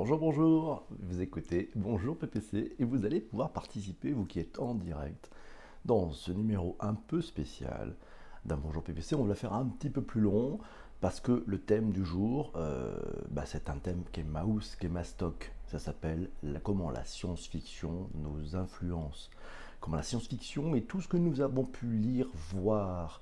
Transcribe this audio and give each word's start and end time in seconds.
Bonjour, 0.00 0.18
bonjour, 0.20 0.86
vous 1.00 1.20
écoutez 1.22 1.72
Bonjour 1.74 2.16
PPC 2.16 2.76
et 2.78 2.84
vous 2.84 3.04
allez 3.04 3.20
pouvoir 3.20 3.50
participer, 3.50 4.12
vous 4.12 4.26
qui 4.26 4.38
êtes 4.38 4.60
en 4.60 4.76
direct, 4.76 5.28
dans 5.84 6.12
ce 6.12 6.30
numéro 6.30 6.76
un 6.78 6.94
peu 6.94 7.20
spécial 7.20 7.96
d'un 8.44 8.58
Bonjour 8.58 8.84
PPC. 8.84 9.16
On 9.16 9.22
va 9.22 9.30
le 9.30 9.34
faire 9.34 9.54
un 9.54 9.66
petit 9.66 9.90
peu 9.90 10.00
plus 10.00 10.20
long 10.20 10.60
parce 11.00 11.18
que 11.18 11.42
le 11.48 11.58
thème 11.58 11.90
du 11.90 12.04
jour, 12.04 12.52
euh, 12.54 12.96
bah, 13.30 13.42
c'est 13.44 13.68
un 13.68 13.78
thème 13.78 14.04
qui 14.12 14.20
est 14.20 14.24
Maus, 14.24 14.76
qui 14.76 14.86
est 14.86 14.88
ma 14.88 15.02
stock. 15.02 15.52
Ça 15.66 15.80
s'appelle 15.80 16.30
comment 16.62 16.92
la 16.92 17.04
science-fiction 17.04 18.08
nous 18.14 18.54
influence. 18.54 19.30
Comment 19.80 19.96
la 19.96 20.04
science-fiction 20.04 20.76
et 20.76 20.82
tout 20.82 21.00
ce 21.00 21.08
que 21.08 21.16
nous 21.16 21.40
avons 21.40 21.64
pu 21.64 21.88
lire, 21.88 22.28
voir, 22.52 23.20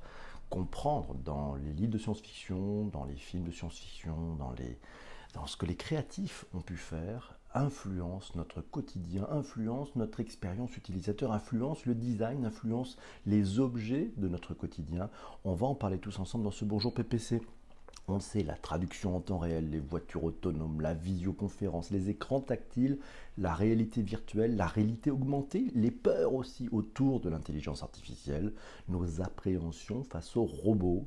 comprendre 0.50 1.14
dans 1.24 1.54
les 1.54 1.72
livres 1.72 1.92
de 1.92 1.98
science-fiction, 1.98 2.88
dans 2.88 3.06
les 3.06 3.16
films 3.16 3.44
de 3.44 3.50
science-fiction, 3.50 4.34
dans 4.34 4.52
les 4.52 4.78
dans 5.36 5.46
ce 5.46 5.58
que 5.58 5.66
les 5.66 5.76
créatifs 5.76 6.46
ont 6.54 6.62
pu 6.62 6.76
faire, 6.76 7.38
influence 7.52 8.34
notre 8.36 8.62
quotidien, 8.62 9.28
influence 9.30 9.94
notre 9.94 10.20
expérience 10.20 10.74
utilisateur, 10.78 11.30
influence 11.30 11.84
le 11.84 11.94
design, 11.94 12.46
influence 12.46 12.96
les 13.26 13.60
objets 13.60 14.12
de 14.16 14.28
notre 14.28 14.54
quotidien. 14.54 15.10
On 15.44 15.54
va 15.54 15.66
en 15.66 15.74
parler 15.74 15.98
tous 15.98 16.18
ensemble 16.18 16.44
dans 16.44 16.50
ce 16.50 16.64
Bonjour 16.64 16.94
PPC. 16.94 17.42
On 18.08 18.18
sait 18.18 18.44
la 18.44 18.54
traduction 18.54 19.14
en 19.14 19.20
temps 19.20 19.38
réel, 19.38 19.68
les 19.68 19.78
voitures 19.78 20.24
autonomes, 20.24 20.80
la 20.80 20.94
visioconférence, 20.94 21.90
les 21.90 22.08
écrans 22.08 22.40
tactiles, 22.40 22.98
la 23.36 23.52
réalité 23.52 24.00
virtuelle, 24.00 24.56
la 24.56 24.66
réalité 24.66 25.10
augmentée, 25.10 25.70
les 25.74 25.90
peurs 25.90 26.32
aussi 26.32 26.70
autour 26.72 27.20
de 27.20 27.28
l'intelligence 27.28 27.82
artificielle, 27.82 28.54
nos 28.88 29.20
appréhensions 29.20 30.02
face 30.02 30.34
aux 30.36 30.46
robots, 30.46 31.06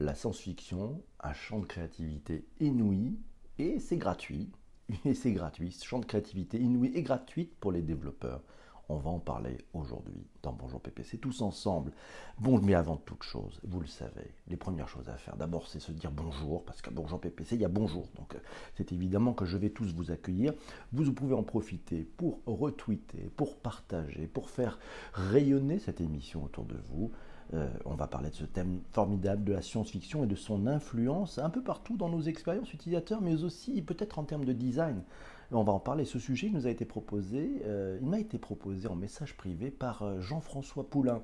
la 0.00 0.14
science-fiction, 0.14 1.02
un 1.20 1.34
champ 1.34 1.58
de 1.58 1.66
créativité 1.66 2.46
inouï 2.60 3.18
et 3.58 3.78
c'est 3.78 3.96
gratuit. 3.96 4.50
Et 5.04 5.14
c'est 5.14 5.32
gratuit. 5.32 5.72
Ce 5.72 5.84
champ 5.84 6.00
de 6.00 6.04
créativité 6.04 6.58
inouïe 6.58 6.92
et 6.94 7.02
gratuite 7.02 7.54
pour 7.60 7.72
les 7.72 7.82
développeurs. 7.82 8.42
On 8.88 8.96
va 8.96 9.10
en 9.10 9.20
parler 9.20 9.56
aujourd'hui 9.72 10.26
dans 10.42 10.52
Bonjour 10.52 10.80
PPC 10.80 11.16
tous 11.16 11.40
ensemble. 11.40 11.92
Bon, 12.38 12.60
mais 12.60 12.74
avant 12.74 12.96
toute 12.96 13.22
chose, 13.22 13.60
vous 13.62 13.80
le 13.80 13.86
savez, 13.86 14.34
les 14.48 14.56
premières 14.56 14.88
choses 14.88 15.08
à 15.08 15.16
faire, 15.16 15.36
d'abord 15.36 15.68
c'est 15.68 15.80
se 15.80 15.92
dire 15.92 16.10
bonjour, 16.10 16.64
parce 16.64 16.82
qu'à 16.82 16.90
Bonjour 16.90 17.20
PPC, 17.20 17.54
il 17.54 17.62
y 17.62 17.64
a 17.64 17.68
bonjour. 17.68 18.08
Donc 18.16 18.34
euh, 18.34 18.38
c'est 18.74 18.92
évidemment 18.92 19.32
que 19.32 19.46
je 19.46 19.56
vais 19.56 19.70
tous 19.70 19.94
vous 19.94 20.10
accueillir. 20.10 20.52
Vous 20.92 21.10
pouvez 21.12 21.34
en 21.34 21.44
profiter 21.44 22.02
pour 22.02 22.40
retweeter, 22.44 23.30
pour 23.36 23.56
partager, 23.56 24.26
pour 24.26 24.50
faire 24.50 24.78
rayonner 25.14 25.78
cette 25.78 26.00
émission 26.00 26.44
autour 26.44 26.64
de 26.64 26.76
vous. 26.90 27.12
Euh, 27.54 27.68
on 27.84 27.94
va 27.94 28.06
parler 28.06 28.30
de 28.30 28.34
ce 28.34 28.44
thème 28.44 28.80
formidable 28.92 29.44
de 29.44 29.52
la 29.52 29.60
science-fiction 29.60 30.24
et 30.24 30.26
de 30.26 30.34
son 30.34 30.66
influence 30.66 31.38
un 31.38 31.50
peu 31.50 31.62
partout 31.62 31.96
dans 31.96 32.08
nos 32.08 32.22
expériences 32.22 32.72
utilisateurs, 32.72 33.20
mais 33.20 33.44
aussi 33.44 33.82
peut-être 33.82 34.18
en 34.18 34.24
termes 34.24 34.44
de 34.44 34.52
design. 34.52 35.02
On 35.50 35.64
va 35.64 35.72
en 35.72 35.80
parler. 35.80 36.06
Ce 36.06 36.18
sujet 36.18 36.48
nous 36.48 36.66
a 36.66 36.70
été 36.70 36.86
proposé, 36.86 37.62
euh, 37.66 37.98
il 38.00 38.08
m'a 38.08 38.18
été 38.18 38.38
proposé 38.38 38.88
en 38.88 38.94
message 38.94 39.36
privé 39.36 39.70
par 39.70 40.02
euh, 40.02 40.20
Jean-François 40.20 40.88
Poulain. 40.88 41.22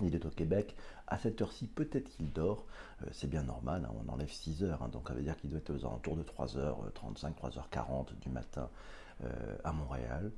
Il 0.00 0.16
est 0.16 0.26
au 0.26 0.30
Québec. 0.30 0.74
À 1.06 1.16
cette 1.16 1.40
heure-ci, 1.40 1.68
peut-être 1.68 2.08
qu'il 2.08 2.32
dort. 2.32 2.66
c'est 3.12 3.28
bien 3.28 3.44
normal, 3.44 3.86
hein, 3.86 3.94
on 4.04 4.10
enlève 4.10 4.32
6 4.32 4.64
heures. 4.64 4.82
Hein, 4.82 4.88
donc 4.88 5.06
ça 5.06 5.14
veut 5.14 5.22
dire 5.22 5.36
qu'il 5.36 5.50
doit 5.50 5.60
être 5.60 5.70
aux 5.70 5.86
alentours 5.86 6.16
de 6.16 6.24
3h35, 6.24 7.34
3h40 7.34 8.18
du 8.20 8.30
matin 8.30 8.68
à 9.62 9.72
Montréal. 9.72 10.32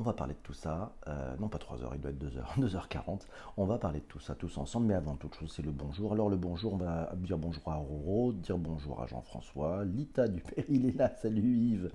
On 0.00 0.02
va 0.02 0.12
parler 0.12 0.34
de 0.34 0.38
tout 0.44 0.52
ça. 0.52 0.92
Euh, 1.08 1.36
non, 1.40 1.48
pas 1.48 1.58
3 1.58 1.82
heures, 1.82 1.92
il 1.92 2.00
doit 2.00 2.12
être 2.12 2.18
2 2.18 2.38
heures, 2.38 2.54
2h40. 2.58 3.22
On 3.56 3.64
va 3.66 3.78
parler 3.78 3.98
de 3.98 4.04
tout 4.04 4.20
ça 4.20 4.36
tous 4.36 4.56
ensemble. 4.56 4.86
Mais 4.86 4.94
avant 4.94 5.16
toute 5.16 5.34
chose, 5.34 5.52
c'est 5.54 5.64
le 5.64 5.72
bonjour. 5.72 6.12
Alors, 6.12 6.30
le 6.30 6.36
bonjour, 6.36 6.74
on 6.74 6.76
va 6.76 7.12
dire 7.16 7.36
bonjour 7.36 7.64
à 7.66 7.80
Aurore, 7.80 8.32
dire 8.34 8.58
bonjour 8.58 9.02
à 9.02 9.08
Jean-François. 9.08 9.84
Lita 9.84 10.28
Dupère, 10.28 10.64
il 10.68 10.86
est 10.86 10.96
là. 10.96 11.12
Salut 11.16 11.56
Yves. 11.56 11.90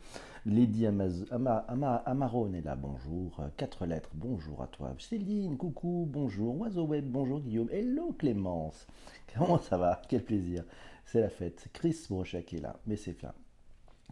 Lady 0.46 0.86
Amaz 0.86 1.26
Amarone 1.32 2.56
est 2.56 2.62
là. 2.62 2.76
Bonjour. 2.76 3.42
Quatre 3.56 3.86
lettres. 3.86 4.10
Bonjour 4.16 4.62
à 4.62 4.68
toi. 4.68 4.94
Céline, 5.00 5.56
coucou. 5.56 6.06
Bonjour. 6.12 6.60
Oiseau 6.60 6.84
Web, 6.84 7.06
bonjour 7.10 7.40
Guillaume. 7.40 7.70
Hello 7.72 8.12
Clémence. 8.20 8.86
Comment 9.34 9.60
ça 9.60 9.78
va? 9.78 10.02
Quel 10.10 10.26
plaisir. 10.26 10.66
C'est 11.06 11.22
la 11.22 11.30
fête. 11.30 11.70
Chris 11.72 11.96
Brochak 12.10 12.54
est 12.54 12.60
là. 12.60 12.76
Mais 12.86 12.98
c'est 12.98 13.18
bien. 13.18 13.32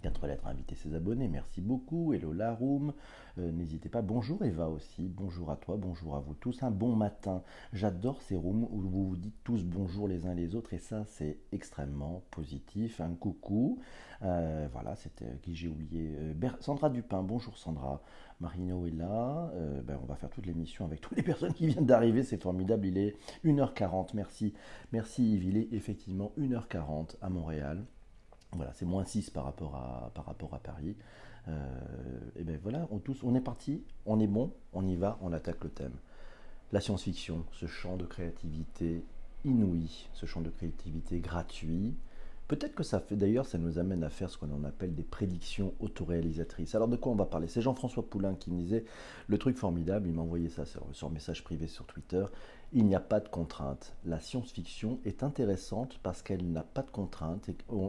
Quatre 0.01 0.25
lettres 0.25 0.47
à 0.47 0.49
inviter 0.49 0.73
ses 0.73 0.95
abonnés, 0.95 1.27
merci 1.27 1.61
beaucoup. 1.61 2.13
Hello 2.13 2.33
Laroum, 2.33 2.91
euh, 3.37 3.51
n'hésitez 3.51 3.87
pas. 3.87 4.01
Bonjour 4.01 4.43
Eva 4.43 4.67
aussi, 4.67 5.07
bonjour 5.07 5.51
à 5.51 5.57
toi, 5.57 5.77
bonjour 5.77 6.15
à 6.15 6.19
vous 6.19 6.33
tous. 6.33 6.63
Un 6.63 6.71
bon 6.71 6.95
matin. 6.95 7.43
J'adore 7.71 8.19
ces 8.23 8.35
rooms 8.35 8.67
où 8.71 8.81
vous 8.81 9.09
vous 9.09 9.15
dites 9.15 9.35
tous 9.43 9.63
bonjour 9.63 10.07
les 10.07 10.25
uns 10.25 10.33
les 10.33 10.55
autres 10.55 10.73
et 10.73 10.79
ça 10.79 11.05
c'est 11.05 11.37
extrêmement 11.51 12.23
positif. 12.31 12.99
Un 12.99 13.13
coucou. 13.13 13.79
Euh, 14.23 14.67
voilà, 14.73 14.95
c'était 14.95 15.25
euh, 15.25 15.37
qui 15.43 15.53
j'ai 15.53 15.67
oublié. 15.67 16.17
Sandra 16.61 16.89
Dupin, 16.89 17.21
bonjour 17.21 17.55
Sandra. 17.59 18.01
Marino 18.39 18.87
est 18.87 18.91
là. 18.91 19.51
Ben, 19.85 19.99
on 20.01 20.07
va 20.07 20.15
faire 20.15 20.31
toute 20.31 20.47
l'émission 20.47 20.85
avec 20.85 20.99
toutes 21.01 21.15
les 21.15 21.21
personnes 21.21 21.53
qui 21.53 21.67
viennent 21.67 21.85
d'arriver, 21.85 22.23
c'est 22.23 22.41
formidable. 22.41 22.87
Il 22.87 22.97
est 22.97 23.15
1h40, 23.45 24.15
merci. 24.15 24.55
Merci 24.93 25.33
Yves, 25.33 25.43
il 25.43 25.57
est 25.57 25.67
effectivement 25.73 26.31
1h40 26.39 27.17
à 27.21 27.29
Montréal. 27.29 27.85
Voilà, 28.53 28.73
c'est 28.73 28.85
moins 28.85 29.05
6 29.05 29.29
par 29.29 29.45
rapport 29.45 29.75
à, 29.75 30.11
par 30.13 30.25
rapport 30.25 30.53
à 30.53 30.59
Paris. 30.59 30.95
Euh, 31.47 32.19
et 32.35 32.43
bien 32.43 32.57
voilà, 32.61 32.87
on, 32.91 32.99
tous, 32.99 33.23
on 33.23 33.33
est 33.35 33.41
parti, 33.41 33.83
on 34.05 34.19
est 34.19 34.27
bon, 34.27 34.53
on 34.73 34.85
y 34.85 34.95
va, 34.95 35.17
on 35.21 35.33
attaque 35.33 35.63
le 35.63 35.69
thème. 35.69 35.95
La 36.71 36.81
science-fiction, 36.81 37.45
ce 37.53 37.65
champ 37.65 37.97
de 37.97 38.05
créativité 38.05 39.03
inouï, 39.43 40.07
ce 40.13 40.25
champ 40.25 40.41
de 40.41 40.49
créativité 40.49 41.19
gratuit, 41.19 41.95
Peut-être 42.51 42.75
que 42.75 42.83
ça 42.83 42.99
fait 42.99 43.15
d'ailleurs, 43.15 43.45
ça 43.45 43.57
nous 43.57 43.79
amène 43.79 44.03
à 44.03 44.09
faire 44.09 44.29
ce 44.29 44.37
qu'on 44.37 44.65
appelle 44.65 44.93
des 44.93 45.05
prédictions 45.05 45.73
autoréalisatrices. 45.79 46.75
Alors 46.75 46.89
de 46.89 46.97
quoi 46.97 47.13
on 47.13 47.15
va 47.15 47.23
parler? 47.23 47.47
C'est 47.47 47.61
Jean-François 47.61 48.03
Poulain 48.03 48.35
qui 48.35 48.51
me 48.51 48.57
disait 48.57 48.83
le 49.27 49.37
truc 49.37 49.55
formidable, 49.55 50.09
il 50.09 50.13
m'a 50.13 50.21
envoyé 50.21 50.49
ça 50.49 50.65
sur, 50.65 50.85
sur 50.91 51.09
message 51.09 51.45
privé 51.45 51.67
sur 51.67 51.85
Twitter. 51.85 52.25
Il 52.73 52.87
n'y 52.87 52.95
a 52.95 52.99
pas 52.99 53.21
de 53.21 53.29
contraintes. 53.29 53.93
La 54.03 54.19
science-fiction 54.19 54.99
est 55.05 55.23
intéressante 55.23 55.97
parce 56.03 56.21
qu'elle 56.21 56.45
n'a 56.51 56.63
pas 56.63 56.81
de 56.81 56.91
contraintes 56.91 57.47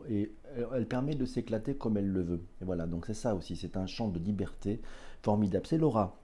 et, 0.09 0.31
elle 0.75 0.87
permet 0.87 1.15
de 1.15 1.25
s'éclater 1.25 1.75
comme 1.75 1.97
elle 1.97 2.09
le 2.09 2.23
veut. 2.23 2.41
Et 2.61 2.65
voilà, 2.65 2.87
donc 2.87 3.07
c'est 3.07 3.15
ça 3.15 3.35
aussi, 3.35 3.57
c'est 3.57 3.77
un 3.77 3.87
champ 3.87 4.09
de 4.09 4.19
liberté 4.19 4.81
formidable. 5.23 5.67
C'est 5.67 5.79
Laura 5.79 6.17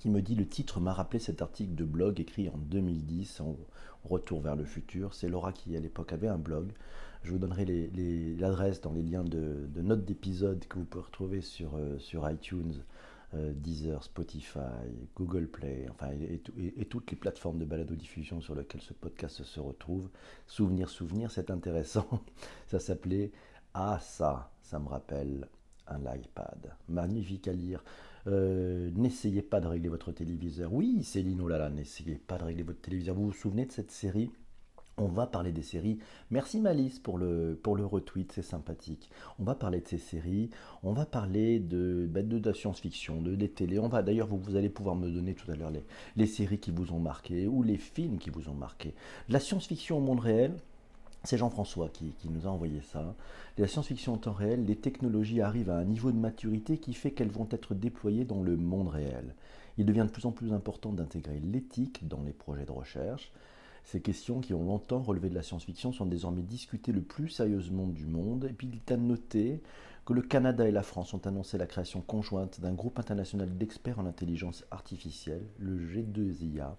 qui 0.00 0.10
me 0.10 0.20
dit 0.20 0.34
le 0.34 0.46
titre 0.46 0.78
m'a 0.78 0.92
rappelé 0.92 1.18
cet 1.18 1.40
article 1.40 1.74
de 1.74 1.84
blog 1.84 2.20
écrit 2.20 2.48
en 2.50 2.58
2010 2.58 3.40
en 3.40 3.56
Retour 4.04 4.40
vers 4.40 4.54
le 4.54 4.64
futur. 4.64 5.14
C'est 5.14 5.28
Laura 5.28 5.52
qui 5.52 5.76
à 5.76 5.80
l'époque 5.80 6.12
avait 6.12 6.28
un 6.28 6.38
blog 6.38 6.70
je 7.26 7.32
vous 7.32 7.38
donnerai 7.38 7.64
l'adresse 8.38 8.80
dans 8.80 8.92
les 8.92 9.02
liens 9.02 9.24
de, 9.24 9.68
notes 9.82 10.04
d'épisode 10.04 10.64
que 10.68 10.78
vous 10.78 10.84
pouvez 10.84 11.04
retrouver 11.04 11.40
sur, 11.40 11.74
euh, 11.74 11.98
sur 11.98 12.30
iTunes, 12.30 12.74
euh, 13.34 13.52
Deezer, 13.52 14.02
Spotify, 14.04 14.60
Google 15.16 15.48
Play, 15.48 15.88
enfin, 15.90 16.10
et, 16.12 16.84
toutes 16.84 17.10
les 17.10 17.16
plateformes 17.16 17.58
de 17.58 17.64
balado-diffusion 17.64 18.40
sur 18.40 18.54
lesquelles 18.54 18.80
ce 18.80 18.92
podcast 18.92 19.42
se 19.42 19.58
retrouve. 19.58 20.08
Souvenir, 20.46 20.88
souvenir, 20.88 21.32
c'est 21.32 21.50
intéressant. 21.50 22.06
Ça 22.68 22.78
s'appelait 22.78 23.32
Ah, 23.78 23.98
ça, 24.00 24.50
ça 24.62 24.78
me 24.78 24.88
rappelle 24.88 25.46
un 25.86 26.00
iPad. 26.00 26.72
Magnifique 26.88 27.46
à 27.46 27.52
lire. 27.52 27.84
Euh, 28.26 28.90
n'essayez 28.94 29.42
pas 29.42 29.60
de 29.60 29.66
régler 29.66 29.90
votre 29.90 30.12
téléviseur. 30.12 30.72
Oui, 30.72 31.04
Céline, 31.04 31.42
oh 31.42 31.68
n'essayez 31.68 32.14
pas 32.14 32.38
de 32.38 32.44
régler 32.44 32.62
votre 32.62 32.80
téléviseur. 32.80 33.14
Vous 33.14 33.26
vous 33.26 33.32
souvenez 33.34 33.66
de 33.66 33.72
cette 33.72 33.90
série? 33.90 34.30
On 34.96 35.08
va 35.08 35.26
parler 35.26 35.52
des 35.52 35.60
séries. 35.60 35.98
Merci 36.30 36.58
Malice 36.58 36.98
pour 36.98 37.18
le, 37.18 37.60
retweet, 37.66 38.32
c'est 38.32 38.40
sympathique. 38.40 39.10
On 39.38 39.44
va 39.44 39.54
parler 39.54 39.82
de 39.82 39.88
ces 39.88 39.98
séries, 39.98 40.48
on 40.82 40.94
va 40.94 41.04
parler 41.04 41.60
de, 41.60 42.08
bah, 42.10 42.22
de, 42.22 42.52
science-fiction, 42.54 43.20
de 43.20 43.34
des 43.34 43.50
télés. 43.50 43.78
On 43.78 43.88
va 43.88 44.02
d'ailleurs, 44.02 44.28
vous, 44.28 44.56
allez 44.56 44.70
pouvoir 44.70 44.96
me 44.96 45.10
donner 45.10 45.34
tout 45.34 45.50
à 45.50 45.54
l'heure 45.54 45.70
les, 45.70 45.84
les 46.16 46.26
séries 46.26 46.60
qui 46.60 46.70
vous 46.70 46.92
ont 46.94 46.98
marqué 46.98 47.46
ou 47.46 47.62
les 47.62 47.76
films 47.76 48.16
qui 48.16 48.30
vous 48.30 48.48
ont 48.48 48.54
marqué. 48.54 48.94
La 49.28 49.38
science-fiction 49.38 49.98
au 49.98 50.00
monde 50.00 50.20
réel, 50.20 50.56
c'est 51.26 51.38
Jean-François 51.38 51.88
qui, 51.88 52.14
nous 52.30 52.46
a 52.46 52.50
envoyé 52.50 52.80
ça. 52.80 53.14
La 53.58 53.66
science-fiction 53.66 54.14
en 54.14 54.18
temps 54.18 54.32
réel, 54.32 54.64
les 54.64 54.76
technologies 54.76 55.40
arrivent 55.40 55.70
à 55.70 55.78
un 55.78 55.84
niveau 55.84 56.12
de 56.12 56.16
maturité 56.16 56.78
qui 56.78 56.94
fait 56.94 57.10
qu'elles 57.10 57.30
vont 57.30 57.48
être 57.50 57.74
déployées 57.74 58.24
dans 58.24 58.42
le 58.42 58.56
monde 58.56 58.88
réel. 58.88 59.34
Il 59.78 59.86
devient 59.86 60.04
de 60.06 60.12
plus 60.12 60.26
en 60.26 60.32
plus 60.32 60.52
important 60.52 60.92
d'intégrer 60.92 61.40
l'éthique 61.40 62.06
dans 62.08 62.22
les 62.22 62.32
projets 62.32 62.64
de 62.64 62.72
recherche. 62.72 63.32
Ces 63.84 64.00
questions 64.00 64.40
qui 64.40 64.54
ont 64.54 64.64
longtemps 64.64 65.02
relevé 65.02 65.28
de 65.28 65.34
la 65.34 65.42
science-fiction 65.42 65.92
sont 65.92 66.06
désormais 66.06 66.42
discutées 66.42 66.92
le 66.92 67.02
plus 67.02 67.28
sérieusement 67.28 67.86
du 67.86 68.06
monde. 68.06 68.46
Et 68.48 68.52
puis 68.52 68.68
il 68.68 68.76
est 68.76 68.92
à 68.92 68.96
noter 68.96 69.60
que 70.04 70.12
le 70.12 70.22
Canada 70.22 70.66
et 70.68 70.72
la 70.72 70.82
France 70.82 71.12
ont 71.14 71.26
annoncé 71.26 71.58
la 71.58 71.66
création 71.66 72.00
conjointe 72.00 72.60
d'un 72.60 72.72
groupe 72.72 72.98
international 72.98 73.56
d'experts 73.56 73.98
en 73.98 74.06
intelligence 74.06 74.64
artificielle, 74.70 75.42
le 75.58 75.76
G2IA, 75.78 76.74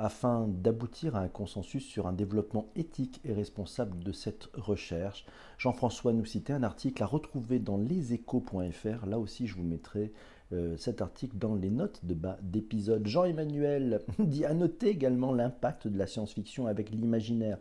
afin 0.00 0.48
d'aboutir 0.48 1.14
à 1.14 1.20
un 1.20 1.28
consensus 1.28 1.84
sur 1.84 2.06
un 2.06 2.14
développement 2.14 2.70
éthique 2.74 3.20
et 3.22 3.34
responsable 3.34 4.02
de 4.02 4.12
cette 4.12 4.48
recherche. 4.54 5.26
Jean-François 5.58 6.14
nous 6.14 6.24
citait 6.24 6.54
un 6.54 6.62
article 6.62 7.02
à 7.02 7.06
retrouver 7.06 7.58
dans 7.58 7.76
leséchos.fr. 7.76 9.06
Là 9.06 9.18
aussi, 9.18 9.46
je 9.46 9.56
vous 9.56 9.62
mettrai 9.62 10.14
euh, 10.52 10.74
cet 10.78 11.02
article 11.02 11.36
dans 11.36 11.54
les 11.54 11.68
notes 11.68 12.00
de 12.06 12.14
bas 12.14 12.38
d'épisode. 12.40 13.06
Jean-Emmanuel 13.06 14.00
dit 14.18 14.46
à 14.46 14.54
noter 14.54 14.88
également 14.88 15.34
l'impact 15.34 15.86
de 15.86 15.98
la 15.98 16.06
science-fiction 16.06 16.66
avec 16.66 16.90
l'imaginaire, 16.90 17.58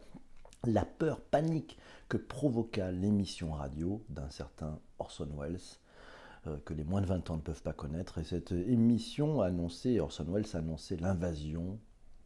la 0.65 0.85
peur 0.85 1.19
panique 1.19 1.77
que 2.07 2.15
provoqua 2.15 2.89
l'émission 2.93 3.51
radio 3.51 4.01
d'un 4.07 4.29
certain 4.29 4.79
Orson 4.97 5.27
Welles. 5.37 6.57
que 6.63 6.73
les 6.73 6.85
moins 6.85 7.01
de 7.01 7.05
20 7.05 7.31
ans 7.31 7.35
ne 7.35 7.41
peuvent 7.41 7.61
pas 7.61 7.73
connaître. 7.73 8.17
Et 8.17 8.23
cette 8.23 8.53
émission 8.53 9.41
a 9.41 9.47
annoncé, 9.47 9.99
Orson 9.99 10.25
Welles 10.29 10.47
a 10.53 10.59
annoncé 10.59 10.95
l'invasion 10.95 11.77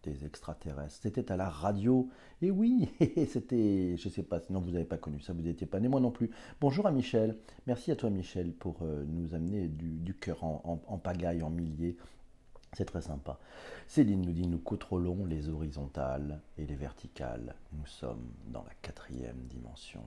des 0.04 0.26
extraterrestres. 0.26 1.00
C'était 1.02 1.32
à 1.32 1.38
la 1.38 1.50
radio. 1.50 2.10
Et 2.42 2.52
oui, 2.52 2.90
c'était, 3.28 3.96
je 3.98 4.08
ne 4.08 4.14
sais 4.14 4.24
pas, 4.24 4.40
sinon 4.40 4.60
vous 4.60 4.72
n'avez 4.72 4.86
pas 4.86 4.98
connu 4.98 5.20
ça, 5.20 5.34
vous 5.34 5.42
n'étiez 5.42 5.68
pas 5.68 5.80
né, 5.80 5.88
moi 5.88 6.00
non 6.00 6.12
plus. 6.12 6.30
Bonjour 6.62 6.86
à 6.86 6.92
Michel. 6.92 7.38
Merci 7.68 7.92
à 7.92 7.96
toi 7.96 8.10
Michel 8.10 8.52
pour 8.52 8.78
euh, 8.82 9.06
nous 9.08 9.34
amener 9.34 9.68
du, 9.68 10.14
cœur 10.14 10.44
en, 10.44 10.82
en, 10.86 10.98
pagaille, 10.98 11.42
en 11.42 11.50
milliers. 11.50 11.98
C'est 12.74 12.86
très 12.86 13.02
sympa. 13.02 13.40
Céline 13.88 14.22
nous 14.22 14.32
dit, 14.32 14.48
nous 14.48 14.58
contrôlons 14.58 15.26
les 15.26 15.50
horizontales 15.50 16.42
et 16.58 16.66
les 16.66 16.76
verticales. 16.76 17.56
Nous 17.74 17.86
sommes 17.86 18.32
dans 18.48 18.64
la 18.64 18.74
quatrième 18.82 19.46
dimension 19.48 20.04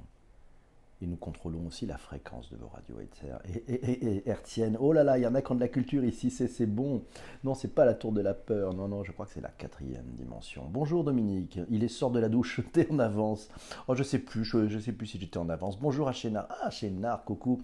et 1.02 1.06
nous 1.06 1.16
contrôlons 1.16 1.66
aussi 1.66 1.86
la 1.86 1.98
fréquence 1.98 2.50
de 2.50 2.56
vos 2.56 2.68
radios 2.68 2.96
et, 3.00 3.72
et, 3.74 4.28
hertziennes. 4.28 4.76
Oh 4.80 4.92
là 4.92 5.04
là, 5.04 5.18
il 5.18 5.22
y 5.22 5.26
en 5.26 5.34
a 5.34 5.42
qui 5.42 5.52
ont 5.52 5.54
de 5.54 5.60
la 5.60 5.68
culture 5.68 6.04
ici, 6.04 6.30
c'est 6.30 6.66
bon. 6.66 7.02
Non, 7.44 7.54
c'est 7.54 7.74
pas 7.74 7.84
la 7.84 7.94
tour 7.94 8.12
de 8.12 8.20
la 8.20 8.34
peur. 8.34 8.72
Non, 8.74 8.88
non, 8.88 9.04
je 9.04 9.12
crois 9.12 9.26
que 9.26 9.32
c'est 9.32 9.40
la 9.40 9.50
quatrième 9.50 10.06
dimension. 10.14 10.66
Bonjour 10.70 11.04
Dominique, 11.04 11.58
il 11.68 11.84
est 11.84 11.88
sort 11.88 12.10
de 12.10 12.20
la 12.20 12.28
douche, 12.28 12.60
t'es 12.72 12.90
en 12.90 12.98
avance. 12.98 13.48
Oh, 13.88 13.94
je 13.94 14.02
sais 14.02 14.18
plus, 14.18 14.44
je, 14.44 14.68
je 14.68 14.78
sais 14.78 14.92
plus 14.92 15.06
si 15.06 15.18
j'étais 15.18 15.38
en 15.38 15.48
avance. 15.48 15.78
Bonjour 15.78 16.08
à 16.08 16.12
Chénard. 16.12 16.48
Ah, 16.62 16.70
Chénard, 16.70 17.24
coucou. 17.24 17.62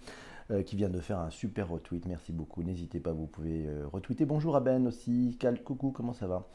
Euh, 0.51 0.63
qui 0.65 0.75
vient 0.75 0.89
de 0.89 0.99
faire 0.99 1.21
un 1.21 1.31
super 1.31 1.69
retweet. 1.69 2.05
Merci 2.07 2.33
beaucoup. 2.33 2.65
N'hésitez 2.65 2.99
pas, 2.99 3.13
vous 3.13 3.27
pouvez 3.27 3.65
euh, 3.67 3.87
retweeter. 3.87 4.25
Bonjour 4.25 4.57
à 4.57 4.61
Ben 4.61 4.87
aussi. 4.89 5.37
Cal, 5.39 5.63
coucou, 5.63 5.93
comment 5.93 6.13
ça 6.13 6.27
va? 6.27 6.49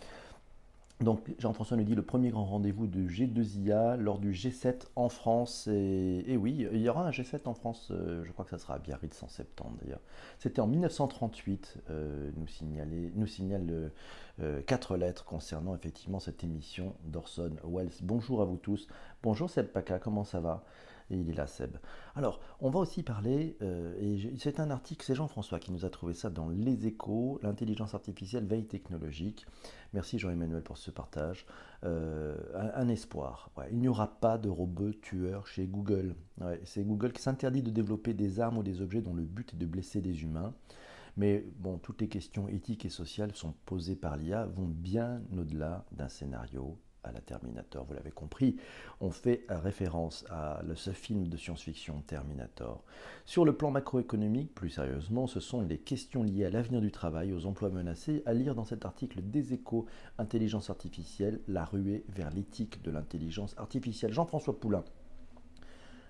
Donc 0.99 1.19
Jean-François 1.37 1.77
nous 1.77 1.83
dit 1.83 1.93
le 1.93 2.01
premier 2.01 2.31
grand 2.31 2.45
rendez-vous 2.45 2.87
de 2.87 3.07
G2IA 3.07 3.97
lors 3.97 4.17
du 4.17 4.31
G7 4.31 4.87
en 4.95 5.09
France. 5.09 5.67
Et, 5.67 6.35
oui, 6.37 6.67
il 6.71 6.81
y 6.81 6.89
aura 6.89 7.05
un 7.05 7.11
G7 7.11 7.41
en 7.45 7.53
France, 7.53 7.89
euh, 7.91 8.23
je 8.23 8.31
crois 8.31 8.45
que 8.45 8.51
ça 8.51 8.57
sera 8.57 8.75
à 8.75 8.79
Biarritz 8.79 9.21
en 9.21 9.27
septembre 9.27 9.77
d'ailleurs. 9.81 10.01
C'était 10.39 10.59
en 10.59 10.65
1938, 10.65 11.77
euh, 11.91 12.31
nous, 12.35 12.47
signalait, 12.47 13.11
nous 13.13 13.27
signale 13.27 13.91
euh, 14.39 14.61
quatre 14.63 14.97
lettres 14.97 15.23
concernant 15.23 15.75
effectivement 15.75 16.19
cette 16.19 16.43
émission 16.43 16.95
d'Orson 17.05 17.51
Welles. 17.63 17.91
Bonjour 18.01 18.41
à 18.41 18.45
vous 18.45 18.57
tous. 18.57 18.87
Bonjour 19.21 19.51
Seb 19.51 19.67
Paca, 19.67 19.99
comment 19.99 20.23
ça 20.23 20.39
va? 20.39 20.63
Et 21.09 21.17
il 21.17 21.29
est 21.29 21.33
là, 21.33 21.47
Seb. 21.47 21.77
Alors, 22.15 22.39
on 22.59 22.69
va 22.69 22.79
aussi 22.79 23.03
parler, 23.03 23.57
euh, 23.61 23.95
et 23.99 24.37
c'est 24.37 24.59
un 24.59 24.69
article, 24.71 25.05
c'est 25.05 25.15
Jean-François 25.15 25.59
qui 25.59 25.71
nous 25.71 25.85
a 25.85 25.89
trouvé 25.89 26.13
ça 26.13 26.29
dans 26.29 26.49
Les 26.49 26.87
Échos, 26.87 27.39
l'intelligence 27.43 27.93
artificielle, 27.93 28.45
veille 28.45 28.65
technologique. 28.65 29.45
Merci 29.93 30.19
Jean-Emmanuel 30.19 30.63
pour 30.63 30.77
ce 30.77 30.91
partage. 30.91 31.45
Euh, 31.83 32.35
un, 32.53 32.87
espoir. 32.89 33.51
il 33.71 33.77
n'y 33.77 33.87
aura 33.87 34.19
pas 34.19 34.37
de 34.37 34.49
robots 34.49 34.93
tueurs 34.93 35.47
chez 35.47 35.67
Google. 35.67 36.15
c'est 36.63 36.83
Google 36.83 37.13
qui 37.13 37.21
s'interdit 37.21 37.61
de 37.61 37.69
développer 37.69 38.13
des 38.13 38.39
armes 38.39 38.57
ou 38.57 38.63
des 38.63 38.81
objets 38.81 39.01
dont 39.01 39.13
le 39.13 39.23
but 39.23 39.53
est 39.53 39.57
de 39.57 39.65
blesser 39.65 40.01
des 40.01 40.23
humains. 40.23 40.53
Mais 41.17 41.45
bon, 41.57 41.77
toutes 41.79 42.01
les 42.01 42.09
questions 42.09 42.47
éthiques 42.47 42.85
et 42.85 42.89
sociales 42.89 43.35
sont 43.35 43.53
posées 43.65 43.95
par 43.95 44.17
l'IA 44.17 44.45
vont 44.45 44.67
bien 44.67 45.21
au-delà 45.35 45.85
d'un 45.91 46.09
scénario 46.09 46.77
à 47.07 47.11
la 47.11 47.21
Terminator, 47.21 47.85
vous 47.85 47.93
l'avez 47.93 48.11
compris. 48.11 48.57
On 49.01 49.11
fait 49.11 49.45
référence 49.49 50.25
à 50.29 50.61
ce 50.75 50.91
film 50.91 51.27
de 51.27 51.37
science-fiction 51.37 52.01
Terminator. 52.05 52.83
Sur 53.25 53.45
le 53.45 53.53
plan 53.55 53.71
macroéconomique, 53.71 54.53
plus 54.53 54.69
sérieusement, 54.69 55.27
ce 55.27 55.39
sont 55.39 55.61
les 55.61 55.77
questions 55.77 56.23
liées 56.23 56.45
à 56.45 56.49
l'avenir 56.49 56.81
du 56.81 56.91
travail, 56.91 57.33
aux 57.33 57.45
emplois 57.45 57.69
menacés, 57.69 58.23
à 58.25 58.33
lire 58.33 58.55
dans 58.55 58.65
cet 58.65 58.85
article 58.85 59.21
des 59.21 59.53
échos 59.53 59.85
Intelligence 60.17 60.69
artificielle, 60.69 61.41
la 61.47 61.65
ruée 61.65 62.03
vers 62.09 62.29
l'éthique 62.31 62.81
de 62.83 62.91
l'intelligence 62.91 63.55
artificielle. 63.57 64.13
Jean-François 64.13 64.59
Poulain 64.59 64.83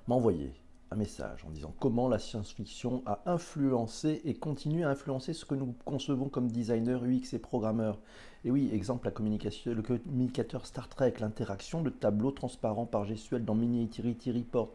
m'a 0.07 0.15
envoyé 0.15 0.53
un 0.91 0.95
message 0.95 1.43
en 1.45 1.49
disant 1.49 1.73
comment 1.79 2.07
la 2.07 2.19
science-fiction 2.19 3.03
a 3.05 3.21
influencé 3.25 4.21
et 4.25 4.33
continue 4.33 4.85
à 4.85 4.89
influencer 4.89 5.33
ce 5.33 5.45
que 5.45 5.55
nous 5.55 5.75
concevons 5.85 6.29
comme 6.29 6.51
designers 6.51 6.99
UX 7.03 7.33
et 7.33 7.39
programmeurs. 7.39 7.99
Et 8.45 8.51
oui, 8.51 8.69
exemple, 8.73 9.05
la 9.05 9.11
communication, 9.11 9.73
le 9.73 9.81
communicateur 9.81 10.65
Star 10.65 10.87
Trek, 10.87 11.15
l'interaction, 11.19 11.83
le 11.83 11.91
tableau 11.91 12.31
transparent 12.31 12.85
par 12.85 13.05
gestuel 13.05 13.43
dans 13.43 13.55
Miniaturity 13.55 14.31
Report, 14.31 14.71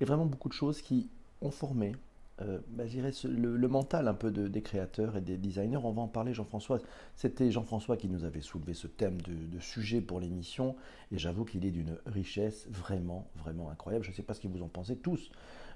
et 0.00 0.04
vraiment 0.04 0.26
beaucoup 0.26 0.48
de 0.48 0.54
choses 0.54 0.82
qui 0.82 1.08
ont 1.40 1.50
formé 1.50 1.94
euh, 2.42 2.58
bah, 2.68 2.84
le, 3.24 3.68
mental 3.68 4.08
un 4.08 4.14
peu 4.14 4.30
des 4.30 4.62
créateurs 4.62 5.16
et 5.16 5.20
des 5.20 5.36
designers. 5.36 5.76
On 5.76 5.92
va 5.92 6.02
en 6.02 6.08
parler, 6.08 6.34
Jean-François. 6.34 6.80
C'était 7.14 7.50
Jean-François 7.50 7.96
qui 7.96 8.08
nous 8.08 8.24
avait 8.24 8.40
soulevé 8.40 8.74
ce 8.74 8.86
thème 8.86 9.20
de, 9.22 9.58
sujet 9.60 10.00
pour 10.00 10.20
l'émission, 10.20 10.74
et 11.12 11.18
j'avoue 11.18 11.44
qu'il 11.44 11.64
est 11.64 11.70
d'une 11.70 11.96
richesse 12.06 12.66
vraiment, 12.68 13.30
vraiment 13.36 13.70
incroyable. 13.70 14.04
Je 14.04 14.10
ne 14.10 14.14
sais 14.14 14.22
pas 14.22 14.34
ce 14.34 14.40
que 14.40 14.48
vous 14.48 14.62
en 14.62 14.68
pensez 14.68 14.96
tous. 14.96 15.30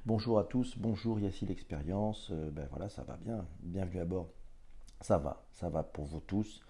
Bonjour 0.05 0.39
à 0.39 0.45
tous, 0.45 0.77
bonjour 0.79 1.21
Yassi 1.21 1.47
l'expérience. 1.47 2.31
Euh, 2.33 2.51
ben 2.51 2.67
voilà, 2.71 2.89
ça 2.89 3.03
va 3.05 3.17
bien. 3.17 3.47
Bienvenue 3.63 4.01
à 4.01 4.05
bord. 4.05 4.29
Ça 5.01 5.19
va, 5.19 5.45
ça 5.53 5.69
va 5.69 5.85
pour 5.85 6.07
vous 6.07 6.21
tous 6.21 6.61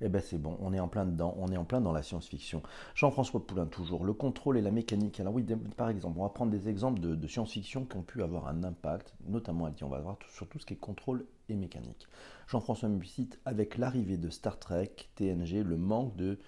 eh 0.00 0.08
ben 0.08 0.20
c'est 0.20 0.38
bon, 0.38 0.58
on 0.60 0.72
est 0.72 0.80
en 0.80 0.88
plein 0.88 1.06
dedans, 1.06 1.34
on 1.38 1.48
est 1.48 1.56
en 1.56 1.64
plein 1.64 1.80
dans 1.80 1.92
la 1.92 2.02
science-fiction. 2.02 2.62
Jean-François 2.94 3.46
Poulain, 3.46 3.66
toujours, 3.66 4.04
le 4.04 4.12
contrôle 4.12 4.58
et 4.58 4.62
la 4.62 4.70
mécanique. 4.70 5.20
Alors 5.20 5.34
oui, 5.34 5.44
par 5.76 5.88
exemple, 5.88 6.18
on 6.18 6.22
va 6.22 6.28
prendre 6.28 6.52
des 6.52 6.68
exemples 6.68 7.00
de, 7.00 7.26
science-fiction 7.26 7.86
qui 7.86 7.96
ont 7.96 8.02
pu 8.02 8.22
avoir 8.22 8.46
un 8.48 8.62
impact, 8.62 9.14
notamment, 9.26 9.70
on 9.82 9.88
va 9.88 10.00
voir 10.00 10.18
sur 10.30 10.46
tout 10.48 10.58
ce 10.58 10.66
qui 10.66 10.74
est 10.74 10.78
contrôle 10.78 11.24
et 11.48 11.56
mécanique. 11.56 12.06
Jean-François 12.48 12.88
me 12.88 13.00
avec 13.44 13.78
l'arrivée 13.78 14.18
de 14.18 14.30
Star 14.30 14.58
Trek, 14.58 14.90
TNG, 15.14 15.64
le 15.64 15.76
manque 15.76 16.14
de 16.16 16.38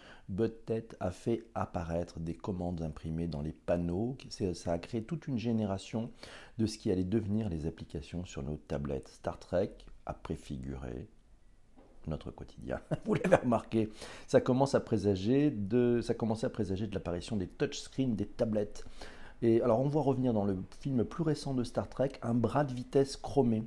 tête 0.67 0.97
a 1.01 1.11
fait 1.11 1.45
apparaître 1.55 2.21
des 2.21 2.35
commandes 2.35 2.83
imprimées 2.83 3.29
dans 3.29 3.43
les 3.43 3.53
panneaux. 3.53 4.17
Ça 4.53 4.73
a 4.73 4.79
créé 4.79 5.03
toute 5.03 5.27
une 5.27 5.39
génération 5.39 6.11
de 6.59 6.67
ce 6.67 6.79
qui 6.79 6.91
allait 6.91 7.05
devenir 7.05 7.49
les 7.49 7.67
applications 7.67 8.25
sur 8.25 8.43
nos 8.43 8.57
tablettes. 8.57 9.09
Star 9.09 9.39
Trek 9.39 9.73
a 10.07 10.13
préfiguré 10.13 11.09
notre 12.09 12.31
quotidien. 12.31 12.81
Vous 13.05 13.15
l'avez 13.15 13.37
remarqué, 13.37 13.91
ça 14.27 14.41
commence 14.41 14.75
à 14.75 14.81
présager 14.81 15.51
de, 15.51 16.01
ça 16.01 16.15
commençait 16.15 16.47
à 16.47 16.51
présager 16.51 16.87
de 16.87 16.95
l'apparition 16.95 17.37
des 17.37 17.47
touchscreens, 17.47 18.15
des 18.15 18.27
tablettes. 18.27 18.85
Et 19.43 19.63
alors 19.63 19.81
on 19.81 19.89
voit 19.89 20.03
revenir 20.03 20.33
dans 20.33 20.45
le 20.45 20.57
film 20.81 21.05
plus 21.05 21.23
récent 21.23 21.55
de 21.55 21.63
Star 21.63 21.89
Trek 21.89 22.13
un 22.23 22.35
bras 22.35 22.65
de 22.65 22.73
vitesse 22.73 23.17
chromé. 23.17 23.63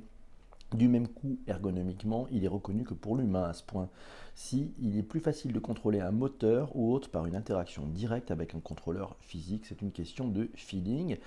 Du 0.74 0.88
même 0.88 1.08
coup, 1.08 1.38
ergonomiquement, 1.46 2.26
il 2.30 2.44
est 2.44 2.48
reconnu 2.48 2.84
que 2.84 2.94
pour 2.94 3.16
l'humain 3.16 3.44
à 3.44 3.52
ce 3.52 3.62
point 3.62 3.88
si 4.34 4.72
il 4.80 4.96
est 4.96 5.02
plus 5.02 5.20
facile 5.20 5.52
de 5.52 5.58
contrôler 5.58 6.00
un 6.00 6.10
moteur 6.10 6.74
ou 6.74 6.92
autre 6.92 7.10
par 7.10 7.26
une 7.26 7.36
interaction 7.36 7.86
directe 7.86 8.30
avec 8.30 8.54
un 8.54 8.60
contrôleur 8.60 9.16
physique. 9.20 9.66
C'est 9.66 9.82
une 9.82 9.92
question 9.92 10.28
de 10.28 10.48
feeling. 10.54 11.18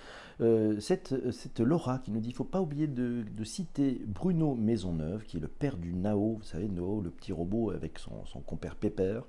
Euh, 0.41 0.79
cette, 0.79 1.13
Laura 1.59 1.99
qui 1.99 2.11
nous 2.11 2.19
dit, 2.19 2.29
il 2.29 2.33
ne 2.33 2.37
faut 2.37 2.43
pas 2.43 2.61
oublier 2.61 2.87
de, 2.87 3.23
citer 3.43 4.01
Bruno 4.07 4.55
Maisonneuve, 4.55 5.23
qui 5.23 5.37
est 5.37 5.39
le 5.39 5.47
père 5.47 5.77
du 5.77 5.93
Nao, 5.93 6.37
vous 6.39 6.43
savez, 6.43 6.67
Nao, 6.67 7.01
le 7.01 7.11
petit 7.11 7.31
robot 7.31 7.71
avec 7.71 7.99
son, 7.99 8.39
compère 8.41 8.75
Pepper. 8.75 9.21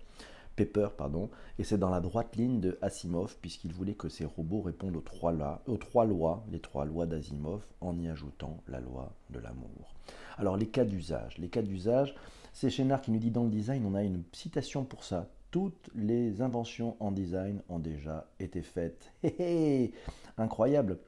Pepper, 0.57 0.89
pardon, 0.97 1.31
et 1.59 1.65
c'est 1.65 1.79
dans 1.79 1.91
la 1.91 2.01
droite 2.01 2.35
ligne 2.35 2.61
de 2.61 2.79
Asimov, 2.81 3.37
puisqu'il 3.41 3.73
voulait 3.73 3.95
que 3.95 4.09
ces 4.09 4.25
robots 4.25 4.63
répondent 4.63 4.97
aux 4.97 5.01
trois, 5.01 5.33
lois, 5.33 6.45
les 6.51 6.61
trois 6.61 6.85
lois 6.87 7.07
d'Asimov, 7.07 7.63
en 7.83 7.99
y 7.99 8.09
ajoutant 8.09 8.63
la 8.67 8.81
loi 8.81 9.13
de 9.31 9.39
l'amour. 9.39 9.95
Alors 10.39 10.57
les 10.57 10.67
cas 10.67 10.85
d'usage. 10.85 11.39
Les 11.39 11.49
cas 11.49 11.63
d'usage, 11.63 12.15
c'est 12.53 12.71
Chénard 12.71 13.03
qui 13.03 13.11
nous 13.11 13.19
dit 13.19 13.31
dans 13.31 13.45
le 13.45 13.51
design, 13.51 13.85
on 13.87 13.95
a 13.95 14.03
une 14.03 14.23
citation 14.33 14.85
pour 14.85 15.05
ça. 15.05 15.29
Toutes 15.51 15.91
les 15.95 16.41
inventions 16.41 16.97
en 17.01 17.13
design 17.13 17.63
ont 17.69 17.79
déjà 17.79 18.27
été 18.41 18.63
faites. 18.63 19.13
Incroyable. 20.39 20.99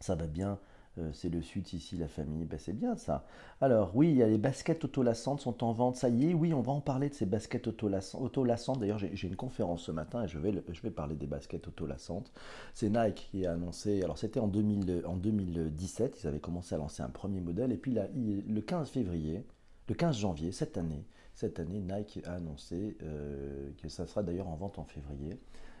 Ça 0.00 0.14
va 0.14 0.26
bien. 0.26 0.58
Euh, 0.98 1.10
c'est 1.12 1.28
le 1.28 1.42
sud 1.42 1.72
ici, 1.72 1.96
la 1.96 2.08
famille. 2.08 2.44
Ben, 2.44 2.58
c'est 2.58 2.72
bien 2.72 2.96
ça. 2.96 3.24
Alors, 3.60 3.94
oui, 3.94 4.10
il 4.10 4.16
y 4.16 4.22
a 4.22 4.26
les 4.26 4.38
baskets 4.38 4.84
autolassantes 4.84 5.40
sont 5.40 5.62
en 5.64 5.72
vente. 5.72 5.96
Ça 5.96 6.08
y 6.08 6.30
est, 6.30 6.34
oui, 6.34 6.54
on 6.54 6.60
va 6.60 6.72
en 6.72 6.80
parler 6.80 7.08
de 7.08 7.14
ces 7.14 7.26
baskets 7.26 7.66
autolassantes. 7.66 8.78
D'ailleurs, 8.80 8.98
j'ai 8.98 9.28
une 9.28 9.36
conférence 9.36 9.82
ce 9.82 9.92
matin 9.92 10.24
et 10.24 10.28
je 10.28 10.38
vais, 10.38 10.52
je 10.72 10.82
vais 10.82 10.90
parler 10.90 11.14
des 11.14 11.26
baskets 11.26 11.68
autolassantes. 11.68 12.32
C'est 12.74 12.88
Nike 12.88 13.28
qui 13.30 13.46
a 13.46 13.52
annoncé. 13.52 14.02
Alors, 14.02 14.18
c'était 14.18 14.40
en, 14.40 14.46
en 14.46 15.16
2017. 15.16 16.20
Ils 16.22 16.26
avaient 16.26 16.40
commencé 16.40 16.74
à 16.74 16.78
lancer 16.78 17.02
un 17.02 17.10
premier 17.10 17.40
modèle. 17.40 17.72
Et 17.72 17.76
puis, 17.76 17.92
là, 17.92 18.06
le 18.14 18.60
15 18.60 18.88
février, 18.90 19.44
le 19.88 19.94
15 19.94 20.18
janvier, 20.18 20.52
cette 20.52 20.78
année, 20.78 21.04
cette 21.34 21.60
année, 21.60 21.80
Nike 21.80 22.20
a 22.24 22.32
annoncé 22.32 22.96
euh, 23.02 23.70
que 23.82 23.90
ça 23.90 24.06
sera 24.06 24.22
d'ailleurs 24.22 24.48
en 24.48 24.56
vente 24.56 24.78
en 24.78 24.84
février. 24.84 25.38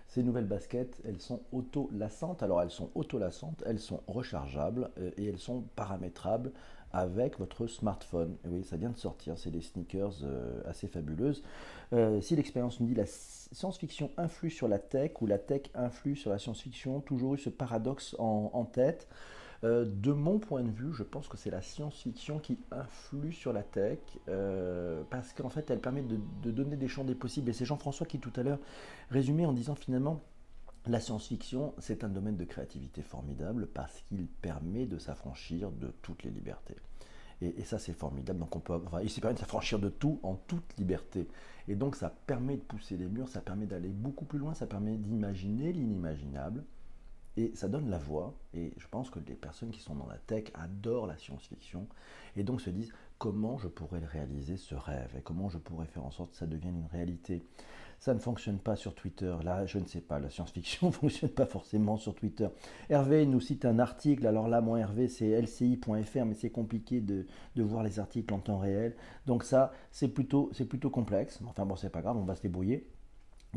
Ces 0.08 0.22
nouvelles 0.22 0.46
baskets, 0.46 1.00
elles 1.04 1.20
sont 1.20 1.40
auto-lassantes. 1.52 2.42
Alors 2.42 2.62
elles 2.62 2.70
sont 2.70 2.90
auto-lassantes, 2.94 3.62
elles 3.66 3.80
sont 3.80 4.02
rechargeables 4.06 4.90
euh, 4.98 5.10
et 5.18 5.26
elles 5.26 5.38
sont 5.38 5.64
paramétrables 5.74 6.52
avec 6.92 7.38
votre 7.38 7.66
smartphone. 7.66 8.36
oui, 8.46 8.64
ça 8.64 8.76
vient 8.76 8.90
de 8.90 8.96
sortir, 8.96 9.36
c'est 9.36 9.50
des 9.50 9.60
sneakers 9.60 10.22
euh, 10.22 10.62
assez 10.66 10.86
fabuleuses. 10.86 11.42
si 12.20 12.36
l'expérience 12.36 12.80
nous 12.80 12.86
dit 12.86 12.94
la 12.94 13.06
science-fiction 13.06 14.10
influe 14.16 14.50
sur 14.50 14.68
la 14.68 14.78
tech 14.78 15.12
ou 15.20 15.26
la 15.26 15.38
tech 15.38 15.62
influe 15.74 16.16
sur 16.16 16.30
la 16.30 16.38
science-fiction, 16.38 17.00
toujours 17.00 17.34
eu 17.34 17.38
ce 17.38 17.50
paradoxe 17.50 18.16
en 18.18 18.64
tête. 18.64 19.08
Euh, 19.66 19.84
de 19.84 20.12
mon 20.12 20.38
point 20.38 20.62
de 20.62 20.70
vue, 20.70 20.92
je 20.92 21.02
pense 21.02 21.26
que 21.26 21.36
c'est 21.36 21.50
la 21.50 21.60
science-fiction 21.60 22.38
qui 22.38 22.58
influe 22.70 23.32
sur 23.32 23.52
la 23.52 23.64
tech, 23.64 23.98
euh, 24.28 25.02
parce 25.10 25.32
qu'en 25.32 25.48
fait, 25.48 25.68
elle 25.70 25.80
permet 25.80 26.02
de, 26.02 26.50
donner 26.52 26.76
des 26.76 26.86
champs 26.86 27.02
des 27.02 27.16
possibles. 27.16 27.50
Et 27.50 27.52
c'est 27.52 27.64
Jean-François 27.64 28.06
qui 28.06 28.20
tout 28.20 28.32
à 28.36 28.44
l'heure 28.44 28.60
résumait 29.10 29.44
en 29.44 29.52
disant 29.52 29.74
finalement, 29.74 30.20
la 30.86 31.00
science-fiction, 31.00 31.74
c'est 31.78 32.04
un 32.04 32.08
domaine 32.08 32.36
de 32.36 32.44
créativité 32.44 33.02
formidable 33.02 33.66
parce 33.66 34.02
qu'il 34.02 34.28
permet 34.28 34.86
de 34.86 34.98
s'affranchir 34.98 35.72
de 35.72 35.92
toutes 36.00 36.22
les 36.22 36.30
libertés. 36.30 36.76
Et, 37.42 37.64
ça, 37.64 37.78
c'est 37.78 37.92
formidable. 37.92 38.38
Donc, 38.38 38.54
on 38.54 38.60
peut, 38.60 38.80
enfin, 38.86 39.00
il 39.02 39.10
permet 39.20 39.34
de 39.34 39.40
s'affranchir 39.40 39.80
de 39.80 39.88
tout 39.88 40.20
en 40.22 40.36
toute 40.36 40.78
liberté. 40.78 41.28
Et 41.66 41.74
donc, 41.74 41.96
ça 41.96 42.14
permet 42.26 42.56
de 42.56 42.62
pousser 42.62 42.96
les 42.96 43.08
murs, 43.08 43.28
ça 43.28 43.40
permet 43.40 43.66
d'aller 43.66 43.88
beaucoup 43.88 44.24
plus 44.24 44.38
loin, 44.38 44.54
ça 44.54 44.66
permet 44.66 44.96
d'imaginer 44.96 45.72
l'inimaginable. 45.72 46.64
Et 47.36 47.52
ça 47.54 47.68
donne 47.68 47.90
la 47.90 47.98
voix. 47.98 48.34
Et 48.54 48.72
je 48.78 48.86
pense 48.88 49.10
que 49.10 49.18
les 49.26 49.34
personnes 49.34 49.70
qui 49.70 49.80
sont 49.80 49.94
dans 49.94 50.06
la 50.06 50.18
tech 50.18 50.44
adorent 50.54 51.06
la 51.06 51.16
science-fiction. 51.16 51.86
Et 52.36 52.44
donc 52.44 52.60
se 52.60 52.70
disent 52.70 52.92
comment 53.18 53.58
je 53.58 53.68
pourrais 53.68 54.04
réaliser 54.04 54.56
ce 54.56 54.74
rêve 54.74 55.14
et 55.16 55.22
comment 55.22 55.48
je 55.48 55.58
pourrais 55.58 55.86
faire 55.86 56.04
en 56.04 56.10
sorte 56.10 56.32
que 56.32 56.36
ça 56.36 56.46
devienne 56.46 56.76
une 56.76 56.86
réalité. 56.86 57.42
Ça 57.98 58.12
ne 58.12 58.18
fonctionne 58.18 58.58
pas 58.58 58.76
sur 58.76 58.94
Twitter. 58.94 59.34
Là, 59.42 59.64
je 59.64 59.78
ne 59.78 59.86
sais 59.86 60.02
pas, 60.02 60.18
la 60.18 60.28
science-fiction 60.28 60.88
ne 60.88 60.92
fonctionne 60.92 61.30
pas 61.30 61.46
forcément 61.46 61.96
sur 61.96 62.14
Twitter. 62.14 62.48
Hervé 62.90 63.24
nous 63.26 63.40
cite 63.40 63.64
un 63.64 63.78
article. 63.78 64.26
Alors 64.26 64.48
là, 64.48 64.60
mon 64.60 64.76
Hervé, 64.76 65.08
c'est 65.08 65.40
lci.fr, 65.40 66.24
mais 66.26 66.34
c'est 66.34 66.50
compliqué 66.50 67.00
de, 67.00 67.26
voir 67.56 67.82
les 67.82 67.98
articles 67.98 68.32
en 68.34 68.38
temps 68.38 68.58
réel. 68.58 68.94
Donc 69.26 69.44
ça, 69.44 69.72
c'est 69.90 70.08
plutôt, 70.08 70.50
plutôt 70.68 70.90
complexe. 70.90 71.40
Enfin 71.46 71.64
bon, 71.64 71.76
c'est 71.76 71.90
pas 71.90 72.02
grave, 72.02 72.16
on 72.16 72.24
va 72.24 72.34
se 72.34 72.42
débrouiller 72.42 72.86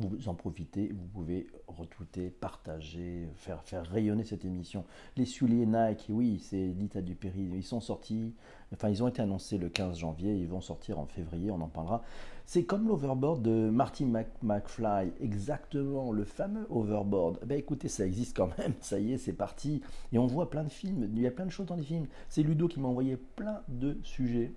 vous 0.07 0.29
en 0.29 0.33
profitez, 0.33 0.91
vous 0.93 1.07
pouvez 1.07 1.47
retweeter, 1.67 2.29
partager, 2.29 3.27
faire, 3.35 3.63
faire 3.63 3.85
rayonner 3.85 4.23
cette 4.23 4.45
émission. 4.45 4.85
Les 5.17 5.25
souliers 5.25 5.65
Nike, 5.65 6.05
oui, 6.09 6.39
c'est 6.39 6.73
l'état 6.79 7.01
du 7.01 7.15
péril, 7.15 7.53
ils 7.55 7.63
sont 7.63 7.79
sortis, 7.79 8.33
enfin 8.73 8.89
ils 8.89 9.03
ont 9.03 9.07
été 9.07 9.21
annoncés 9.21 9.57
le 9.57 9.69
15 9.69 9.99
janvier, 9.99 10.35
ils 10.35 10.47
vont 10.47 10.61
sortir 10.61 10.99
en 10.99 11.05
février, 11.05 11.51
on 11.51 11.61
en 11.61 11.67
parlera. 11.67 12.03
C'est 12.45 12.63
comme 12.63 12.87
l'overboard 12.87 13.43
de 13.43 13.69
Marty 13.69 14.05
McFly, 14.41 15.11
exactement, 15.21 16.11
le 16.11 16.23
fameux 16.23 16.65
overboard. 16.69 17.39
Ben 17.45 17.59
écoutez, 17.59 17.89
ça 17.89 18.05
existe 18.05 18.35
quand 18.35 18.49
même, 18.57 18.73
ça 18.79 18.99
y 18.99 19.13
est, 19.13 19.17
c'est 19.17 19.33
parti. 19.33 19.81
Et 20.11 20.17
on 20.17 20.25
voit 20.25 20.49
plein 20.49 20.63
de 20.63 20.69
films, 20.69 21.09
il 21.13 21.21
y 21.21 21.27
a 21.27 21.31
plein 21.31 21.45
de 21.45 21.51
choses 21.51 21.67
dans 21.67 21.75
les 21.75 21.83
films. 21.83 22.07
C'est 22.27 22.41
Ludo 22.41 22.67
qui 22.67 22.79
m'a 22.79 22.87
envoyé 22.87 23.17
plein 23.17 23.61
de 23.67 23.97
sujets, 24.03 24.51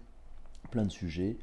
plein 0.71 0.85
de 0.85 0.91
sujets. 0.91 1.37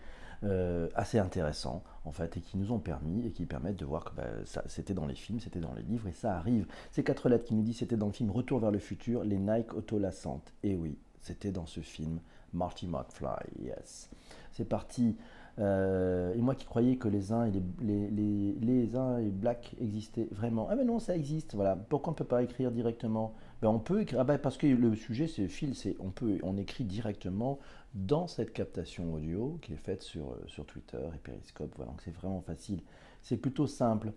Euh, 0.46 0.88
assez 0.96 1.20
intéressants 1.20 1.84
en 2.06 2.14
fait 2.14 2.38
et 2.38 2.40
qui 2.40 2.56
nous 2.56 2.72
ont 2.72 2.80
permis 2.80 3.28
et 3.28 3.32
qui 3.32 3.46
permettent 3.46 3.76
de 3.76 3.84
voir 3.84 4.06
que 4.06 4.16
bah, 4.16 4.24
ça, 4.46 4.64
c'était 4.68 4.94
dans 4.94 5.06
les 5.06 5.16
films, 5.16 5.42
c'était 5.42 5.60
dans 5.60 5.74
les 5.74 5.82
livres 5.82 6.08
et 6.08 6.14
ça 6.14 6.38
arrive. 6.38 6.66
Ces 6.92 7.04
quatre 7.04 7.28
lettres 7.28 7.44
qui 7.44 7.56
nous 7.56 7.62
disent 7.62 7.80
c'était 7.80 7.98
dans 7.98 8.06
le 8.06 8.14
film 8.14 8.32
Retour 8.32 8.60
vers 8.62 8.72
le 8.72 8.80
futur, 8.80 9.26
les 9.26 9.38
Nike 9.38 9.74
autolassantes. 9.74 10.54
Et 10.64 10.78
oui, 10.78 10.98
c'était 11.20 11.52
dans 11.52 11.66
ce 11.66 11.82
film 11.82 12.22
Marty 12.54 12.88
McFly, 12.88 13.66
yes. 13.66 14.10
C'est 14.54 14.64
parti. 14.64 15.18
Euh, 15.60 16.34
et 16.34 16.42
moi 16.42 16.56
qui 16.56 16.66
croyais 16.66 16.96
que 16.96 17.10
les 17.10 17.34
uns 17.34 17.46
et 17.46 17.52
les, 17.52 18.10
les, 18.10 18.56
les, 18.62 18.96
uns 18.96 19.18
et 19.18 19.30
Black 19.30 19.76
existaient 19.82 20.28
vraiment. 20.32 20.68
Ah 20.70 20.76
mais 20.76 20.86
non, 20.86 21.00
ça 21.00 21.16
existe. 21.16 21.54
Voilà. 21.56 21.76
Pourquoi 21.76 22.12
on 22.12 22.14
ne 22.14 22.18
peut 22.18 22.24
pas 22.24 22.44
écrire 22.44 22.72
directement? 22.72 23.34
Ben, 23.62 23.68
On 23.68 23.80
peut 23.80 24.02
écrire. 24.02 24.22
Ah 24.22 24.24
ben, 24.24 24.38
parce 24.38 24.58
que 24.58 24.68
le 24.68 24.96
sujet, 24.96 25.28
c'est 25.28 25.48
fil, 25.48 25.76
c'est 25.76 25.98
on 26.00 26.12
peut, 26.12 26.38
on 26.44 26.56
écrit 26.58 26.86
directement 26.86 27.60
dans 27.94 28.28
cette 28.28 28.54
captation 28.54 29.14
audio 29.14 29.58
qui 29.62 29.74
est 29.74 29.78
faite 29.78 30.02
sur, 30.02 30.32
euh, 30.32 30.44
sur 30.48 30.66
Twitter 30.66 31.00
et 31.14 31.18
Periscope. 31.18 31.74
Voilà, 31.76 31.92
donc 31.92 32.02
c'est 32.04 32.16
vraiment 32.16 32.42
facile. 32.42 32.82
C'est 33.22 33.38
plutôt 33.38 33.68
simple. 33.68 34.14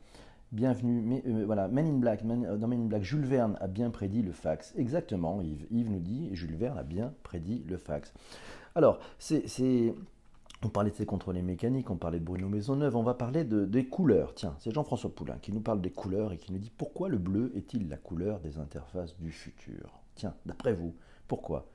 Bienvenue. 0.53 1.23
Euh, 1.27 1.45
voilà, 1.47 1.67
Men 1.69 1.87
in 1.87 1.99
Black, 1.99 2.23
euh, 2.25 2.57
dans 2.57 2.69
Men 2.69 2.83
in 2.83 2.87
Black, 2.87 3.03
Jules 3.03 3.25
Verne 3.25 3.57
a 3.61 3.67
bien 3.67 3.91
prédit 3.91 4.23
le 4.23 4.33
fax. 4.33 4.75
Exactement, 4.77 5.41
Yves. 5.41 5.67
Yves 5.71 5.91
nous 5.91 5.99
dit, 5.99 6.29
Jules 6.35 6.57
Verne 6.57 6.79
a 6.79 6.83
bien 6.83 7.15
prédit 7.23 7.65
le 7.67 7.79
fax. 7.79 8.13
Alors, 8.75 8.99
c'est, 9.19 9.95
on 10.65 10.69
parlait 10.69 10.91
de 10.91 10.97
ces 10.97 11.07
contrôles 11.07 11.41
mécaniques, 11.43 11.91
on 11.91 11.97
parlait 11.97 12.21
de 12.21 12.25
Bruno 12.25 12.49
Maisonneuve, 12.49 12.97
on 12.97 13.03
va 13.03 13.15
parler 13.15 13.45
de, 13.45 13.65
des 13.65 13.87
couleurs. 13.87 14.35
Tiens, 14.35 14.55
c'est 14.59 14.73
Jean-François 14.73 15.15
Poulain 15.15 15.39
qui 15.41 15.53
nous 15.53 15.61
parle 15.61 15.81
des 15.81 15.91
couleurs 15.91 16.33
et 16.33 16.39
qui 16.39 16.53
nous 16.53 16.59
dit 16.59 16.71
pourquoi 16.77 17.09
le 17.09 17.19
bleu 17.19 17.53
est-il 17.57 17.89
la 17.89 17.97
couleur 17.97 18.41
des 18.41 18.59
interfaces 18.59 19.19
du 19.19 19.33
futur? 19.33 20.01
Tiens, 20.15 20.35
d'après 20.47 20.73
vous, 20.73 20.95
pourquoi? 21.27 21.67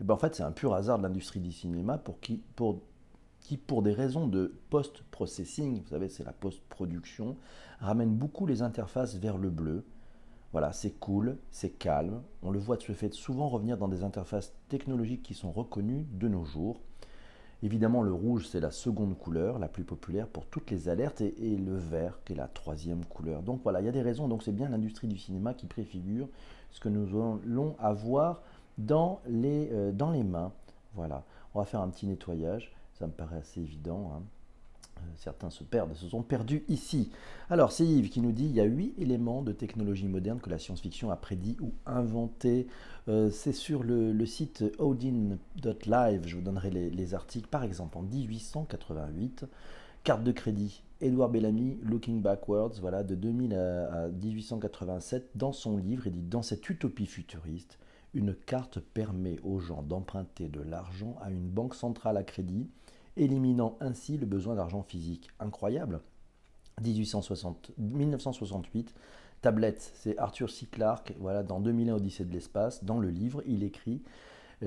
Eh 0.00 0.04
ben, 0.04 0.14
en 0.14 0.18
fait, 0.18 0.34
c'est 0.34 0.42
un 0.42 0.52
pur 0.52 0.74
hasard 0.74 0.98
de 0.98 1.02
l'industrie 1.02 1.40
du 1.40 1.52
cinéma 1.52 1.98
pour 1.98 2.20
qui, 2.20 2.42
pour, 2.56 2.80
qui, 3.40 3.56
pour 3.56 3.82
des 3.82 3.92
raisons 3.92 4.26
de 4.26 4.54
post-processing, 4.70 5.82
vous 5.82 5.88
savez, 5.88 6.08
c'est 6.08 6.24
la 6.24 6.32
post-production, 6.32 7.36
ramène 7.80 8.14
beaucoup 8.14 8.46
les 8.46 8.62
interfaces 8.62 9.16
vers 9.16 9.38
le 9.38 9.50
bleu. 9.50 9.84
Voilà, 10.52 10.72
c'est 10.72 10.92
cool, 10.92 11.38
c'est 11.50 11.70
calme. 11.70 12.22
On 12.42 12.50
le 12.50 12.58
voit 12.58 12.76
de 12.76 12.82
ce 12.82 12.92
fait 12.92 13.12
souvent 13.14 13.48
revenir 13.48 13.78
dans 13.78 13.88
des 13.88 14.04
interfaces 14.04 14.54
technologiques 14.68 15.22
qui 15.22 15.34
sont 15.34 15.50
reconnues 15.50 16.06
de 16.12 16.28
nos 16.28 16.44
jours. 16.44 16.80
Évidemment, 17.64 18.02
le 18.02 18.12
rouge, 18.12 18.48
c'est 18.48 18.58
la 18.58 18.72
seconde 18.72 19.16
couleur, 19.16 19.60
la 19.60 19.68
plus 19.68 19.84
populaire 19.84 20.26
pour 20.26 20.46
toutes 20.46 20.70
les 20.72 20.88
alertes, 20.88 21.20
et, 21.20 21.56
le 21.56 21.76
vert, 21.76 22.18
qui 22.24 22.32
est 22.32 22.36
la 22.36 22.48
troisième 22.48 23.04
couleur. 23.04 23.42
Donc 23.42 23.60
voilà, 23.62 23.80
il 23.80 23.86
y 23.86 23.88
a 23.88 23.92
des 23.92 24.02
raisons. 24.02 24.26
Donc 24.26 24.42
c'est 24.42 24.52
bien 24.52 24.68
l'industrie 24.68 25.06
du 25.06 25.16
cinéma 25.16 25.54
qui 25.54 25.66
préfigure 25.66 26.28
ce 26.72 26.80
que 26.80 26.88
nous 26.88 27.08
allons 27.08 27.76
avoir 27.78 28.42
dans 28.78 29.20
les, 29.26 29.68
euh, 29.72 29.92
mains. 30.24 30.52
Voilà, 30.94 31.24
on 31.54 31.60
va 31.60 31.64
faire 31.64 31.80
un 31.80 31.88
petit 31.88 32.06
nettoyage, 32.06 32.72
ça 32.94 33.06
me 33.06 33.12
paraît 33.12 33.38
assez 33.38 33.60
évident. 33.60 34.12
Hein. 34.14 34.22
Euh, 35.02 35.12
certains 35.16 35.50
se 35.50 35.64
perdent, 35.64 35.94
se 35.94 36.08
sont 36.08 36.22
perdus 36.22 36.64
ici. 36.68 37.10
Alors, 37.50 37.72
c'est 37.72 37.86
Yves 37.86 38.08
qui 38.08 38.20
nous 38.20 38.32
dit 38.32 38.44
il 38.44 38.52
y 38.52 38.60
a 38.60 38.64
huit 38.64 38.94
éléments 38.98 39.42
de 39.42 39.52
technologie 39.52 40.08
moderne 40.08 40.40
que 40.40 40.50
la 40.50 40.58
science-fiction 40.58 41.10
a 41.10 41.16
prédit 41.16 41.56
ou 41.60 41.72
inventé. 41.86 42.66
Euh, 43.08 43.30
c'est 43.30 43.52
sur 43.52 43.82
le, 43.82 44.24
site 44.26 44.64
odin.live, 44.78 46.22
je 46.26 46.36
vous 46.36 46.42
donnerai 46.42 46.70
les, 46.70 46.90
les, 46.90 47.14
articles. 47.14 47.48
Par 47.48 47.64
exemple, 47.64 47.98
en 47.98 48.02
1888, 48.02 49.44
carte 50.04 50.22
de 50.22 50.32
crédit, 50.32 50.82
Edouard 51.00 51.28
Bellamy, 51.28 51.78
Looking 51.82 52.22
Backwards, 52.22 52.74
voilà, 52.80 53.02
de 53.02 53.14
2000 53.14 53.54
à, 53.54 54.04
à 54.04 54.08
1887, 54.08 55.30
dans 55.34 55.52
son 55.52 55.76
livre, 55.76 56.06
il 56.06 56.12
dit 56.12 56.22
Dans 56.22 56.42
cette 56.42 56.68
utopie 56.68 57.06
futuriste, 57.06 57.78
une 58.14 58.34
carte 58.34 58.78
permet 58.78 59.38
aux 59.42 59.58
gens 59.58 59.82
d'emprunter 59.82 60.48
de 60.48 60.60
l'argent 60.60 61.16
à 61.22 61.30
une 61.30 61.48
banque 61.48 61.74
centrale 61.74 62.16
à 62.16 62.22
crédit, 62.22 62.68
éliminant 63.16 63.76
ainsi 63.80 64.16
le 64.16 64.26
besoin 64.26 64.54
d'argent 64.54 64.82
physique. 64.82 65.28
Incroyable 65.40 66.00
1860, 66.82 67.72
1968, 67.78 68.94
tablette, 69.40 69.92
c'est 69.94 70.16
Arthur 70.18 70.50
C. 70.50 70.66
Clarke, 70.70 71.14
voilà, 71.20 71.42
dans 71.42 71.60
2001 71.60 71.94
Odyssée 71.94 72.24
de 72.24 72.32
l'espace, 72.32 72.82
dans 72.84 72.98
le 72.98 73.10
livre, 73.10 73.42
il 73.46 73.62
écrit 73.62 74.02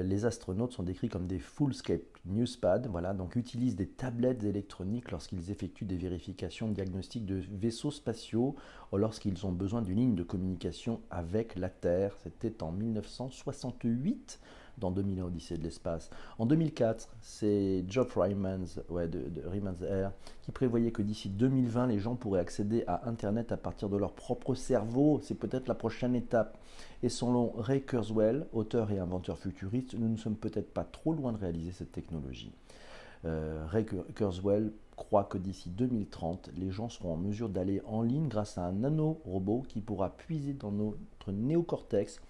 les 0.04 0.26
astronautes 0.26 0.74
sont 0.74 0.84
décrits 0.84 1.10
comme 1.10 1.28
des 1.28 1.40
fullscape 1.40 2.02
newspad, 2.26 2.88
voilà, 2.88 3.14
donc 3.14 3.36
utilisent 3.36 3.76
des 3.76 3.88
tablettes 3.88 4.44
électroniques 4.44 5.12
lorsqu'ils 5.12 5.52
effectuent 5.52 5.86
des 5.86 5.96
vérifications 5.96 6.70
diagnostiques 6.70 7.26
de 7.26 7.42
vaisseaux 7.52 7.92
spatiaux 7.92 8.56
ou 8.92 8.98
lorsqu'ils 8.98 9.46
ont 9.46 9.52
besoin 9.52 9.82
d'une 9.82 10.00
ligne 10.00 10.16
de 10.16 10.24
communication 10.24 11.02
avec 11.10 11.56
la 11.56 11.70
Terre. 11.70 12.16
C'était 12.24 12.62
en 12.62 12.72
1968 12.72 14.40
dans 14.78 14.92
2000 14.92 15.22
Odyssée 15.22 15.58
de 15.58 15.64
l'espace. 15.64 16.10
En 16.38 16.46
2004, 16.46 17.10
c'est 17.22 17.84
Geoff 17.88 18.16
Rymans, 18.16 18.82
ouais, 18.90 19.08
de, 19.08 19.20
de 19.20 19.86
Air, 19.86 20.12
qui 20.42 20.52
prévoyait 20.52 20.92
que 20.92 21.02
d'ici 21.02 21.30
2020, 21.30 21.88
les 21.88 22.00
gens 22.00 22.16
pourraient 22.16 22.40
accéder 22.40 22.84
à 22.88 23.08
Internet 23.08 23.52
à 23.52 23.58
partir 23.58 23.90
de 23.90 23.98
leur 23.98 24.14
propre 24.14 24.56
cerveau. 24.56 25.20
C'est 25.24 25.36
peut-être 25.36 25.68
la 25.68 25.76
prochaine 25.76 26.16
étape. 26.16 26.58
Et 27.04 27.10
selon 27.10 27.54
Ray 27.58 27.84
Kurzweil, 27.84 28.44
auteur 28.54 28.92
et 28.92 29.00
inventeur 29.00 29.38
futuriste, 29.38 29.96
nous 29.96 30.10
ne 30.10 30.18
sommes 30.18 30.36
peut-être 30.36 30.74
pas 30.74 30.84
trop 30.84 31.14
loin 31.14 31.32
de 31.32 31.38
réaliser 31.38 31.72
cette 31.72 31.92
technologie. 31.92 32.52
Euh, 33.26 33.66
Ray 33.68 33.86
Kurzweil 34.16 34.72
croit 34.96 35.24
que 35.24 35.38
d'ici 35.38 35.70
2030, 35.70 36.52
les 36.56 36.72
gens 36.72 36.90
seront 36.90 37.14
en 37.14 37.18
mesure 37.18 37.50
d'aller 37.50 37.82
en 37.86 38.02
ligne 38.02 38.28
grâce 38.28 38.58
à 38.58 38.66
un 38.66 38.72
nano-robot 38.72 39.64
qui 39.68 39.82
pourra 39.82 40.10
puiser 40.10 40.54
dans 40.54 40.72
notre 40.72 41.32
néocortex 41.32 42.22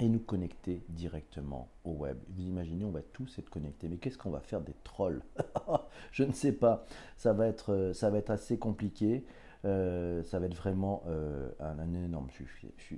et 0.00 0.08
nous 0.08 0.18
connecter 0.18 0.82
directement 0.88 1.68
au 1.84 1.92
web. 1.92 2.16
Vous 2.30 2.42
imaginez, 2.42 2.84
on 2.84 2.90
va 2.90 3.02
tous 3.02 3.38
être 3.38 3.50
connectés. 3.50 3.86
Mais 3.88 3.98
qu'est-ce 3.98 4.16
qu'on 4.16 4.30
va 4.30 4.40
faire 4.40 4.62
des 4.62 4.74
trolls 4.82 5.22
Je 6.12 6.24
ne 6.24 6.32
sais 6.32 6.52
pas. 6.52 6.86
Ça 7.16 7.34
va 7.34 7.46
être, 7.46 7.72
euh, 7.72 7.92
ça 7.92 8.08
va 8.08 8.18
être 8.18 8.30
assez 8.30 8.58
compliqué. 8.58 9.24
Euh, 9.66 10.22
ça 10.22 10.38
va 10.38 10.46
être 10.46 10.56
vraiment 10.56 11.02
euh, 11.06 11.50
un, 11.60 11.78
un, 11.78 11.94
énorme 11.94 12.28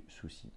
souci. 0.07 0.49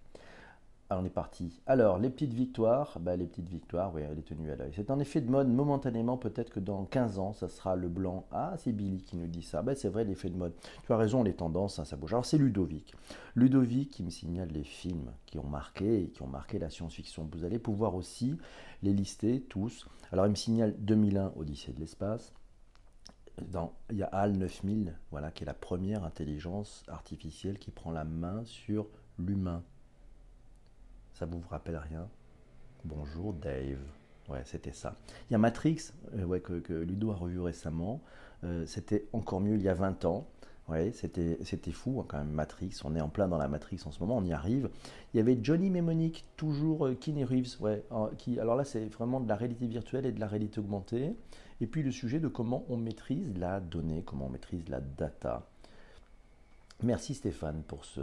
Alors 0.89 1.03
on 1.03 1.07
est 1.07 1.11
parti. 1.11 1.61
Alors, 1.67 1.99
les 1.99 2.11
petites 2.11 2.33
victoires, 2.33 2.99
bah, 3.01 3.17
les 3.17 3.27
petites 3.27 3.49
victoires, 3.49 3.93
oui, 3.93 4.03
elle 4.03 4.21
est 4.21 4.23
tenue 4.23 4.53
à 4.53 4.57
l'œil. 4.57 4.71
C'est 4.77 4.93
un 4.93 5.01
effet 5.01 5.21
de 5.21 5.29
mode 5.29 5.49
momentanément, 5.49 6.17
peut-être 6.17 6.51
que 6.51 6.61
dans 6.61 6.85
15 6.85 7.19
ans, 7.19 7.33
ça 7.33 7.49
sera 7.49 7.75
le 7.75 7.89
blanc. 7.89 8.25
Ah, 8.31 8.55
c'est 8.59 8.71
Billy 8.71 9.03
qui 9.03 9.17
nous 9.17 9.27
dit 9.27 9.43
ça. 9.43 9.63
Bah, 9.63 9.75
c'est 9.75 9.89
vrai, 9.89 10.05
l'effet 10.05 10.31
de 10.31 10.37
mode. 10.37 10.53
Tu 10.85 10.93
as 10.93 10.97
raison, 10.97 11.25
les 11.25 11.35
tendances, 11.35 11.81
hein, 11.81 11.85
ça 11.85 11.97
bouge. 11.97 12.13
Alors, 12.13 12.25
c'est 12.25 12.39
Ludovic. 12.39 12.95
Ludovic 13.35 13.91
qui 13.91 14.05
me 14.05 14.11
signale 14.11 14.51
les 14.53 14.63
films 14.63 15.11
qui 15.27 15.41
ont 15.41 15.49
marqué 15.49 16.05
et 16.05 16.09
qui 16.11 16.23
ont 16.23 16.29
marqué 16.29 16.61
la 16.61 16.71
science-fiction. 16.71 17.29
Vous 17.33 17.45
allez 17.45 17.59
pouvoir 17.59 17.97
aussi 17.97 18.39
les 18.85 18.93
lister 18.93 19.41
tous. 19.41 19.89
Alors, 20.13 20.27
il 20.27 20.31
me 20.31 20.37
signale 20.37 20.77
2001, 20.79 21.33
Odyssée 21.35 21.73
de 21.73 21.81
l'espace. 21.81 22.33
Dans, 23.51 23.73
il 23.91 23.97
y 23.97 24.05
a 24.05 24.07
HAL 24.13 24.37
9000, 24.37 24.97
voilà, 25.11 25.33
qui 25.33 25.43
est 25.43 25.47
la 25.47 25.53
première 25.53 26.05
intelligence 26.05 26.85
artificielle 26.87 27.59
qui 27.59 27.73
prend 27.73 27.91
la 27.91 28.05
main 28.05 28.45
sur 28.45 28.87
l'humain. 29.19 29.65
Ça 31.19 31.25
vous 31.25 31.43
rappelle 31.49 31.79
rien? 31.79 32.11
Bonjour 32.85 33.33
Dave. 33.33 33.81
Ouais, 34.29 34.43
c'était 34.45 34.73
ça. 34.73 34.97
Il 35.31 35.33
y 35.33 35.35
a 35.35 35.39
Matrix, 35.39 35.79
euh, 36.15 36.25
ouais, 36.25 36.41
que, 36.41 36.75
Ludo 36.75 37.11
a 37.11 37.15
revu 37.15 37.41
récemment. 37.41 38.03
Euh, 38.45 38.67
c'était 38.67 39.07
encore 39.15 39.41
mieux 39.41 39.55
il 39.55 39.63
y 39.63 39.69
a 39.71 39.73
20 39.73 40.05
ans. 40.05 40.27
Ouais, 40.69 40.93
c'était, 40.93 41.39
c'était 41.43 41.73
fou 41.73 42.01
hein, 42.03 42.05
quand 42.07 42.19
même, 42.19 42.29
Matrix. 42.29 42.81
On 42.85 42.95
est 42.95 43.01
en 43.01 43.09
plein 43.09 43.29
dans 43.29 43.39
la 43.39 43.49
Matrix 43.49 43.81
en 43.87 43.93
ce 43.93 44.01
moment, 44.01 44.19
on 44.19 44.27
y 44.27 44.35
arrive. 44.35 44.69
Il 45.15 45.17
y 45.17 45.21
avait 45.21 45.39
Johnny 45.41 45.71
Mnemonic, 45.71 46.27
toujours 46.37 46.87
euh, 46.87 46.99
Reeves, 47.07 47.57
ouais, 47.61 47.83
qui, 48.19 48.39
alors 48.39 48.55
là 48.55 48.65
c'est 48.65 48.85
vraiment 48.85 49.19
de 49.19 49.29
la 49.29 49.37
réalité 49.37 49.67
virtuelle 49.67 50.05
et 50.05 50.13
de 50.13 50.21
la 50.21 50.27
réalité 50.27 50.61
augmentée. 50.61 51.15
Et 51.63 51.67
puis 51.67 51.83
le 51.83 51.93
sujet 51.93 52.21
de 52.21 52.29
comment 52.29 52.67
on 52.69 52.77
maîtrise 52.77 53.33
la 53.39 53.61
donnée, 53.61 54.03
comment 54.05 54.27
on 54.27 54.31
maîtrise 54.31 54.69
la 54.69 54.81
data. 54.81 55.47
Merci 56.83 57.15
Stéphane 57.15 57.63
pour 57.63 57.87
ce, 57.87 58.01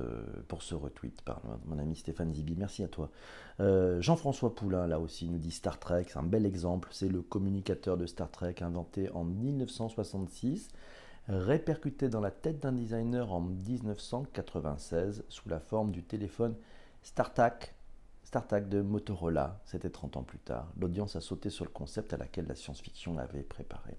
pour 0.48 0.64
ce 0.64 0.74
retweet 0.74 1.22
mon 1.66 1.78
ami 1.78 1.96
Stéphane 1.96 2.34
Zibi. 2.34 2.56
Merci 2.58 2.84
à 2.84 2.88
toi. 2.88 3.12
Euh, 3.60 4.02
Jean-François 4.02 4.56
Poulain, 4.56 4.88
là 4.88 5.00
aussi, 5.00 5.30
nous 5.30 5.38
dit 5.38 5.52
Star 5.52 5.80
Trek. 5.80 6.06
C'est 6.08 6.18
un 6.18 6.24
bel 6.24 6.46
exemple. 6.46 6.90
C'est 6.92 7.08
le 7.08 7.22
communicateur 7.22 7.98
de 7.98 8.08
Star 8.08 8.32
Trek 8.32 8.56
inventé 8.62 9.12
en 9.12 9.26
1966, 9.26 10.70
répercuté 11.28 12.10
dans 12.10 12.20
la 12.20 12.32
tête 12.32 12.62
d'un 12.62 12.72
designer 12.72 13.32
en 13.32 13.42
1996 13.42 15.24
sous 15.30 15.50
la 15.50 15.60
forme 15.60 15.92
du 15.92 16.04
téléphone 16.04 16.56
StarTAC. 17.04 17.76
StarTAC 18.24 18.70
de 18.70 18.82
Motorola, 18.82 19.62
c'était 19.66 19.92
30 19.92 20.18
ans 20.18 20.24
plus 20.24 20.40
tard. 20.40 20.68
L'audience 20.80 21.16
a 21.16 21.22
sauté 21.22 21.52
sur 21.52 21.66
le 21.66 21.70
concept 21.70 22.14
à 22.14 22.18
laquelle 22.18 22.48
la 22.48 22.56
science-fiction 22.56 23.14
l'avait 23.14 23.44
préparé 23.44 23.96